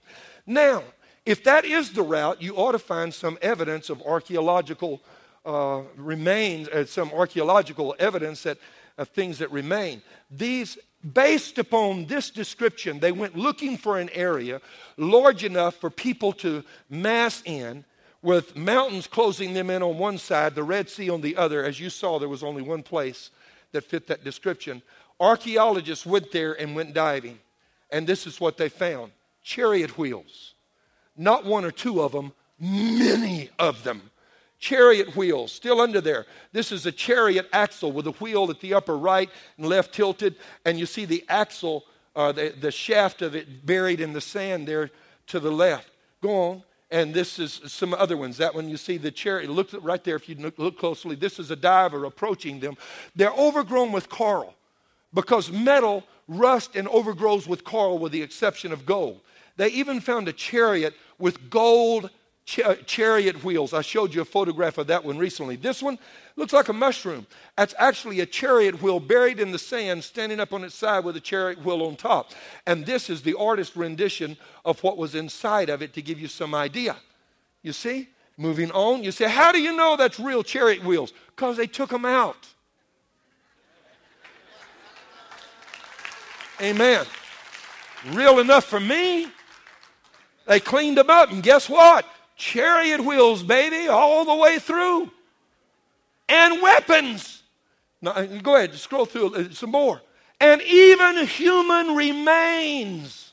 Now, 0.45 0.83
if 1.25 1.43
that 1.43 1.65
is 1.65 1.91
the 1.91 2.01
route, 2.01 2.41
you 2.41 2.55
ought 2.55 2.73
to 2.73 2.79
find 2.79 3.13
some 3.13 3.37
evidence 3.41 3.89
of 3.89 4.01
archaeological 4.01 5.01
uh, 5.45 5.81
remains, 5.97 6.67
uh, 6.69 6.85
some 6.85 7.11
archaeological 7.11 7.95
evidence 7.99 8.43
that 8.43 8.57
of 8.97 9.09
things 9.09 9.39
that 9.39 9.51
remain. 9.51 10.01
These, 10.29 10.77
based 11.13 11.57
upon 11.57 12.05
this 12.05 12.29
description, 12.29 12.99
they 12.99 13.11
went 13.11 13.35
looking 13.35 13.77
for 13.77 13.97
an 13.97 14.09
area 14.11 14.61
large 14.97 15.43
enough 15.43 15.75
for 15.75 15.89
people 15.89 16.33
to 16.33 16.63
mass 16.89 17.41
in, 17.45 17.85
with 18.21 18.55
mountains 18.55 19.05
closing 19.05 19.53
them 19.53 19.69
in 19.69 19.83
on 19.83 19.97
one 19.97 20.17
side, 20.17 20.55
the 20.55 20.63
Red 20.63 20.89
Sea 20.89 21.09
on 21.09 21.21
the 21.21 21.35
other. 21.35 21.63
As 21.65 21.79
you 21.79 21.89
saw, 21.89 22.19
there 22.19 22.29
was 22.29 22.43
only 22.43 22.61
one 22.61 22.81
place 22.81 23.31
that 23.73 23.83
fit 23.83 24.07
that 24.07 24.23
description. 24.23 24.81
Archaeologists 25.23 26.05
went 26.05 26.33
there 26.33 26.51
and 26.51 26.75
went 26.75 26.93
diving, 26.93 27.39
and 27.89 28.05
this 28.05 28.27
is 28.27 28.41
what 28.41 28.57
they 28.57 28.67
found 28.67 29.13
chariot 29.41 29.97
wheels. 29.97 30.53
Not 31.15 31.45
one 31.45 31.63
or 31.63 31.71
two 31.71 32.01
of 32.01 32.11
them, 32.11 32.33
many 32.59 33.49
of 33.57 33.85
them. 33.85 34.01
Chariot 34.59 35.15
wheels 35.15 35.53
still 35.53 35.79
under 35.79 36.01
there. 36.01 36.25
This 36.51 36.73
is 36.73 36.85
a 36.85 36.91
chariot 36.91 37.47
axle 37.53 37.93
with 37.93 38.05
a 38.07 38.11
wheel 38.11 38.49
at 38.49 38.59
the 38.59 38.73
upper 38.73 38.97
right 38.97 39.29
and 39.57 39.65
left 39.65 39.93
tilted, 39.93 40.35
and 40.65 40.77
you 40.77 40.85
see 40.85 41.05
the 41.05 41.23
axle, 41.29 41.85
uh, 42.17 42.33
the, 42.33 42.53
the 42.59 42.71
shaft 42.71 43.21
of 43.21 43.33
it 43.33 43.65
buried 43.65 44.01
in 44.01 44.11
the 44.11 44.19
sand 44.19 44.67
there 44.67 44.91
to 45.27 45.39
the 45.39 45.51
left. 45.51 45.89
Go 46.21 46.49
on 46.49 46.63
and 46.91 47.13
this 47.13 47.39
is 47.39 47.61
some 47.65 47.93
other 47.93 48.17
ones. 48.17 48.37
That 48.37 48.53
one 48.53 48.67
you 48.69 48.77
see 48.77 48.97
the 48.97 49.09
chariot. 49.09 49.49
Look 49.49 49.69
right 49.81 50.03
there 50.03 50.15
if 50.17 50.27
you 50.27 50.53
look 50.57 50.77
closely. 50.77 51.15
This 51.15 51.39
is 51.39 51.49
a 51.49 51.55
diver 51.55 52.05
approaching 52.05 52.59
them. 52.59 52.77
They're 53.15 53.33
overgrown 53.33 53.91
with 53.93 54.09
coral. 54.09 54.53
Because 55.13 55.51
metal 55.51 56.03
rusts 56.27 56.75
and 56.75 56.87
overgrows 56.87 57.47
with 57.47 57.63
coral 57.63 57.99
with 57.99 58.11
the 58.11 58.21
exception 58.21 58.71
of 58.71 58.85
gold. 58.85 59.21
They 59.57 59.69
even 59.69 59.99
found 59.99 60.27
a 60.27 60.33
chariot 60.33 60.95
with 61.19 61.49
gold 61.49 62.09
chariot 62.45 63.43
wheels. 63.43 63.73
I 63.73 63.81
showed 63.81 64.13
you 64.13 64.21
a 64.21 64.25
photograph 64.25 64.77
of 64.77 64.87
that 64.87 65.05
one 65.05 65.17
recently. 65.17 65.55
This 65.55 65.81
one 65.81 65.97
looks 66.35 66.51
like 66.51 66.67
a 66.67 66.73
mushroom. 66.73 67.25
That's 67.55 67.73
actually 67.77 68.19
a 68.19 68.25
chariot 68.25 68.81
wheel 68.81 68.99
buried 68.99 69.39
in 69.39 69.51
the 69.51 69.59
sand, 69.59 70.03
standing 70.03 70.39
up 70.39 70.51
on 70.51 70.63
its 70.63 70.75
side 70.75 71.05
with 71.05 71.15
a 71.15 71.21
chariot 71.21 71.63
wheel 71.63 71.83
on 71.83 71.95
top. 71.95 72.31
And 72.67 72.85
this 72.85 73.09
is 73.09 73.21
the 73.21 73.37
artist's 73.37 73.77
rendition 73.77 74.35
of 74.65 74.83
what 74.83 74.97
was 74.97 75.15
inside 75.15 75.69
of 75.69 75.81
it 75.81 75.93
to 75.93 76.01
give 76.01 76.19
you 76.19 76.27
some 76.27 76.53
idea. 76.53 76.97
You 77.61 77.71
see? 77.71 78.09
Moving 78.35 78.71
on, 78.71 79.03
you 79.03 79.11
say, 79.11 79.29
How 79.29 79.51
do 79.51 79.61
you 79.61 79.75
know 79.75 79.95
that's 79.95 80.19
real 80.19 80.43
chariot 80.43 80.83
wheels? 80.83 81.13
Because 81.27 81.55
they 81.55 81.67
took 81.67 81.91
them 81.91 82.03
out. 82.03 82.47
Amen. 86.63 87.05
Real 88.11 88.39
enough 88.39 88.65
for 88.65 88.79
me. 88.79 89.27
They 90.47 90.59
cleaned 90.59 90.97
them 90.97 91.09
up, 91.09 91.31
and 91.31 91.43
guess 91.43 91.69
what? 91.69 92.05
chariot 92.35 93.03
wheels, 93.03 93.43
baby, 93.43 93.87
all 93.87 94.25
the 94.25 94.35
way 94.35 94.59
through, 94.59 95.11
and 96.27 96.61
weapons. 96.61 97.43
Now, 98.01 98.11
uh, 98.11 98.25
go 98.25 98.55
ahead, 98.55 98.73
scroll 98.75 99.05
through 99.05 99.35
uh, 99.35 99.49
some 99.51 99.71
more. 99.71 100.01
And 100.39 100.61
even 100.63 101.25
human 101.25 101.95
remains. 101.95 103.31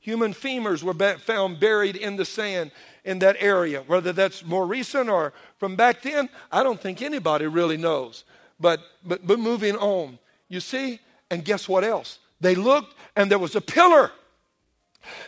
Human 0.00 0.34
femurs 0.34 0.82
were 0.82 1.16
found 1.18 1.60
buried 1.60 1.96
in 1.96 2.16
the 2.16 2.26
sand 2.26 2.72
in 3.04 3.20
that 3.20 3.36
area. 3.38 3.82
Whether 3.86 4.12
that's 4.12 4.44
more 4.44 4.66
recent 4.66 5.08
or 5.08 5.32
from 5.58 5.76
back 5.76 6.02
then, 6.02 6.28
I 6.52 6.62
don't 6.62 6.78
think 6.78 7.00
anybody 7.00 7.46
really 7.46 7.78
knows. 7.78 8.24
But, 8.60 8.80
but, 9.04 9.26
but 9.26 9.38
moving 9.38 9.76
on, 9.76 10.18
you 10.48 10.60
see, 10.60 11.00
and 11.30 11.44
guess 11.44 11.68
what 11.68 11.84
else? 11.84 12.18
They 12.40 12.54
looked 12.54 12.94
and 13.16 13.30
there 13.30 13.38
was 13.38 13.56
a 13.56 13.60
pillar 13.60 14.10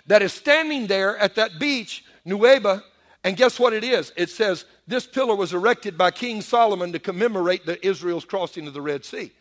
that 0.06 0.22
is 0.22 0.32
standing 0.32 0.86
there 0.86 1.16
at 1.18 1.34
that 1.36 1.58
beach 1.58 2.04
Nuweiba, 2.26 2.82
and 3.24 3.36
guess 3.36 3.58
what 3.58 3.72
it 3.72 3.84
is? 3.84 4.12
It 4.16 4.30
says 4.30 4.64
this 4.86 5.06
pillar 5.06 5.34
was 5.34 5.52
erected 5.52 5.96
by 5.96 6.10
King 6.10 6.42
Solomon 6.42 6.92
to 6.92 6.98
commemorate 6.98 7.66
the 7.66 7.84
Israel's 7.86 8.24
crossing 8.24 8.66
of 8.66 8.74
the 8.74 8.82
Red 8.82 9.04
Sea. 9.04 9.32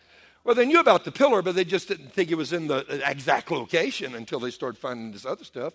Well, 0.44 0.54
they 0.54 0.66
knew 0.68 0.80
about 0.80 1.04
the 1.04 1.12
pillar, 1.12 1.42
but 1.42 1.56
they 1.56 1.66
just 1.66 1.88
didn't 1.88 2.14
think 2.14 2.30
it 2.30 2.36
was 2.36 2.54
in 2.54 2.68
the 2.68 2.86
exact 3.04 3.50
location 3.50 4.14
until 4.14 4.40
they 4.40 4.52
started 4.52 4.78
finding 4.78 5.12
this 5.12 5.26
other 5.26 5.44
stuff. 5.44 5.74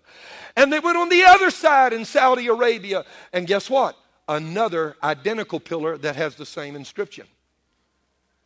And 0.57 0.73
they 0.73 0.79
went 0.79 0.97
on 0.97 1.09
the 1.09 1.25
other 1.25 1.51
side 1.51 1.93
in 1.93 2.05
Saudi 2.05 2.47
Arabia, 2.47 3.05
and 3.33 3.49
guess 3.49 3.69
what? 3.69 3.97
Another 4.29 4.97
identical 5.03 5.59
pillar 5.59 5.99
that 5.99 6.15
has 6.15 6.37
the 6.37 6.47
same 6.47 6.77
inscription. 6.77 7.27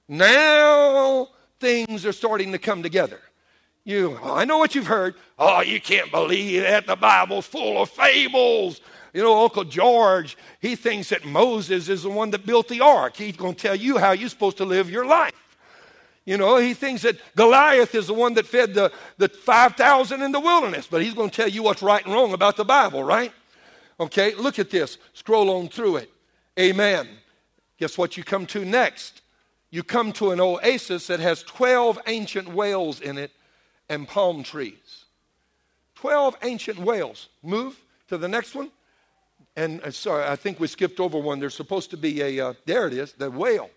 Now 0.08 1.28
things 1.64 2.04
are 2.04 2.12
starting 2.12 2.52
to 2.52 2.58
come 2.58 2.82
together. 2.82 3.18
You, 3.86 4.18
oh, 4.22 4.34
I 4.34 4.44
know 4.44 4.58
what 4.58 4.74
you've 4.74 4.86
heard. 4.86 5.14
Oh, 5.38 5.62
you 5.62 5.80
can't 5.80 6.10
believe 6.10 6.62
that 6.62 6.86
the 6.86 6.94
Bible's 6.94 7.46
full 7.46 7.80
of 7.80 7.88
fables. 7.88 8.82
You 9.14 9.22
know, 9.22 9.44
Uncle 9.44 9.64
George, 9.64 10.36
he 10.60 10.76
thinks 10.76 11.08
that 11.08 11.24
Moses 11.24 11.88
is 11.88 12.02
the 12.02 12.10
one 12.10 12.30
that 12.32 12.44
built 12.44 12.68
the 12.68 12.82
ark. 12.82 13.16
He's 13.16 13.36
going 13.36 13.54
to 13.54 13.60
tell 13.60 13.74
you 13.74 13.96
how 13.96 14.12
you're 14.12 14.28
supposed 14.28 14.58
to 14.58 14.66
live 14.66 14.90
your 14.90 15.06
life. 15.06 15.32
You 16.26 16.36
know, 16.36 16.58
he 16.58 16.74
thinks 16.74 17.00
that 17.02 17.16
Goliath 17.34 17.94
is 17.94 18.08
the 18.08 18.14
one 18.14 18.34
that 18.34 18.46
fed 18.46 18.74
the, 18.74 18.92
the 19.16 19.30
5,000 19.30 20.20
in 20.20 20.32
the 20.32 20.40
wilderness, 20.40 20.86
but 20.86 21.00
he's 21.00 21.14
going 21.14 21.30
to 21.30 21.36
tell 21.36 21.48
you 21.48 21.62
what's 21.62 21.82
right 21.82 22.04
and 22.04 22.12
wrong 22.12 22.34
about 22.34 22.58
the 22.58 22.64
Bible, 22.64 23.02
right? 23.02 23.32
Okay, 23.98 24.34
look 24.34 24.58
at 24.58 24.68
this. 24.68 24.98
Scroll 25.14 25.48
on 25.48 25.68
through 25.68 25.96
it. 25.96 26.10
Amen. 26.58 27.08
Guess 27.78 27.96
what 27.96 28.18
you 28.18 28.24
come 28.24 28.44
to 28.46 28.66
next? 28.66 29.22
You 29.74 29.82
come 29.82 30.12
to 30.12 30.30
an 30.30 30.38
oasis 30.38 31.08
that 31.08 31.18
has 31.18 31.42
12 31.42 31.98
ancient 32.06 32.46
whales 32.46 33.00
in 33.00 33.18
it 33.18 33.32
and 33.88 34.06
palm 34.06 34.44
trees. 34.44 35.06
12 35.96 36.36
ancient 36.44 36.78
whales. 36.78 37.28
Move 37.42 37.76
to 38.06 38.16
the 38.16 38.28
next 38.28 38.54
one. 38.54 38.70
And 39.56 39.82
uh, 39.82 39.90
sorry, 39.90 40.28
I 40.28 40.36
think 40.36 40.60
we 40.60 40.68
skipped 40.68 41.00
over 41.00 41.18
one. 41.18 41.40
There's 41.40 41.56
supposed 41.56 41.90
to 41.90 41.96
be 41.96 42.22
a, 42.22 42.50
uh, 42.50 42.54
there 42.66 42.86
it 42.86 42.92
is, 42.92 43.14
the 43.14 43.28
whale. 43.28 43.68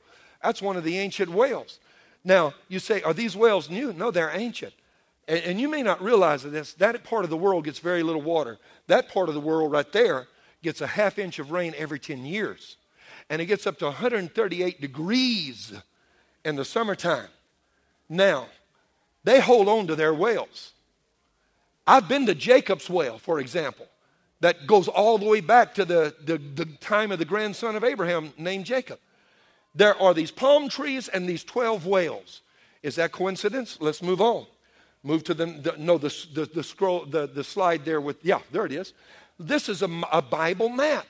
That's 0.44 0.62
one 0.62 0.78
of 0.78 0.84
the 0.84 1.00
ancient 1.00 1.32
whales. 1.32 1.80
Now, 2.24 2.54
you 2.68 2.78
say, 2.78 3.02
are 3.02 3.16
these 3.16 3.36
whales 3.36 3.68
new? 3.68 3.92
No, 3.92 4.12
they're 4.12 4.30
ancient. 4.30 4.76
And, 5.28 5.40
and 5.40 5.60
you 5.60 5.68
may 5.68 5.82
not 5.82 6.00
realize 6.00 6.44
this. 6.44 6.74
That 6.74 7.04
part 7.06 7.24
of 7.24 7.32
the 7.32 7.38
world 7.38 7.66
gets 7.66 7.80
very 7.80 8.04
little 8.04 8.22
water. 8.22 8.60
That 8.86 9.10
part 9.10 9.30
of 9.30 9.34
the 9.34 9.42
world 9.42 9.72
right 9.72 9.92
there 9.92 10.28
gets 10.62 10.80
a 10.80 10.86
half 10.86 11.18
inch 11.18 11.40
of 11.40 11.50
rain 11.50 11.74
every 11.76 11.98
10 11.98 12.24
years. 12.24 12.78
And 13.30 13.42
it 13.42 13.46
gets 13.46 13.68
up 13.68 13.78
to 13.80 13.86
138 13.86 14.80
degrees 14.80 15.74
in 16.46 16.56
the 16.56 16.66
summertime. 16.66 17.28
Now, 18.10 18.48
they 19.24 19.42
hold 19.42 19.68
on 19.68 19.88
to 19.88 19.96
their 19.96 20.14
wells. 20.14 20.72
I've 21.86 22.08
been 22.08 22.26
to 22.26 22.36
Jacob's 22.36 22.90
well, 22.90 23.18
for 23.18 23.40
example, 23.40 23.88
that 24.40 24.68
goes 24.68 24.88
all 24.88 25.18
the 25.18 25.26
way 25.26 25.42
back 25.42 25.74
to 25.76 25.86
the, 25.86 26.16
the, 26.24 26.38
the 26.38 26.66
time 26.80 27.12
of 27.12 27.20
the 27.20 27.26
grandson 27.26 27.76
of 27.76 27.84
Abraham 27.84 28.34
named 28.38 28.66
Jacob. 28.66 29.00
There 29.74 30.00
are 30.02 30.14
these 30.14 30.32
palm 30.32 30.70
trees 30.70 31.08
and 31.08 31.28
these 31.28 31.44
12 31.44 31.86
wells. 31.86 32.42
Is 32.84 32.96
that 32.96 33.12
coincidence? 33.12 33.78
Let's 33.80 34.02
move 34.02 34.22
on. 34.22 34.46
Move 35.04 35.24
to 35.26 35.34
the, 35.34 35.46
the 35.46 35.76
no, 35.78 35.98
the, 35.98 36.14
the, 36.34 36.46
the, 36.46 36.64
scroll, 36.64 37.06
the, 37.06 37.28
the 37.28 37.44
slide 37.44 37.86
there 37.86 38.02
with, 38.02 38.24
yeah, 38.24 38.40
there 38.52 38.66
it 38.66 38.72
is. 38.72 38.94
This 39.40 39.70
is 39.70 39.82
a, 39.82 40.02
a 40.12 40.22
Bible 40.22 40.70
map. 40.70 41.06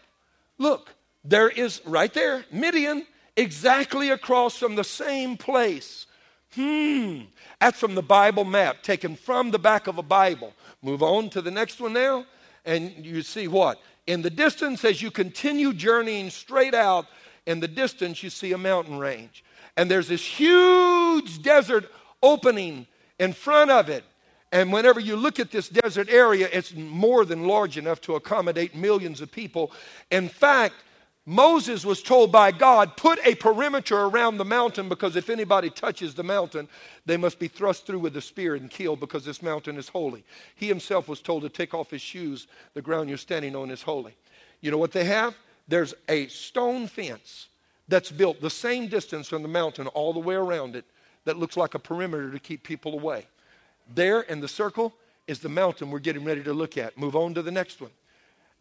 Look, 0.57 0.93
there 1.23 1.49
is 1.49 1.81
right 1.85 2.13
there, 2.13 2.45
Midian, 2.51 3.05
exactly 3.35 4.09
across 4.09 4.57
from 4.57 4.75
the 4.75 4.83
same 4.83 5.37
place 5.37 6.07
Hmm, 6.55 7.21
that's 7.59 7.79
from 7.79 7.95
the 7.95 8.01
Bible 8.01 8.45
map, 8.45 8.81
taken 8.81 9.15
from 9.15 9.51
the 9.51 9.59
back 9.59 9.87
of 9.87 9.97
a 9.97 10.03
Bible. 10.03 10.53
Move 10.81 11.03
on 11.03 11.29
to 11.31 11.41
the 11.41 11.51
next 11.51 11.79
one 11.79 11.93
now, 11.93 12.25
and 12.65 13.05
you 13.05 13.21
see 13.21 13.47
what? 13.47 13.79
In 14.07 14.21
the 14.21 14.29
distance, 14.29 14.85
as 14.85 15.01
you 15.01 15.11
continue 15.11 15.73
journeying 15.73 16.29
straight 16.29 16.73
out, 16.73 17.05
in 17.45 17.59
the 17.59 17.67
distance, 17.67 18.23
you 18.23 18.29
see 18.29 18.53
a 18.53 18.57
mountain 18.57 18.97
range. 18.97 19.43
And 19.75 19.91
there's 19.91 20.07
this 20.07 20.25
huge 20.25 21.41
desert 21.43 21.91
opening 22.23 22.87
in 23.19 23.33
front 23.33 23.71
of 23.71 23.89
it. 23.89 24.03
And 24.51 24.71
whenever 24.71 24.99
you 24.99 25.15
look 25.15 25.39
at 25.39 25.51
this 25.51 25.69
desert 25.69 26.09
area, 26.09 26.49
it's 26.51 26.73
more 26.73 27.25
than 27.25 27.47
large 27.47 27.77
enough 27.77 28.01
to 28.01 28.15
accommodate 28.15 28.75
millions 28.75 29.21
of 29.21 29.31
people. 29.31 29.71
In 30.09 30.29
fact, 30.29 30.75
Moses 31.29 31.85
was 31.85 32.01
told 32.01 32.31
by 32.31 32.53
God, 32.53 32.95
put 32.95 33.19
a 33.25 33.35
perimeter 33.35 33.99
around 33.99 34.37
the 34.37 34.45
mountain 34.45 34.87
because 34.87 35.17
if 35.17 35.29
anybody 35.29 35.69
touches 35.69 36.15
the 36.15 36.23
mountain, 36.23 36.69
they 37.05 37.17
must 37.17 37.37
be 37.37 37.49
thrust 37.49 37.85
through 37.85 37.99
with 37.99 38.15
a 38.15 38.21
spear 38.21 38.55
and 38.55 38.71
killed 38.71 39.01
because 39.01 39.25
this 39.25 39.41
mountain 39.41 39.75
is 39.75 39.89
holy. 39.89 40.23
He 40.55 40.69
himself 40.69 41.09
was 41.09 41.19
told 41.19 41.43
to 41.43 41.49
take 41.49 41.73
off 41.73 41.91
his 41.91 42.01
shoes. 42.01 42.47
The 42.75 42.81
ground 42.81 43.09
you're 43.09 43.17
standing 43.17 43.57
on 43.57 43.71
is 43.71 43.81
holy. 43.81 44.15
You 44.61 44.71
know 44.71 44.77
what 44.77 44.93
they 44.93 45.03
have? 45.03 45.35
There's 45.67 45.93
a 46.07 46.27
stone 46.27 46.87
fence 46.87 47.49
that's 47.89 48.09
built 48.09 48.39
the 48.39 48.49
same 48.49 48.87
distance 48.87 49.27
from 49.27 49.41
the 49.41 49.49
mountain 49.49 49.87
all 49.87 50.13
the 50.13 50.21
way 50.21 50.35
around 50.35 50.77
it 50.77 50.85
that 51.25 51.37
looks 51.37 51.57
like 51.57 51.73
a 51.73 51.79
perimeter 51.79 52.31
to 52.31 52.39
keep 52.39 52.63
people 52.63 52.93
away. 52.93 53.25
There 53.93 54.21
in 54.21 54.39
the 54.39 54.47
circle 54.47 54.93
is 55.27 55.39
the 55.39 55.49
mountain 55.49 55.91
we're 55.91 55.99
getting 55.99 56.23
ready 56.23 56.43
to 56.43 56.53
look 56.53 56.77
at. 56.77 56.97
Move 56.97 57.17
on 57.17 57.33
to 57.33 57.41
the 57.41 57.51
next 57.51 57.81
one. 57.81 57.91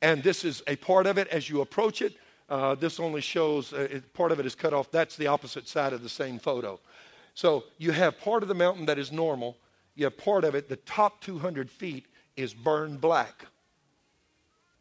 And 0.02 0.24
this 0.24 0.44
is 0.44 0.64
a 0.66 0.74
part 0.74 1.06
of 1.06 1.16
it 1.16 1.28
as 1.28 1.48
you 1.48 1.60
approach 1.60 2.02
it 2.02 2.16
uh, 2.48 2.74
this 2.74 3.00
only 3.00 3.20
shows, 3.20 3.72
uh, 3.72 3.88
it, 3.90 4.14
part 4.14 4.32
of 4.32 4.40
it 4.40 4.46
is 4.46 4.54
cut 4.54 4.72
off. 4.72 4.90
That's 4.90 5.16
the 5.16 5.26
opposite 5.26 5.68
side 5.68 5.92
of 5.92 6.02
the 6.02 6.08
same 6.08 6.38
photo. 6.38 6.78
So 7.34 7.64
you 7.78 7.92
have 7.92 8.18
part 8.20 8.42
of 8.42 8.48
the 8.48 8.54
mountain 8.54 8.86
that 8.86 8.98
is 8.98 9.10
normal. 9.12 9.56
You 9.94 10.04
have 10.04 10.16
part 10.16 10.44
of 10.44 10.54
it, 10.54 10.68
the 10.68 10.76
top 10.76 11.20
200 11.22 11.70
feet 11.70 12.06
is 12.36 12.54
burned 12.54 13.00
black. 13.00 13.46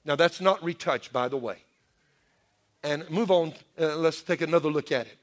Now, 0.03 0.15
that's 0.15 0.39
not 0.39 0.63
retouched, 0.63 1.11
by 1.11 1.27
the 1.27 1.37
way. 1.37 1.57
And 2.83 3.09
move 3.09 3.31
on, 3.31 3.53
uh, 3.79 3.95
let's 3.95 4.21
take 4.21 4.41
another 4.41 4.69
look 4.69 4.91
at 4.91 5.07
it. 5.07 5.17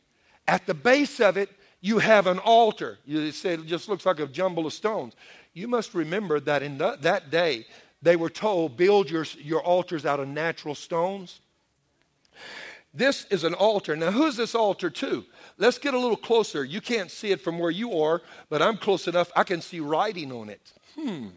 At 0.49 0.67
the 0.67 0.75
base 0.75 1.21
of 1.21 1.37
it, 1.37 1.49
you 1.81 1.99
have 2.01 2.27
an 2.27 2.41
altar. 2.41 2.99
You 3.05 3.31
say 3.31 3.55
it 3.55 3.67
just 3.67 3.89
looks 3.89 4.05
like 4.05 4.19
a 4.19 4.27
jumble 4.27 4.67
of 4.67 4.73
stones. 4.73 5.15
You 5.53 5.69
must 5.69 5.95
remember 5.95 6.41
that 6.41 6.63
in 6.63 6.79
the, 6.79 6.97
that 7.03 7.31
day, 7.31 7.67
they 8.01 8.17
were 8.17 8.31
told, 8.31 8.77
build 8.77 9.09
your, 9.09 9.25
your 9.39 9.63
altars 9.63 10.05
out 10.05 10.19
of 10.19 10.27
natural 10.27 10.75
stones. 10.75 11.41
This 12.95 13.25
is 13.31 13.45
an 13.45 13.55
altar. 13.55 13.97
Now, 13.97 14.11
who's 14.11 14.37
this 14.37 14.55
altar 14.55 14.91
to? 14.91 15.25
Let's 15.57 15.79
get 15.79 15.95
a 15.95 15.99
little 15.99 16.17
closer. 16.17 16.63
You 16.63 16.81
can't 16.81 17.11
see 17.11 17.31
it 17.31 17.41
from 17.41 17.59
where 17.59 17.71
you 17.71 17.99
are, 18.03 18.21
but 18.51 18.61
I'm 18.61 18.77
close 18.77 19.09
enough. 19.09 19.31
I 19.35 19.45
can 19.45 19.63
see 19.63 19.81
writing 19.81 20.31
on 20.31 20.51
it. 20.51 20.73
Hmm. 20.95 21.29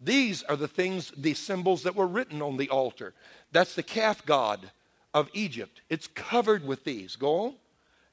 These 0.00 0.42
are 0.44 0.56
the 0.56 0.66
things, 0.66 1.12
the 1.16 1.34
symbols 1.34 1.84
that 1.84 1.94
were 1.94 2.08
written 2.08 2.42
on 2.42 2.56
the 2.56 2.68
altar. 2.70 3.14
That's 3.52 3.76
the 3.76 3.84
calf 3.84 4.26
god 4.26 4.72
of 5.14 5.30
Egypt. 5.32 5.80
It's 5.88 6.08
covered 6.08 6.66
with 6.66 6.82
these. 6.82 7.14
Go 7.14 7.40
on. 7.40 7.54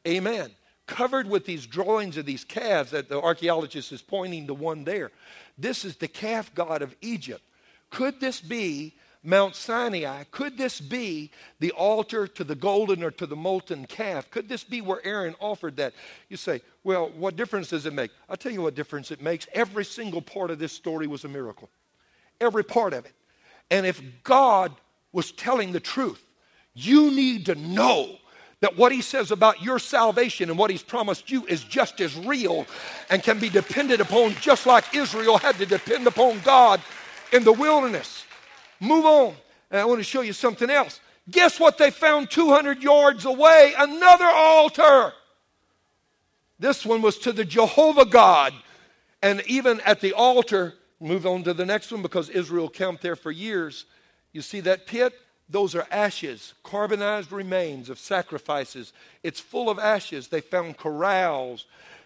Amen. 0.08 0.52
Covered 0.86 1.28
with 1.28 1.46
these 1.46 1.66
drawings 1.66 2.18
of 2.18 2.26
these 2.26 2.44
calves 2.44 2.92
that 2.92 3.10
the 3.10 3.20
archaeologist 3.20 3.92
is 3.92 4.02
pointing 4.04 4.46
to 4.48 4.54
one 4.54 4.84
there. 4.84 5.12
This 5.58 5.84
is 5.84 5.98
the 5.98 6.08
calf 6.08 6.54
god 6.54 6.84
of 6.84 6.96
Egypt. 7.02 7.42
Could 7.90 8.20
this 8.20 8.40
be 8.40 8.94
Mount 9.22 9.54
Sinai, 9.56 10.24
could 10.32 10.58
this 10.58 10.80
be 10.80 11.32
the 11.60 11.72
altar 11.72 12.26
to 12.26 12.44
the 12.44 12.56
golden 12.56 13.04
or 13.04 13.12
to 13.12 13.26
the 13.26 13.36
molten 13.36 13.86
calf? 13.86 14.32
Could 14.32 14.48
this 14.48 14.64
be 14.64 14.80
where 14.80 15.06
Aaron 15.06 15.36
offered 15.42 15.76
that? 15.78 15.94
You 16.30 16.38
say, 16.38 16.62
well, 16.86 17.10
what 17.10 17.36
difference 17.36 17.70
does 17.70 17.86
it 17.86 17.94
make? 17.94 18.12
I'll 18.30 18.38
tell 18.38 18.54
you 18.54 18.62
what 18.62 18.76
difference 18.76 19.12
it 19.12 19.22
makes. 19.22 19.46
Every 19.54 19.84
single 19.84 20.22
part 20.22 20.52
of 20.52 20.60
this 20.60 20.72
story 20.72 21.06
was 21.06 21.26
a 21.26 21.28
miracle. 21.28 21.70
Every 22.40 22.64
part 22.64 22.94
of 22.94 23.06
it. 23.06 23.12
And 23.70 23.86
if 23.86 24.02
God 24.24 24.74
was 25.12 25.34
telling 25.34 25.74
the 25.74 25.82
truth, 25.82 26.24
you 26.74 27.12
need 27.12 27.48
to 27.48 27.56
know 27.56 28.16
that 28.62 28.78
what 28.78 28.92
he 28.92 29.02
says 29.02 29.32
about 29.32 29.62
your 29.62 29.80
salvation 29.80 30.50
and 30.50 30.58
what 30.58 30.70
he's 30.70 30.84
promised 30.84 31.30
you 31.30 31.46
is 31.46 31.64
just 31.64 32.00
as 32.00 32.16
real 32.18 32.66
and 33.10 33.22
can 33.22 33.40
be 33.40 33.50
depended 33.50 34.00
upon 34.00 34.34
just 34.36 34.66
like 34.66 34.96
Israel 34.96 35.38
had 35.38 35.58
to 35.58 35.66
depend 35.66 36.08
upon 36.08 36.40
God 36.40 36.82
in 37.32 37.44
the 37.44 37.54
wilderness. 37.54 38.26
Move 38.80 39.06
on. 39.06 39.36
And 39.72 39.82
I 39.82 39.86
want 39.86 40.00
to 40.00 40.04
show 40.04 40.22
you 40.22 40.34
something 40.34 40.70
else. 40.70 41.00
Guess 41.30 41.60
what 41.60 41.78
they 41.78 41.92
found 41.92 42.32
200 42.32 42.82
yards 42.82 43.26
away? 43.26 43.74
Another 43.78 44.26
altar. 44.26 45.14
This 46.60 46.86
one 46.86 47.02
was 47.02 47.18
to 47.20 47.32
the 47.32 47.46
Jehovah 47.46 48.06
God. 48.06 48.54
And 49.22 49.44
even 49.48 49.80
at 49.82 50.02
the 50.02 50.14
altar, 50.14 50.76
move 51.00 51.26
on 51.26 51.44
to 51.44 51.54
the 51.54 51.66
next 51.66 51.92
one 51.92 52.02
because 52.02 52.30
Israel 52.30 52.70
camped 52.70 53.02
there 53.02 53.16
for 53.16 53.32
years. 53.32 53.86
You 54.32 54.42
see 54.42 54.60
that 54.62 54.88
pit? 54.88 55.14
Those 55.50 55.74
are 55.74 55.88
ashes, 55.90 56.54
carbonized 56.62 57.32
remains 57.32 57.90
of 57.90 57.98
sacrifices. 57.98 58.94
It's 59.24 59.40
full 59.40 59.68
of 59.70 59.80
ashes. 59.80 60.28
They 60.28 60.42
found 60.42 60.78
corrals 60.78 61.66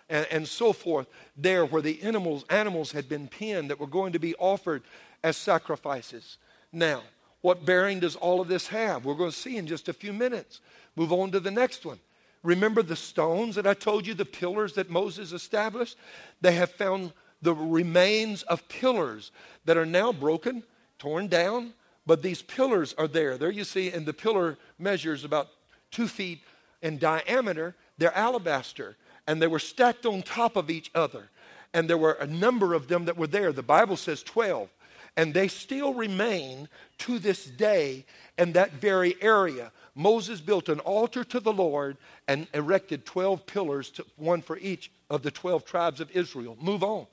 and, 0.09 0.25
and 0.31 0.47
so 0.47 0.71
forth 0.71 1.07
there 1.35 1.65
where 1.65 1.81
the 1.81 2.01
animals, 2.03 2.45
animals 2.49 2.93
had 2.93 3.09
been 3.09 3.27
penned 3.27 3.69
that 3.69 3.81
were 3.81 3.87
going 3.87 4.13
to 4.13 4.19
be 4.19 4.33
offered 4.35 4.83
as 5.23 5.35
sacrifices. 5.35 6.37
Now, 6.73 7.03
what 7.41 7.65
bearing 7.65 7.99
does 7.99 8.15
all 8.15 8.41
of 8.41 8.47
this 8.47 8.67
have? 8.67 9.05
We're 9.05 9.13
going 9.13 9.31
to 9.31 9.37
see 9.37 9.57
in 9.57 9.67
just 9.67 9.87
a 9.87 9.93
few 9.93 10.11
minutes. 10.11 10.59
Move 10.95 11.13
on 11.13 11.31
to 11.31 11.39
the 11.39 11.51
next 11.51 11.85
one. 11.85 11.99
Remember 12.41 12.81
the 12.81 12.95
stones 12.95 13.55
that 13.55 13.67
I 13.67 13.73
told 13.73 14.05
you, 14.05 14.13
the 14.13 14.25
pillars 14.25 14.73
that 14.73 14.89
Moses 14.89 15.31
established? 15.31 15.97
They 16.41 16.53
have 16.53 16.71
found 16.71 17.13
the 17.41 17.53
remains 17.53 18.43
of 18.43 18.67
pillars 18.67 19.31
that 19.65 19.77
are 19.77 19.85
now 19.85 20.11
broken, 20.11 20.63
torn 20.97 21.27
down, 21.27 21.73
but 22.05 22.21
these 22.21 22.41
pillars 22.41 22.93
are 22.97 23.07
there. 23.07 23.37
There 23.37 23.51
you 23.51 23.63
see, 23.63 23.91
and 23.91 24.05
the 24.05 24.13
pillar 24.13 24.57
measures 24.79 25.23
about 25.23 25.49
two 25.91 26.07
feet 26.07 26.41
in 26.81 26.97
diameter. 26.97 27.75
They're 27.97 28.15
alabaster, 28.17 28.97
and 29.27 29.41
they 29.41 29.47
were 29.47 29.59
stacked 29.59 30.05
on 30.05 30.21
top 30.21 30.55
of 30.55 30.69
each 30.69 30.91
other. 30.95 31.29
And 31.73 31.89
there 31.89 31.97
were 31.97 32.13
a 32.13 32.27
number 32.27 32.73
of 32.73 32.87
them 32.87 33.05
that 33.05 33.17
were 33.17 33.27
there. 33.27 33.51
The 33.51 33.63
Bible 33.63 33.97
says 33.97 34.23
12. 34.23 34.69
And 35.15 35.33
they 35.33 35.47
still 35.47 35.93
remain 35.93 36.67
to 36.99 37.19
this 37.19 37.45
day 37.45 38.05
in 38.37 38.53
that 38.53 38.71
very 38.73 39.15
area. 39.21 39.71
Moses 39.95 40.41
built 40.41 40.69
an 40.69 40.79
altar 40.79 41.23
to 41.25 41.39
the 41.39 41.53
Lord 41.53 41.97
and 42.27 42.47
erected 42.53 43.05
12 43.05 43.45
pillars, 43.45 43.91
to, 43.91 44.05
one 44.17 44.41
for 44.41 44.57
each 44.57 44.91
of 45.09 45.21
the 45.21 45.31
12 45.31 45.65
tribes 45.65 45.99
of 45.99 46.09
Israel. 46.11 46.57
Move 46.59 46.83
on. 46.83 47.05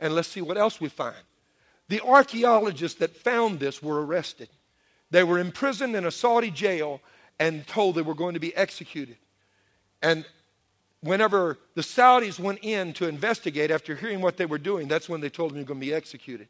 And 0.00 0.14
let's 0.14 0.28
see 0.28 0.40
what 0.40 0.56
else 0.56 0.80
we 0.80 0.88
find. 0.88 1.16
The 1.88 2.00
archaeologists 2.00 2.98
that 3.00 3.14
found 3.14 3.60
this 3.60 3.82
were 3.82 4.04
arrested. 4.04 4.48
They 5.10 5.22
were 5.22 5.38
imprisoned 5.38 5.94
in 5.94 6.06
a 6.06 6.10
Saudi 6.10 6.50
jail 6.50 7.00
and 7.38 7.66
told 7.66 7.94
they 7.94 8.02
were 8.02 8.14
going 8.14 8.34
to 8.34 8.40
be 8.40 8.56
executed. 8.56 9.16
And 10.02 10.24
whenever 11.00 11.58
the 11.74 11.82
Saudis 11.82 12.38
went 12.38 12.60
in 12.62 12.94
to 12.94 13.06
investigate 13.06 13.70
after 13.70 13.94
hearing 13.94 14.22
what 14.22 14.38
they 14.38 14.46
were 14.46 14.58
doing, 14.58 14.88
that's 14.88 15.08
when 15.08 15.20
they 15.20 15.28
told 15.28 15.50
them 15.50 15.58
you're 15.58 15.66
going 15.66 15.80
to 15.80 15.86
be 15.86 15.94
executed. 15.94 16.48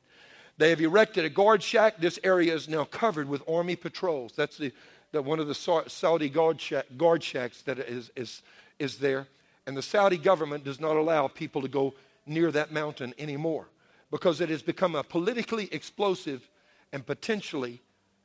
They 0.56 0.70
have 0.70 0.80
erected 0.80 1.24
a 1.24 1.30
guard 1.30 1.62
shack. 1.62 1.98
This 1.98 2.18
area 2.22 2.54
is 2.54 2.68
now 2.68 2.84
covered 2.84 3.28
with 3.28 3.42
army 3.48 3.76
patrols. 3.76 4.32
That's 4.36 4.56
the, 4.56 4.72
the 5.12 5.22
one 5.22 5.40
of 5.40 5.48
the 5.48 5.54
Saudi 5.54 6.28
guard, 6.28 6.60
shack, 6.60 6.86
guard 6.96 7.22
shacks 7.22 7.62
that 7.62 7.78
is, 7.78 8.10
is, 8.14 8.42
is 8.78 8.98
there. 8.98 9.26
And 9.66 9.76
the 9.76 9.82
Saudi 9.82 10.18
government 10.18 10.64
does 10.64 10.80
not 10.80 10.96
allow 10.96 11.26
people 11.28 11.62
to 11.62 11.68
go 11.68 11.94
near 12.26 12.50
that 12.52 12.72
mountain 12.72 13.14
anymore 13.18 13.66
because 14.10 14.40
it 14.40 14.48
has 14.48 14.62
become 14.62 14.94
a 14.94 15.02
politically 15.02 15.68
explosive 15.72 16.48
and 16.92 17.04
potentially 17.04 17.80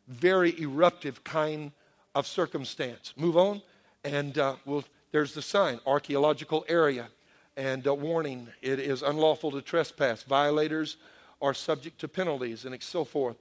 very 0.08 0.60
eruptive 0.62 1.24
kind 1.24 1.72
of 2.14 2.28
circumstance. 2.28 3.14
Move 3.18 3.38
on, 3.38 3.62
and 4.04 4.38
uh, 4.38 4.56
we'll, 4.66 4.84
there's 5.12 5.34
the 5.34 5.42
sign 5.42 5.80
archaeological 5.86 6.66
area 6.68 7.08
and 7.60 7.88
uh, 7.88 7.94
warning 7.94 8.48
it 8.62 8.80
is 8.80 9.04
unlawful 9.04 9.52
to 9.52 9.62
trespass. 9.62 10.24
Violators 10.24 10.96
are 11.42 11.54
subject 11.54 12.00
to 12.00 12.08
penalties 12.08 12.66
and 12.66 12.82
so 12.82 13.04
forth. 13.04 13.38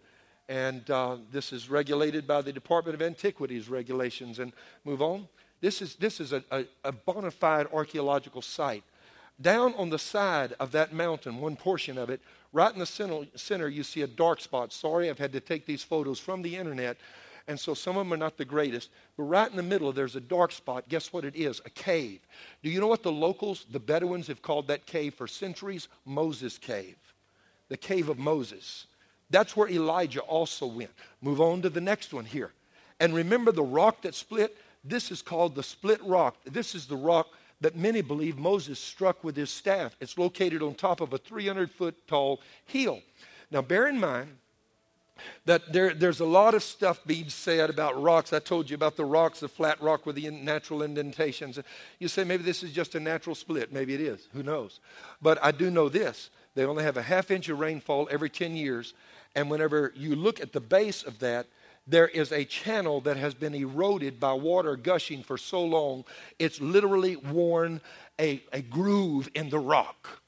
And 0.48 0.88
uh, 0.90 1.16
this 1.30 1.52
is 1.52 1.68
regulated 1.68 2.26
by 2.26 2.42
the 2.42 2.52
Department 2.52 2.94
of 2.94 3.02
Antiquities 3.02 3.68
regulations. 3.68 4.38
And 4.38 4.52
move 4.84 5.02
on. 5.02 5.28
This 5.60 5.82
is, 5.82 5.96
this 5.96 6.20
is 6.20 6.32
a, 6.32 6.42
a, 6.50 6.64
a 6.84 6.92
bona 6.92 7.30
fide 7.30 7.66
archaeological 7.72 8.42
site. 8.42 8.84
Down 9.40 9.74
on 9.74 9.90
the 9.90 9.98
side 9.98 10.54
of 10.58 10.72
that 10.72 10.92
mountain, 10.92 11.40
one 11.40 11.54
portion 11.54 11.98
of 11.98 12.10
it, 12.10 12.20
right 12.52 12.72
in 12.72 12.78
the 12.78 12.86
center, 12.86 13.26
center, 13.36 13.68
you 13.68 13.82
see 13.82 14.02
a 14.02 14.06
dark 14.06 14.40
spot. 14.40 14.72
Sorry, 14.72 15.08
I've 15.08 15.18
had 15.18 15.32
to 15.32 15.40
take 15.40 15.64
these 15.64 15.82
photos 15.82 16.18
from 16.18 16.42
the 16.42 16.56
internet, 16.56 16.96
and 17.46 17.58
so 17.58 17.72
some 17.72 17.96
of 17.96 18.06
them 18.06 18.12
are 18.12 18.16
not 18.16 18.36
the 18.36 18.44
greatest. 18.44 18.90
But 19.16 19.24
right 19.24 19.50
in 19.50 19.56
the 19.56 19.62
middle, 19.62 19.92
there's 19.92 20.16
a 20.16 20.20
dark 20.20 20.50
spot. 20.50 20.88
Guess 20.88 21.12
what 21.12 21.24
it 21.24 21.36
is? 21.36 21.60
A 21.64 21.70
cave. 21.70 22.20
Do 22.62 22.70
you 22.70 22.80
know 22.80 22.88
what 22.88 23.04
the 23.04 23.12
locals, 23.12 23.64
the 23.70 23.78
Bedouins, 23.78 24.26
have 24.26 24.42
called 24.42 24.66
that 24.68 24.86
cave 24.86 25.14
for 25.14 25.28
centuries? 25.28 25.88
Moses 26.04 26.58
Cave. 26.58 26.96
The 27.68 27.76
cave 27.76 28.08
of 28.08 28.18
Moses. 28.18 28.86
That's 29.30 29.56
where 29.56 29.68
Elijah 29.68 30.20
also 30.20 30.66
went. 30.66 30.90
Move 31.20 31.40
on 31.40 31.62
to 31.62 31.70
the 31.70 31.80
next 31.80 32.14
one 32.14 32.24
here. 32.24 32.52
And 33.00 33.14
remember 33.14 33.52
the 33.52 33.62
rock 33.62 34.02
that 34.02 34.14
split? 34.14 34.56
This 34.84 35.10
is 35.10 35.22
called 35.22 35.54
the 35.54 35.62
split 35.62 36.02
rock. 36.04 36.36
This 36.44 36.74
is 36.74 36.86
the 36.86 36.96
rock 36.96 37.28
that 37.60 37.76
many 37.76 38.00
believe 38.00 38.38
Moses 38.38 38.78
struck 38.78 39.22
with 39.24 39.36
his 39.36 39.50
staff. 39.50 39.96
It's 40.00 40.16
located 40.16 40.62
on 40.62 40.74
top 40.74 41.00
of 41.00 41.12
a 41.12 41.18
300 41.18 41.70
foot 41.70 42.06
tall 42.06 42.40
hill. 42.64 43.00
Now, 43.50 43.62
bear 43.62 43.88
in 43.88 43.98
mind 43.98 44.36
that 45.46 45.72
there, 45.72 45.94
there's 45.94 46.20
a 46.20 46.24
lot 46.24 46.54
of 46.54 46.62
stuff 46.62 47.00
being 47.04 47.28
said 47.28 47.70
about 47.70 48.00
rocks. 48.00 48.32
I 48.32 48.38
told 48.38 48.70
you 48.70 48.76
about 48.76 48.96
the 48.96 49.04
rocks, 49.04 49.40
the 49.40 49.48
flat 49.48 49.80
rock 49.82 50.06
with 50.06 50.16
the 50.16 50.30
natural 50.30 50.82
indentations. 50.82 51.58
You 51.98 52.08
say 52.08 52.22
maybe 52.22 52.44
this 52.44 52.62
is 52.62 52.72
just 52.72 52.94
a 52.94 53.00
natural 53.00 53.34
split. 53.34 53.72
Maybe 53.72 53.94
it 53.94 54.00
is. 54.00 54.28
Who 54.32 54.44
knows? 54.44 54.78
But 55.20 55.42
I 55.42 55.50
do 55.50 55.70
know 55.70 55.88
this 55.88 56.30
they 56.58 56.64
only 56.64 56.82
have 56.82 56.96
a 56.96 57.02
half 57.02 57.30
inch 57.30 57.48
of 57.50 57.60
rainfall 57.60 58.08
every 58.10 58.28
10 58.28 58.56
years. 58.56 58.92
And 59.36 59.48
whenever 59.48 59.92
you 59.94 60.16
look 60.16 60.40
at 60.40 60.52
the 60.52 60.60
base 60.60 61.04
of 61.04 61.20
that, 61.20 61.46
there 61.86 62.08
is 62.08 62.32
a 62.32 62.44
channel 62.44 63.00
that 63.02 63.16
has 63.16 63.32
been 63.32 63.54
eroded 63.54 64.18
by 64.18 64.32
water 64.32 64.74
gushing 64.74 65.22
for 65.22 65.38
so 65.38 65.64
long, 65.64 66.04
it's 66.40 66.60
literally 66.60 67.14
worn 67.14 67.80
a, 68.18 68.42
a 68.52 68.60
groove 68.60 69.30
in 69.36 69.50
the 69.50 69.58
rock 69.60 70.20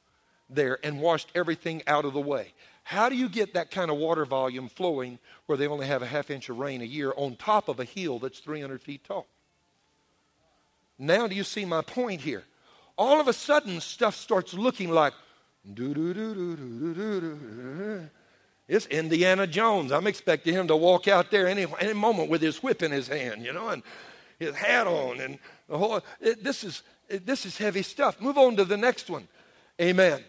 there 0.48 0.78
and 0.84 1.00
washed 1.00 1.32
everything 1.34 1.82
out 1.88 2.04
of 2.04 2.12
the 2.12 2.20
way. 2.20 2.52
How 2.84 3.08
do 3.08 3.16
you 3.16 3.28
get 3.28 3.54
that 3.54 3.72
kind 3.72 3.90
of 3.90 3.96
water 3.96 4.24
volume 4.24 4.68
flowing 4.68 5.18
where 5.46 5.58
they 5.58 5.66
only 5.66 5.88
have 5.88 6.00
a 6.00 6.06
half 6.06 6.30
inch 6.30 6.48
of 6.48 6.60
rain 6.60 6.80
a 6.80 6.84
year 6.84 7.12
on 7.16 7.34
top 7.34 7.68
of 7.68 7.80
a 7.80 7.84
hill 7.84 8.20
that's 8.20 8.38
300 8.38 8.80
feet 8.80 9.02
tall? 9.02 9.26
Now, 10.96 11.26
do 11.26 11.34
you 11.34 11.42
see 11.42 11.64
my 11.64 11.82
point 11.82 12.20
here? 12.20 12.44
All 12.96 13.20
of 13.20 13.26
a 13.26 13.32
sudden, 13.32 13.80
stuff 13.80 14.14
starts 14.14 14.54
looking 14.54 14.90
like 14.90 15.12
it's 18.68 18.86
Indiana 18.86 19.46
Jones. 19.46 19.92
I'm 19.92 20.06
expecting 20.06 20.54
him 20.54 20.68
to 20.68 20.76
walk 20.76 21.08
out 21.08 21.30
there 21.30 21.46
any, 21.46 21.66
any 21.80 21.92
moment 21.92 22.30
with 22.30 22.40
his 22.40 22.62
whip 22.62 22.82
in 22.82 22.90
his 22.92 23.08
hand, 23.08 23.44
you 23.44 23.52
know, 23.52 23.68
and 23.68 23.82
his 24.38 24.54
hat 24.54 24.86
on, 24.86 25.20
and 25.20 25.38
the 25.68 25.76
whole. 25.76 26.00
It, 26.20 26.42
this 26.42 26.64
is 26.64 26.82
this 27.08 27.44
is 27.44 27.58
heavy 27.58 27.82
stuff. 27.82 28.20
Move 28.20 28.38
on 28.38 28.56
to 28.56 28.64
the 28.64 28.76
next 28.76 29.10
one. 29.10 29.28
Amen. 29.80 30.24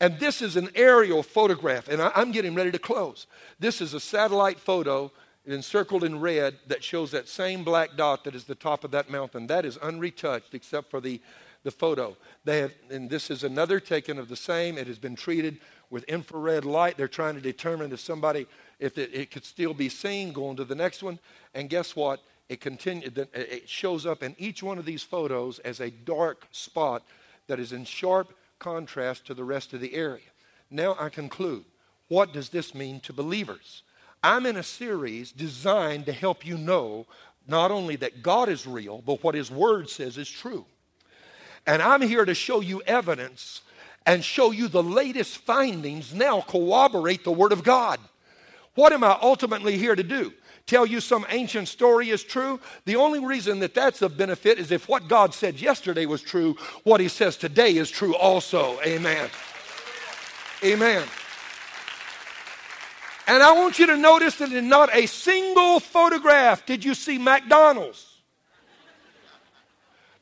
And 0.00 0.18
this 0.20 0.42
is 0.42 0.56
an 0.56 0.68
aerial 0.74 1.22
photograph, 1.22 1.88
and 1.88 2.02
I, 2.02 2.12
I'm 2.14 2.30
getting 2.30 2.54
ready 2.54 2.70
to 2.70 2.78
close. 2.78 3.26
This 3.58 3.80
is 3.80 3.94
a 3.94 4.00
satellite 4.00 4.60
photo 4.60 5.10
encircled 5.46 6.04
in 6.04 6.20
red 6.20 6.56
that 6.66 6.84
shows 6.84 7.12
that 7.12 7.28
same 7.28 7.64
black 7.64 7.96
dot 7.96 8.24
that 8.24 8.34
is 8.34 8.44
the 8.44 8.54
top 8.54 8.84
of 8.84 8.90
that 8.90 9.10
mountain. 9.10 9.46
That 9.46 9.64
is 9.64 9.78
unretouched 9.78 10.52
except 10.52 10.90
for 10.90 11.00
the, 11.00 11.20
the 11.66 11.70
photo. 11.72 12.16
They 12.44 12.60
have, 12.60 12.72
and 12.90 13.10
this 13.10 13.28
is 13.28 13.42
another 13.42 13.80
taken 13.80 14.18
of 14.18 14.28
the 14.28 14.36
same. 14.36 14.78
It 14.78 14.86
has 14.86 15.00
been 15.00 15.16
treated 15.16 15.58
with 15.90 16.04
infrared 16.04 16.64
light. 16.64 16.96
They're 16.96 17.08
trying 17.08 17.34
to 17.34 17.40
determine 17.40 17.92
if 17.92 17.98
somebody, 17.98 18.46
if 18.78 18.96
it, 18.96 19.12
it 19.12 19.32
could 19.32 19.44
still 19.44 19.74
be 19.74 19.88
seen. 19.88 20.32
Going 20.32 20.56
to 20.56 20.64
the 20.64 20.76
next 20.76 21.02
one, 21.02 21.18
and 21.54 21.68
guess 21.68 21.96
what? 21.96 22.22
It 22.48 22.60
continue, 22.60 23.10
It 23.34 23.68
shows 23.68 24.06
up 24.06 24.22
in 24.22 24.36
each 24.38 24.62
one 24.62 24.78
of 24.78 24.84
these 24.84 25.02
photos 25.02 25.58
as 25.58 25.80
a 25.80 25.90
dark 25.90 26.46
spot 26.52 27.02
that 27.48 27.58
is 27.58 27.72
in 27.72 27.84
sharp 27.84 28.32
contrast 28.60 29.26
to 29.26 29.34
the 29.34 29.44
rest 29.44 29.72
of 29.72 29.80
the 29.80 29.94
area. 29.94 30.30
Now 30.70 30.96
I 31.00 31.08
conclude. 31.08 31.64
What 32.06 32.32
does 32.32 32.50
this 32.50 32.76
mean 32.76 33.00
to 33.00 33.12
believers? 33.12 33.82
I'm 34.22 34.46
in 34.46 34.56
a 34.56 34.62
series 34.62 35.32
designed 35.32 36.06
to 36.06 36.12
help 36.12 36.46
you 36.46 36.56
know 36.56 37.06
not 37.48 37.72
only 37.72 37.96
that 37.96 38.22
God 38.22 38.48
is 38.48 38.68
real, 38.68 39.02
but 39.04 39.24
what 39.24 39.34
His 39.34 39.50
Word 39.50 39.90
says 39.90 40.16
is 40.16 40.30
true. 40.30 40.64
And 41.66 41.82
I'm 41.82 42.02
here 42.02 42.24
to 42.24 42.34
show 42.34 42.60
you 42.60 42.82
evidence 42.82 43.62
and 44.06 44.24
show 44.24 44.52
you 44.52 44.68
the 44.68 44.82
latest 44.82 45.38
findings 45.38 46.14
now 46.14 46.40
corroborate 46.40 47.24
the 47.24 47.32
Word 47.32 47.52
of 47.52 47.64
God. 47.64 47.98
What 48.74 48.92
am 48.92 49.02
I 49.02 49.18
ultimately 49.20 49.76
here 49.76 49.96
to 49.96 50.02
do? 50.02 50.32
Tell 50.66 50.84
you 50.84 51.00
some 51.00 51.26
ancient 51.28 51.68
story 51.68 52.10
is 52.10 52.22
true? 52.22 52.60
The 52.84 52.96
only 52.96 53.24
reason 53.24 53.60
that 53.60 53.74
that's 53.74 54.02
of 54.02 54.16
benefit 54.16 54.58
is 54.58 54.70
if 54.70 54.88
what 54.88 55.08
God 55.08 55.32
said 55.32 55.60
yesterday 55.60 56.06
was 56.06 56.22
true, 56.22 56.56
what 56.84 57.00
He 57.00 57.08
says 57.08 57.36
today 57.36 57.76
is 57.76 57.90
true 57.90 58.16
also. 58.16 58.80
Amen. 58.82 59.28
Amen. 60.64 61.04
And 63.28 63.42
I 63.42 63.52
want 63.52 63.78
you 63.78 63.86
to 63.86 63.96
notice 63.96 64.36
that 64.36 64.52
in 64.52 64.68
not 64.68 64.94
a 64.94 65.06
single 65.06 65.80
photograph 65.80 66.64
did 66.64 66.84
you 66.84 66.94
see 66.94 67.18
McDonald's, 67.18 68.18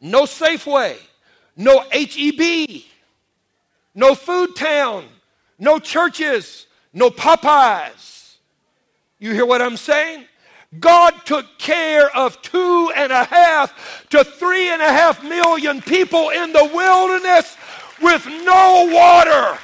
no 0.01 0.24
Safeway, 0.24 0.97
no 1.57 1.85
HEB, 1.91 2.83
no 3.95 4.15
Food 4.15 4.57
Town, 4.57 5.07
no 5.59 5.79
churches, 5.79 6.67
no 6.93 7.11
Popeyes. 7.11 8.37
You 9.19 9.33
hear 9.33 9.47
what 9.47 9.63
I'm 9.63 9.77
saying? 9.77 10.27
God 10.81 11.15
took 11.25 11.59
care 11.59 12.15
of 12.17 12.41
two 12.43 12.91
and 12.97 13.13
a 13.13 13.25
half 13.25 14.07
to 14.11 14.25
three 14.25 14.69
and 14.69 14.83
a 14.83 14.89
half 14.89 15.23
million 15.23 15.81
people 15.81 16.31
in 16.31 16.53
the 16.53 16.71
wilderness 16.75 17.57
with 18.03 18.27
no 18.27 18.91
water. 18.93 19.59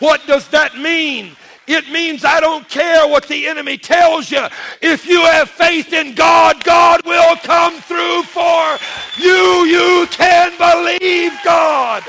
What 0.00 0.26
does 0.26 0.48
that 0.48 0.76
mean? 0.76 1.36
It 1.66 1.90
means 1.90 2.24
I 2.24 2.38
don't 2.38 2.68
care 2.68 3.08
what 3.08 3.26
the 3.26 3.48
enemy 3.48 3.76
tells 3.76 4.30
you. 4.30 4.46
If 4.80 5.06
you 5.06 5.20
have 5.22 5.50
faith 5.50 5.92
in 5.92 6.14
God, 6.14 6.62
God 6.62 7.04
will 7.04 7.36
come 7.36 7.80
through 7.80 8.22
for 8.22 8.78
you. 9.16 9.64
You 9.64 10.06
can 10.10 10.52
believe 10.58 11.32
God. 11.44 12.04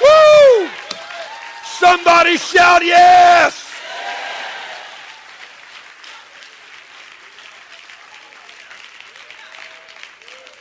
Woo! 0.00 0.68
Somebody 1.64 2.38
shout 2.38 2.84
yes. 2.84 3.60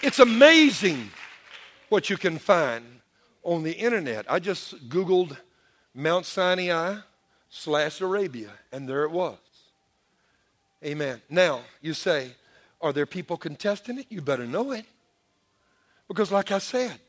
It's 0.01 0.20
amazing 0.20 1.11
what 1.88 2.09
you 2.09 2.18
can 2.18 2.38
find 2.38 2.84
on 3.41 3.64
the 3.64 3.72
internet. 3.72 4.26
I 4.30 4.39
just 4.39 4.89
Googled 4.89 5.38
Mount 5.95 6.26
Sinai 6.26 6.97
slash 7.54 8.01
Arabia, 8.01 8.49
and 8.72 8.89
there 8.89 9.04
it 9.04 9.12
was. 9.12 9.38
Amen. 10.84 11.22
Now, 11.30 11.62
you 11.82 11.93
say, 11.93 12.32
are 12.82 12.91
there 12.91 13.06
people 13.06 13.38
contesting 13.38 13.99
it? 13.99 14.08
You 14.10 14.22
better 14.22 14.47
know 14.47 14.72
it. 14.72 14.86
Because, 16.08 16.32
like 16.32 16.51
I 16.51 16.58
said, 16.58 16.99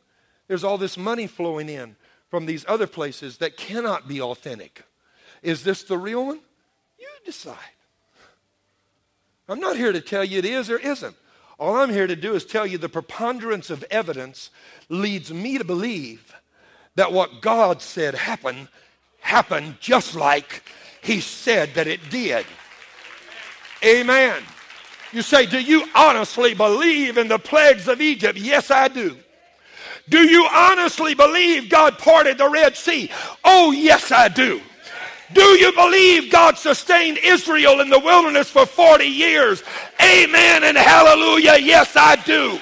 there's 0.47 0.63
all 0.63 0.77
this 0.77 0.99
money 0.99 1.27
flowing 1.27 1.71
in 1.71 1.97
from 2.29 2.45
these 2.45 2.65
other 2.69 2.87
places 2.87 3.39
that 3.39 3.57
cannot 3.57 4.07
be 4.07 4.21
authentic. 4.21 4.85
Is 5.43 5.65
this 5.65 5.83
the 5.83 5.97
real 5.97 6.27
one? 6.27 6.41
You 6.99 7.09
decide. 7.25 7.57
I'm 9.49 9.61
not 9.61 9.77
here 9.77 9.93
to 9.93 10.01
tell 10.01 10.25
you 10.25 10.39
it 10.39 10.45
is 10.45 10.71
or 10.71 10.79
isn't. 10.79 11.17
All 11.59 11.77
I'm 11.77 11.91
here 11.91 12.07
to 12.07 12.17
do 12.17 12.35
is 12.35 12.45
tell 12.45 12.67
you 12.67 12.77
the 12.77 12.89
preponderance 12.89 13.71
of 13.71 13.83
evidence 13.91 14.51
leads 14.91 15.33
me 15.33 15.57
to 15.57 15.65
believe 15.65 16.35
that 16.97 17.13
what 17.13 17.41
God 17.41 17.81
said 17.81 18.15
happened 18.15 18.69
happened 19.25 19.77
just 19.81 20.15
like 20.15 20.63
He 21.03 21.21
said 21.21 21.75
that 21.75 21.87
it 21.87 22.09
did. 22.11 22.47
Amen. 23.85 24.43
You 25.13 25.23
say, 25.23 25.47
Do 25.47 25.61
you 25.61 25.87
honestly 25.95 26.55
believe 26.55 27.19
in 27.19 27.29
the 27.29 27.39
plagues 27.39 27.89
of 27.89 28.01
Egypt? 28.01 28.39
Yes, 28.39 28.71
I 28.71 28.89
do. 28.89 29.17
Do 30.09 30.23
you 30.23 30.47
honestly 30.53 31.15
believe 31.15 31.71
God 31.71 31.99
parted 31.99 32.37
the 32.37 32.49
Red 32.49 32.77
Sea? 32.77 33.11
Oh, 33.43 33.73
yes, 33.73 34.13
I 34.13 34.29
do. 34.29 34.61
Do 35.33 35.43
you 35.43 35.73
believe 35.73 36.31
God 36.31 36.59
sustained 36.59 37.19
Israel 37.19 37.81
in 37.81 37.89
the 37.89 37.99
wilderness 37.99 38.51
for 38.51 38.67
40 38.67 39.05
years? 39.05 39.63
Amen 40.01 40.65
and 40.65 40.77
hallelujah. 40.77 41.57
Yes, 41.59 41.97
I 41.97 42.17
do. 42.17 42.61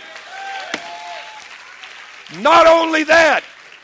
Not 2.40 2.66
only 2.66 3.04
that, 3.04 3.42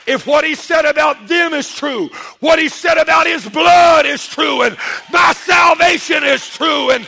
if 0.08 0.26
what 0.26 0.42
he 0.42 0.54
said 0.54 0.86
about 0.86 1.28
them 1.28 1.52
is 1.52 1.72
true, 1.72 2.08
what 2.40 2.58
he 2.58 2.68
said 2.68 2.96
about 2.96 3.26
his 3.26 3.46
blood 3.46 4.06
is 4.06 4.26
true, 4.26 4.62
and 4.62 4.76
my 5.12 5.32
salvation 5.34 6.24
is 6.24 6.48
true, 6.48 6.90
and 6.90 7.06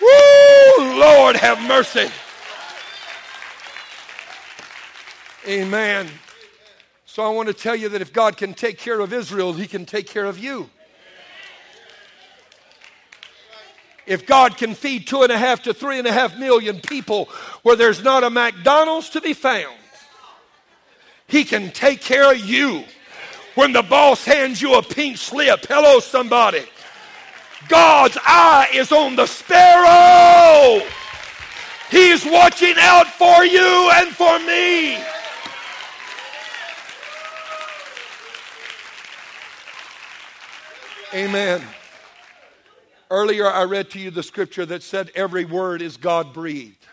woo, 0.00 0.98
Lord 0.98 1.36
have 1.36 1.62
mercy. 1.62 2.10
Amen. 5.46 6.08
So 7.04 7.22
I 7.22 7.28
want 7.28 7.46
to 7.46 7.54
tell 7.54 7.76
you 7.76 7.88
that 7.90 8.02
if 8.02 8.12
God 8.12 8.36
can 8.36 8.52
take 8.52 8.78
care 8.78 8.98
of 8.98 9.12
Israel, 9.12 9.52
he 9.52 9.68
can 9.68 9.86
take 9.86 10.08
care 10.08 10.24
of 10.24 10.38
you. 10.38 10.68
If 14.04 14.26
God 14.26 14.56
can 14.56 14.74
feed 14.74 15.06
two 15.06 15.22
and 15.22 15.32
a 15.32 15.38
half 15.38 15.62
to 15.62 15.74
three 15.74 15.98
and 15.98 16.06
a 16.06 16.12
half 16.12 16.36
million 16.36 16.80
people 16.80 17.26
where 17.62 17.76
there's 17.76 18.02
not 18.02 18.24
a 18.24 18.30
McDonald's 18.30 19.10
to 19.10 19.20
be 19.20 19.32
found, 19.32 19.76
He 21.28 21.44
can 21.44 21.70
take 21.72 22.00
care 22.00 22.32
of 22.32 22.38
you. 22.38 22.84
When 23.54 23.72
the 23.72 23.82
boss 23.82 24.24
hands 24.24 24.60
you 24.60 24.74
a 24.74 24.82
pink 24.82 25.16
slip, 25.16 25.66
hello, 25.66 25.98
somebody. 25.98 26.64
God's 27.68 28.18
eye 28.22 28.68
is 28.74 28.92
on 28.92 29.16
the 29.16 29.26
sparrow. 29.26 30.86
He's 31.90 32.24
watching 32.24 32.74
out 32.78 33.06
for 33.06 33.44
you 33.44 33.90
and 33.94 34.08
for 34.10 34.38
me. 34.40 34.98
Amen. 41.14 41.62
Earlier, 43.10 43.46
I 43.46 43.64
read 43.64 43.90
to 43.90 43.98
you 43.98 44.10
the 44.10 44.22
scripture 44.22 44.66
that 44.66 44.82
said 44.82 45.10
every 45.14 45.44
word 45.44 45.80
is 45.80 45.96
God 45.96 46.34
breathed. 46.34 46.84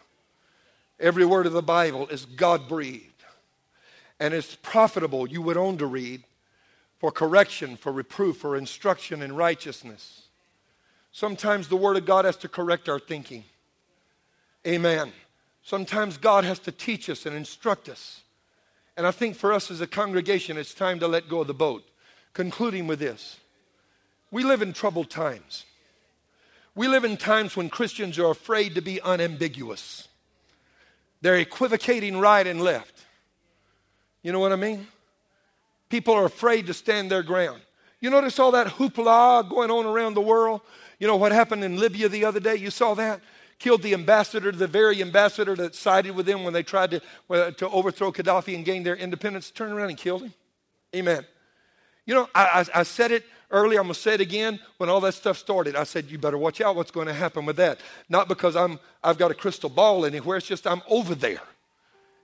Every 1.00 1.26
word 1.26 1.48
of 1.48 1.54
the 1.54 1.64
Bible 1.64 2.08
is 2.08 2.26
God 2.26 2.70
breathed. 2.70 3.13
And 4.24 4.34
it's 4.34 4.56
profitable, 4.56 5.28
you 5.28 5.42
would 5.42 5.58
own 5.58 5.78
to 5.80 5.86
read, 5.86 6.24
for 6.98 7.12
correction, 7.12 7.76
for 7.76 7.92
reproof, 7.92 8.38
for 8.38 8.56
instruction 8.56 9.22
in 9.22 9.36
righteousness. 9.36 10.22
Sometimes 11.12 11.68
the 11.68 11.76
Word 11.76 11.98
of 11.98 12.06
God 12.06 12.24
has 12.24 12.38
to 12.38 12.48
correct 12.48 12.88
our 12.88 13.00
thinking. 13.00 13.44
Amen. 14.66 15.12
Sometimes 15.62 16.16
God 16.16 16.46
has 16.46 16.60
to 16.60 16.72
teach 16.72 17.10
us 17.10 17.26
and 17.26 17.36
instruct 17.36 17.90
us. 17.90 18.22
And 18.96 19.06
I 19.06 19.12
think 19.12 19.36
for 19.36 19.52
us 19.52 19.70
as 19.70 19.82
a 19.82 19.88
congregation, 19.88 20.56
it's 20.56 20.74
time 20.74 21.02
to 21.02 21.08
let 21.10 21.28
go 21.28 21.42
of 21.42 21.48
the 21.48 21.54
boat. 21.54 21.84
Concluding 22.32 22.88
with 22.88 23.00
this 23.00 23.42
we 24.32 24.46
live 24.46 24.62
in 24.62 24.72
troubled 24.72 25.10
times. 25.10 25.66
We 26.76 26.88
live 26.88 27.04
in 27.04 27.18
times 27.18 27.58
when 27.58 27.70
Christians 27.70 28.18
are 28.20 28.32
afraid 28.32 28.76
to 28.76 28.82
be 28.82 29.02
unambiguous. 29.02 30.08
They're 31.20 31.36
equivocating 31.36 32.22
right 32.22 32.48
and 32.48 32.62
left. 32.62 33.03
You 34.24 34.32
know 34.32 34.40
what 34.40 34.52
I 34.52 34.56
mean? 34.56 34.88
People 35.90 36.16
are 36.16 36.26
afraid 36.26 36.66
to 36.68 36.74
stand 36.74 37.12
their 37.12 37.22
ground. 37.22 37.62
You 38.00 38.10
notice 38.10 38.40
all 38.40 38.52
that 38.52 38.68
hoopla 38.68 39.48
going 39.50 39.70
on 39.70 39.86
around 39.86 40.16
the 40.16 40.22
world? 40.22 40.62
You 41.00 41.08
know 41.08 41.18
what 41.18 41.32
happened 41.32 41.64
in 41.64 41.78
Libya 41.78 42.10
the 42.10 42.26
other 42.26 42.40
day? 42.40 42.56
You 42.56 42.72
saw 42.72 42.96
that? 42.96 43.22
Killed 43.60 43.82
the 43.82 43.94
ambassador, 43.94 44.52
the 44.52 44.68
very 44.68 45.02
ambassador 45.02 45.56
that 45.56 45.76
sided 45.76 46.16
with 46.16 46.26
them 46.26 46.44
when 46.44 46.54
they 46.54 46.64
tried 46.64 46.92
to, 46.92 47.02
to 47.52 47.70
overthrow 47.70 48.12
Gaddafi 48.12 48.56
and 48.56 48.66
gain 48.66 48.84
their 48.84 48.96
independence. 48.96 49.52
Turned 49.52 49.74
around 49.74 49.90
and 49.90 49.98
killed 49.98 50.24
him. 50.24 50.34
Amen. 50.96 51.26
You 52.06 52.16
know, 52.16 52.30
I, 52.34 52.66
I, 52.74 52.80
I 52.80 52.84
said 52.84 53.12
it 53.12 53.24
earlier, 53.52 53.80
I'm 53.80 53.86
going 53.86 53.94
to 53.94 54.00
say 54.00 54.16
it 54.16 54.22
again. 54.22 54.60
When 54.78 54.90
all 54.90 55.00
that 55.02 55.14
stuff 55.14 55.38
started, 55.38 55.76
I 55.76 55.84
said, 55.84 56.10
You 56.10 56.18
better 56.18 56.38
watch 56.38 56.60
out 56.60 56.76
what's 56.76 56.92
going 56.92 57.08
to 57.08 57.14
happen 57.14 57.46
with 57.46 57.56
that. 57.58 57.80
Not 58.10 58.28
because 58.28 58.56
I'm, 58.56 58.80
I've 59.04 59.18
got 59.18 59.32
a 59.32 59.36
crystal 59.36 59.70
ball 59.70 60.06
anywhere, 60.06 60.38
it's 60.38 60.48
just 60.48 60.68
I'm 60.68 60.82
over 60.90 61.16
there. 61.16 61.42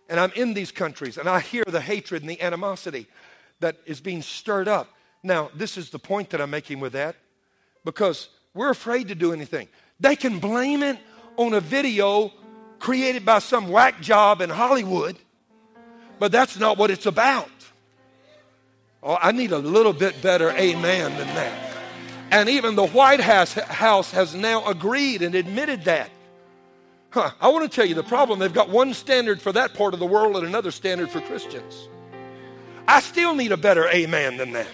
And 0.09 0.19
I'm 0.19 0.31
in 0.35 0.55
these 0.55 0.71
countries, 0.71 1.17
and 1.17 1.29
I 1.29 1.39
hear 1.39 1.63
the 1.65 1.79
hatred 1.79 2.23
and 2.23 2.29
the 2.29 2.41
animosity 2.41 3.07
that 3.59 3.77
is 3.85 4.01
being 4.01 4.21
stirred 4.23 4.67
up. 4.67 4.89
Now, 5.21 5.51
this 5.53 5.77
is 5.77 5.91
the 5.91 5.99
point 5.99 6.31
that 6.31 6.41
I'm 6.41 6.49
making 6.49 6.79
with 6.79 6.93
that 6.93 7.15
because 7.85 8.29
we're 8.53 8.71
afraid 8.71 9.09
to 9.09 9.15
do 9.15 9.31
anything. 9.31 9.67
They 9.99 10.15
can 10.15 10.39
blame 10.39 10.81
it 10.81 10.97
on 11.37 11.53
a 11.53 11.59
video 11.59 12.33
created 12.79 13.25
by 13.25 13.39
some 13.39 13.69
whack 13.69 14.01
job 14.01 14.41
in 14.41 14.49
Hollywood, 14.49 15.17
but 16.17 16.31
that's 16.31 16.57
not 16.57 16.77
what 16.77 16.89
it's 16.89 17.05
about. 17.05 17.49
Oh, 19.03 19.17
I 19.21 19.31
need 19.31 19.51
a 19.51 19.59
little 19.59 19.93
bit 19.93 20.21
better 20.21 20.49
amen 20.51 21.17
than 21.17 21.27
that. 21.27 21.75
And 22.31 22.49
even 22.49 22.75
the 22.75 22.87
White 22.87 23.21
House, 23.21 23.53
House 23.53 24.11
has 24.11 24.35
now 24.35 24.65
agreed 24.65 25.21
and 25.21 25.35
admitted 25.35 25.85
that. 25.85 26.09
Huh, 27.11 27.31
I 27.41 27.47
want 27.47 27.69
to 27.69 27.75
tell 27.75 27.85
you 27.85 27.95
the 27.95 28.03
problem 28.03 28.37
they've 28.37 28.53
got 28.53 28.69
one 28.69 28.93
standard 28.93 29.41
for 29.41 29.51
that 29.53 29.73
part 29.73 29.93
of 29.93 29.99
the 29.99 30.05
world 30.05 30.37
and 30.37 30.45
another 30.45 30.71
standard 30.71 31.09
for 31.09 31.21
Christians. 31.21 31.87
I 32.87 32.99
still 33.01 33.33
need 33.33 33.51
a 33.51 33.57
better 33.57 33.87
amen 33.87 34.37
than 34.37 34.51
that. 34.53 34.67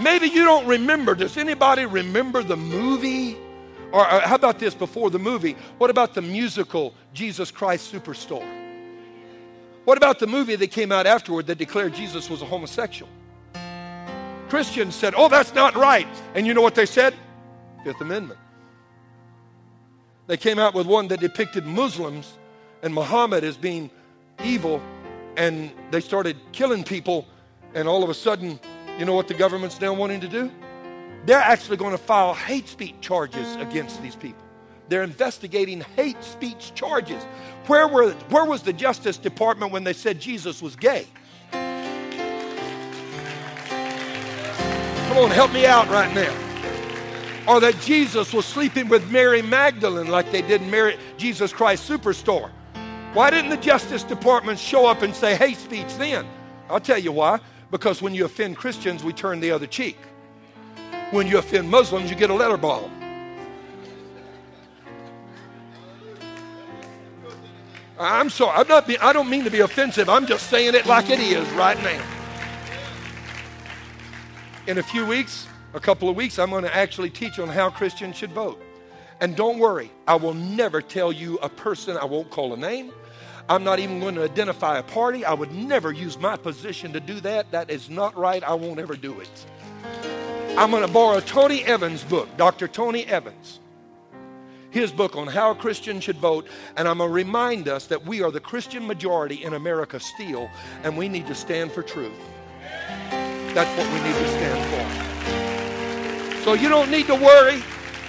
Maybe 0.00 0.26
you 0.26 0.44
don't 0.44 0.66
remember. 0.66 1.14
Does 1.14 1.36
anybody 1.36 1.86
remember 1.86 2.42
the 2.42 2.56
movie? 2.56 3.36
Or, 3.92 4.00
or 4.00 4.20
how 4.20 4.34
about 4.34 4.58
this 4.58 4.74
before 4.74 5.10
the 5.10 5.20
movie? 5.20 5.56
What 5.78 5.90
about 5.90 6.14
the 6.14 6.22
musical 6.22 6.94
Jesus 7.12 7.52
Christ 7.52 7.92
Superstar? 7.92 8.44
What 9.84 9.96
about 9.96 10.18
the 10.18 10.26
movie 10.26 10.56
that 10.56 10.68
came 10.68 10.90
out 10.90 11.06
afterward 11.06 11.46
that 11.46 11.58
declared 11.58 11.94
Jesus 11.94 12.28
was 12.28 12.42
a 12.42 12.46
homosexual? 12.46 13.10
Christians 14.48 14.94
said, 14.94 15.14
Oh, 15.16 15.28
that's 15.28 15.54
not 15.54 15.76
right. 15.76 16.08
And 16.34 16.46
you 16.46 16.54
know 16.54 16.62
what 16.62 16.74
they 16.74 16.86
said? 16.86 17.14
Fifth 17.84 18.00
Amendment. 18.00 18.40
They 20.26 20.36
came 20.36 20.58
out 20.58 20.74
with 20.74 20.86
one 20.86 21.08
that 21.08 21.20
depicted 21.20 21.66
Muslims 21.66 22.38
and 22.82 22.94
Muhammad 22.94 23.44
as 23.44 23.56
being 23.56 23.90
evil, 24.42 24.82
and 25.36 25.70
they 25.90 26.00
started 26.00 26.36
killing 26.52 26.82
people, 26.82 27.26
and 27.74 27.86
all 27.86 28.02
of 28.02 28.10
a 28.10 28.14
sudden, 28.14 28.58
you 28.98 29.04
know 29.04 29.14
what 29.14 29.28
the 29.28 29.34
government's 29.34 29.80
now 29.80 29.92
wanting 29.92 30.20
to 30.20 30.28
do? 30.28 30.50
They're 31.26 31.38
actually 31.38 31.76
going 31.76 31.92
to 31.92 31.98
file 31.98 32.34
hate 32.34 32.68
speech 32.68 32.94
charges 33.00 33.56
against 33.56 34.02
these 34.02 34.16
people. 34.16 34.42
They're 34.88 35.02
investigating 35.02 35.80
hate 35.96 36.22
speech 36.22 36.72
charges. 36.74 37.22
Where, 37.66 37.88
were, 37.88 38.12
where 38.28 38.44
was 38.44 38.62
the 38.62 38.72
Justice 38.72 39.16
Department 39.16 39.72
when 39.72 39.84
they 39.84 39.94
said 39.94 40.20
Jesus 40.20 40.60
was 40.60 40.76
gay? 40.76 41.06
Come 45.08 45.18
on, 45.18 45.30
help 45.30 45.52
me 45.52 45.64
out 45.64 45.88
right 45.88 46.14
now. 46.14 46.43
Or 47.46 47.60
that 47.60 47.78
Jesus 47.80 48.32
was 48.32 48.46
sleeping 48.46 48.88
with 48.88 49.10
Mary 49.10 49.42
Magdalene 49.42 50.08
like 50.08 50.32
they 50.32 50.40
did 50.40 50.62
in 50.62 50.70
Mary, 50.70 50.96
Jesus 51.18 51.52
Christ 51.52 51.88
Superstore. 51.88 52.50
Why 53.12 53.30
didn't 53.30 53.50
the 53.50 53.58
Justice 53.58 54.02
Department 54.02 54.58
show 54.58 54.86
up 54.86 55.02
and 55.02 55.14
say 55.14 55.36
hate 55.36 55.58
speech 55.58 55.94
then? 55.98 56.26
I'll 56.68 56.80
tell 56.80 56.98
you 56.98 57.12
why. 57.12 57.38
Because 57.70 58.00
when 58.00 58.14
you 58.14 58.24
offend 58.24 58.56
Christians, 58.56 59.04
we 59.04 59.12
turn 59.12 59.40
the 59.40 59.50
other 59.50 59.66
cheek. 59.66 59.98
When 61.10 61.26
you 61.26 61.38
offend 61.38 61.70
Muslims, 61.70 62.10
you 62.10 62.16
get 62.16 62.30
a 62.30 62.34
letter 62.34 62.56
bomb. 62.56 62.90
I'm 67.98 68.30
sorry. 68.30 68.58
I'm 68.58 68.68
not 68.68 68.86
being, 68.86 68.98
I 69.00 69.12
don't 69.12 69.30
mean 69.30 69.44
to 69.44 69.50
be 69.50 69.60
offensive. 69.60 70.08
I'm 70.08 70.26
just 70.26 70.48
saying 70.50 70.74
it 70.74 70.86
like 70.86 71.10
it 71.10 71.20
is 71.20 71.48
right 71.50 71.80
now. 71.82 72.04
In 74.66 74.78
a 74.78 74.82
few 74.82 75.06
weeks, 75.06 75.46
a 75.74 75.80
couple 75.80 76.08
of 76.08 76.16
weeks, 76.16 76.38
I'm 76.38 76.50
going 76.50 76.64
to 76.64 76.74
actually 76.74 77.10
teach 77.10 77.38
on 77.38 77.48
how 77.48 77.70
Christians 77.70 78.16
should 78.16 78.32
vote. 78.32 78.62
And 79.20 79.36
don't 79.36 79.58
worry, 79.58 79.90
I 80.06 80.16
will 80.16 80.34
never 80.34 80.80
tell 80.80 81.12
you 81.12 81.38
a 81.38 81.48
person, 81.48 81.96
I 81.96 82.04
won't 82.04 82.30
call 82.30 82.52
a 82.52 82.56
name. 82.56 82.92
I'm 83.48 83.62
not 83.62 83.78
even 83.78 84.00
going 84.00 84.14
to 84.14 84.24
identify 84.24 84.78
a 84.78 84.82
party. 84.82 85.24
I 85.24 85.34
would 85.34 85.52
never 85.52 85.92
use 85.92 86.18
my 86.18 86.36
position 86.36 86.92
to 86.94 87.00
do 87.00 87.20
that. 87.20 87.50
That 87.50 87.70
is 87.70 87.90
not 87.90 88.16
right. 88.16 88.42
I 88.42 88.54
won't 88.54 88.80
ever 88.80 88.96
do 88.96 89.20
it. 89.20 89.46
I'm 90.56 90.70
going 90.70 90.86
to 90.86 90.92
borrow 90.92 91.20
Tony 91.20 91.62
Evans' 91.64 92.02
book, 92.04 92.34
Dr. 92.36 92.68
Tony 92.68 93.04
Evans 93.04 93.60
his 94.74 94.90
book 94.90 95.14
on 95.14 95.28
how 95.28 95.52
a 95.52 95.54
Christian 95.54 96.00
should 96.00 96.16
vote, 96.16 96.48
and 96.76 96.88
I'm 96.88 96.98
going 96.98 97.08
to 97.08 97.14
remind 97.14 97.68
us 97.68 97.86
that 97.86 98.04
we 98.04 98.22
are 98.22 98.32
the 98.32 98.40
Christian 98.40 98.84
majority 98.84 99.44
in 99.44 99.54
America 99.54 100.00
still, 100.00 100.50
and 100.82 100.98
we 100.98 101.08
need 101.08 101.28
to 101.28 101.34
stand 101.34 101.70
for 101.70 101.82
truth. 101.82 102.18
That's 103.54 103.78
what 103.78 103.86
we 103.86 104.00
need 104.08 104.16
to 104.16 104.28
stand 104.28 105.44
for. 105.48 105.53
So 106.44 106.52
you 106.52 106.68
don't 106.68 106.90
need 106.90 107.06
to 107.06 107.14
worry. 107.14 107.62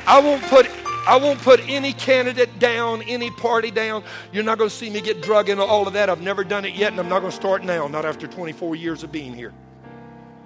I 0.06 0.20
won't 0.20 0.44
put 0.44 0.70
I 1.08 1.16
won't 1.18 1.40
put 1.40 1.62
any 1.70 1.94
candidate 1.94 2.60
down, 2.60 3.02
any 3.04 3.32
party 3.32 3.72
down. 3.72 4.04
You're 4.34 4.44
not 4.44 4.58
going 4.58 4.70
to 4.70 4.76
see 4.76 4.90
me 4.90 5.00
get 5.02 5.22
drug 5.22 5.50
into 5.50 5.64
all 5.64 5.88
of 5.88 5.94
that. 5.94 6.10
I've 6.10 6.22
never 6.22 6.44
done 6.44 6.66
it 6.66 6.74
yet, 6.74 6.92
and 6.92 7.00
I'm 7.00 7.08
not 7.08 7.20
going 7.20 7.32
to 7.32 7.36
start 7.36 7.64
now, 7.64 7.88
not 7.88 8.06
after 8.06 8.26
24 8.26 8.76
years 8.76 9.04
of 9.04 9.12
being 9.12 9.34
here. 9.34 9.54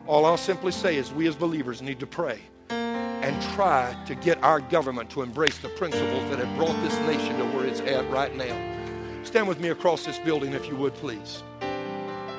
All 0.06 0.26
I'll 0.26 0.38
simply 0.38 0.74
say 0.74 0.98
is 0.98 1.14
we 1.14 1.28
as 1.28 1.36
believers 1.36 1.82
need 1.82 2.00
to 2.02 2.08
pray 2.08 2.42
and 2.70 3.42
try 3.56 3.96
to 4.06 4.16
get 4.16 4.44
our 4.44 4.60
government 4.60 5.10
to 5.12 5.22
embrace 5.22 5.58
the 5.60 5.70
principles 5.70 6.30
that 6.30 6.40
have 6.40 6.58
brought 6.58 6.76
this 6.84 7.00
nation 7.08 7.38
to 7.38 7.46
where 7.56 7.66
it's 7.66 7.80
at 7.82 8.08
right 8.12 8.36
now. 8.36 9.24
Stand 9.24 9.48
with 9.48 9.60
me 9.62 9.70
across 9.70 10.06
this 10.06 10.20
building, 10.20 10.54
if 10.54 10.68
you 10.68 10.76
would, 10.76 10.94
please. 10.94 11.42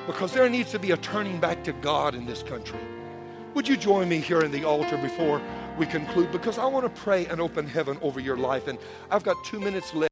Because 0.07 0.33
there 0.33 0.49
needs 0.49 0.71
to 0.73 0.79
be 0.79 0.91
a 0.91 0.97
turning 0.99 1.41
back 1.41 1.65
to 1.65 1.73
God 1.73 2.15
in 2.15 2.27
this 2.27 2.43
country. 2.43 2.79
Would 3.55 3.67
you 3.67 3.77
join 3.77 4.09
me 4.09 4.21
here 4.21 4.43
in 4.43 4.53
the 4.53 4.65
altar 4.65 4.97
before 4.97 5.43
we 5.77 5.85
conclude? 5.85 6.31
Because 6.31 6.57
I 6.57 6.67
want 6.67 6.85
to 6.85 7.01
pray 7.03 7.27
an 7.27 7.41
open 7.41 7.67
heaven 7.67 7.99
over 8.01 8.21
your 8.21 8.37
life, 8.37 8.69
and 8.69 8.79
I've 9.11 9.25
got 9.25 9.37
two 9.45 9.59
minutes 9.59 9.93
left. 9.93 10.09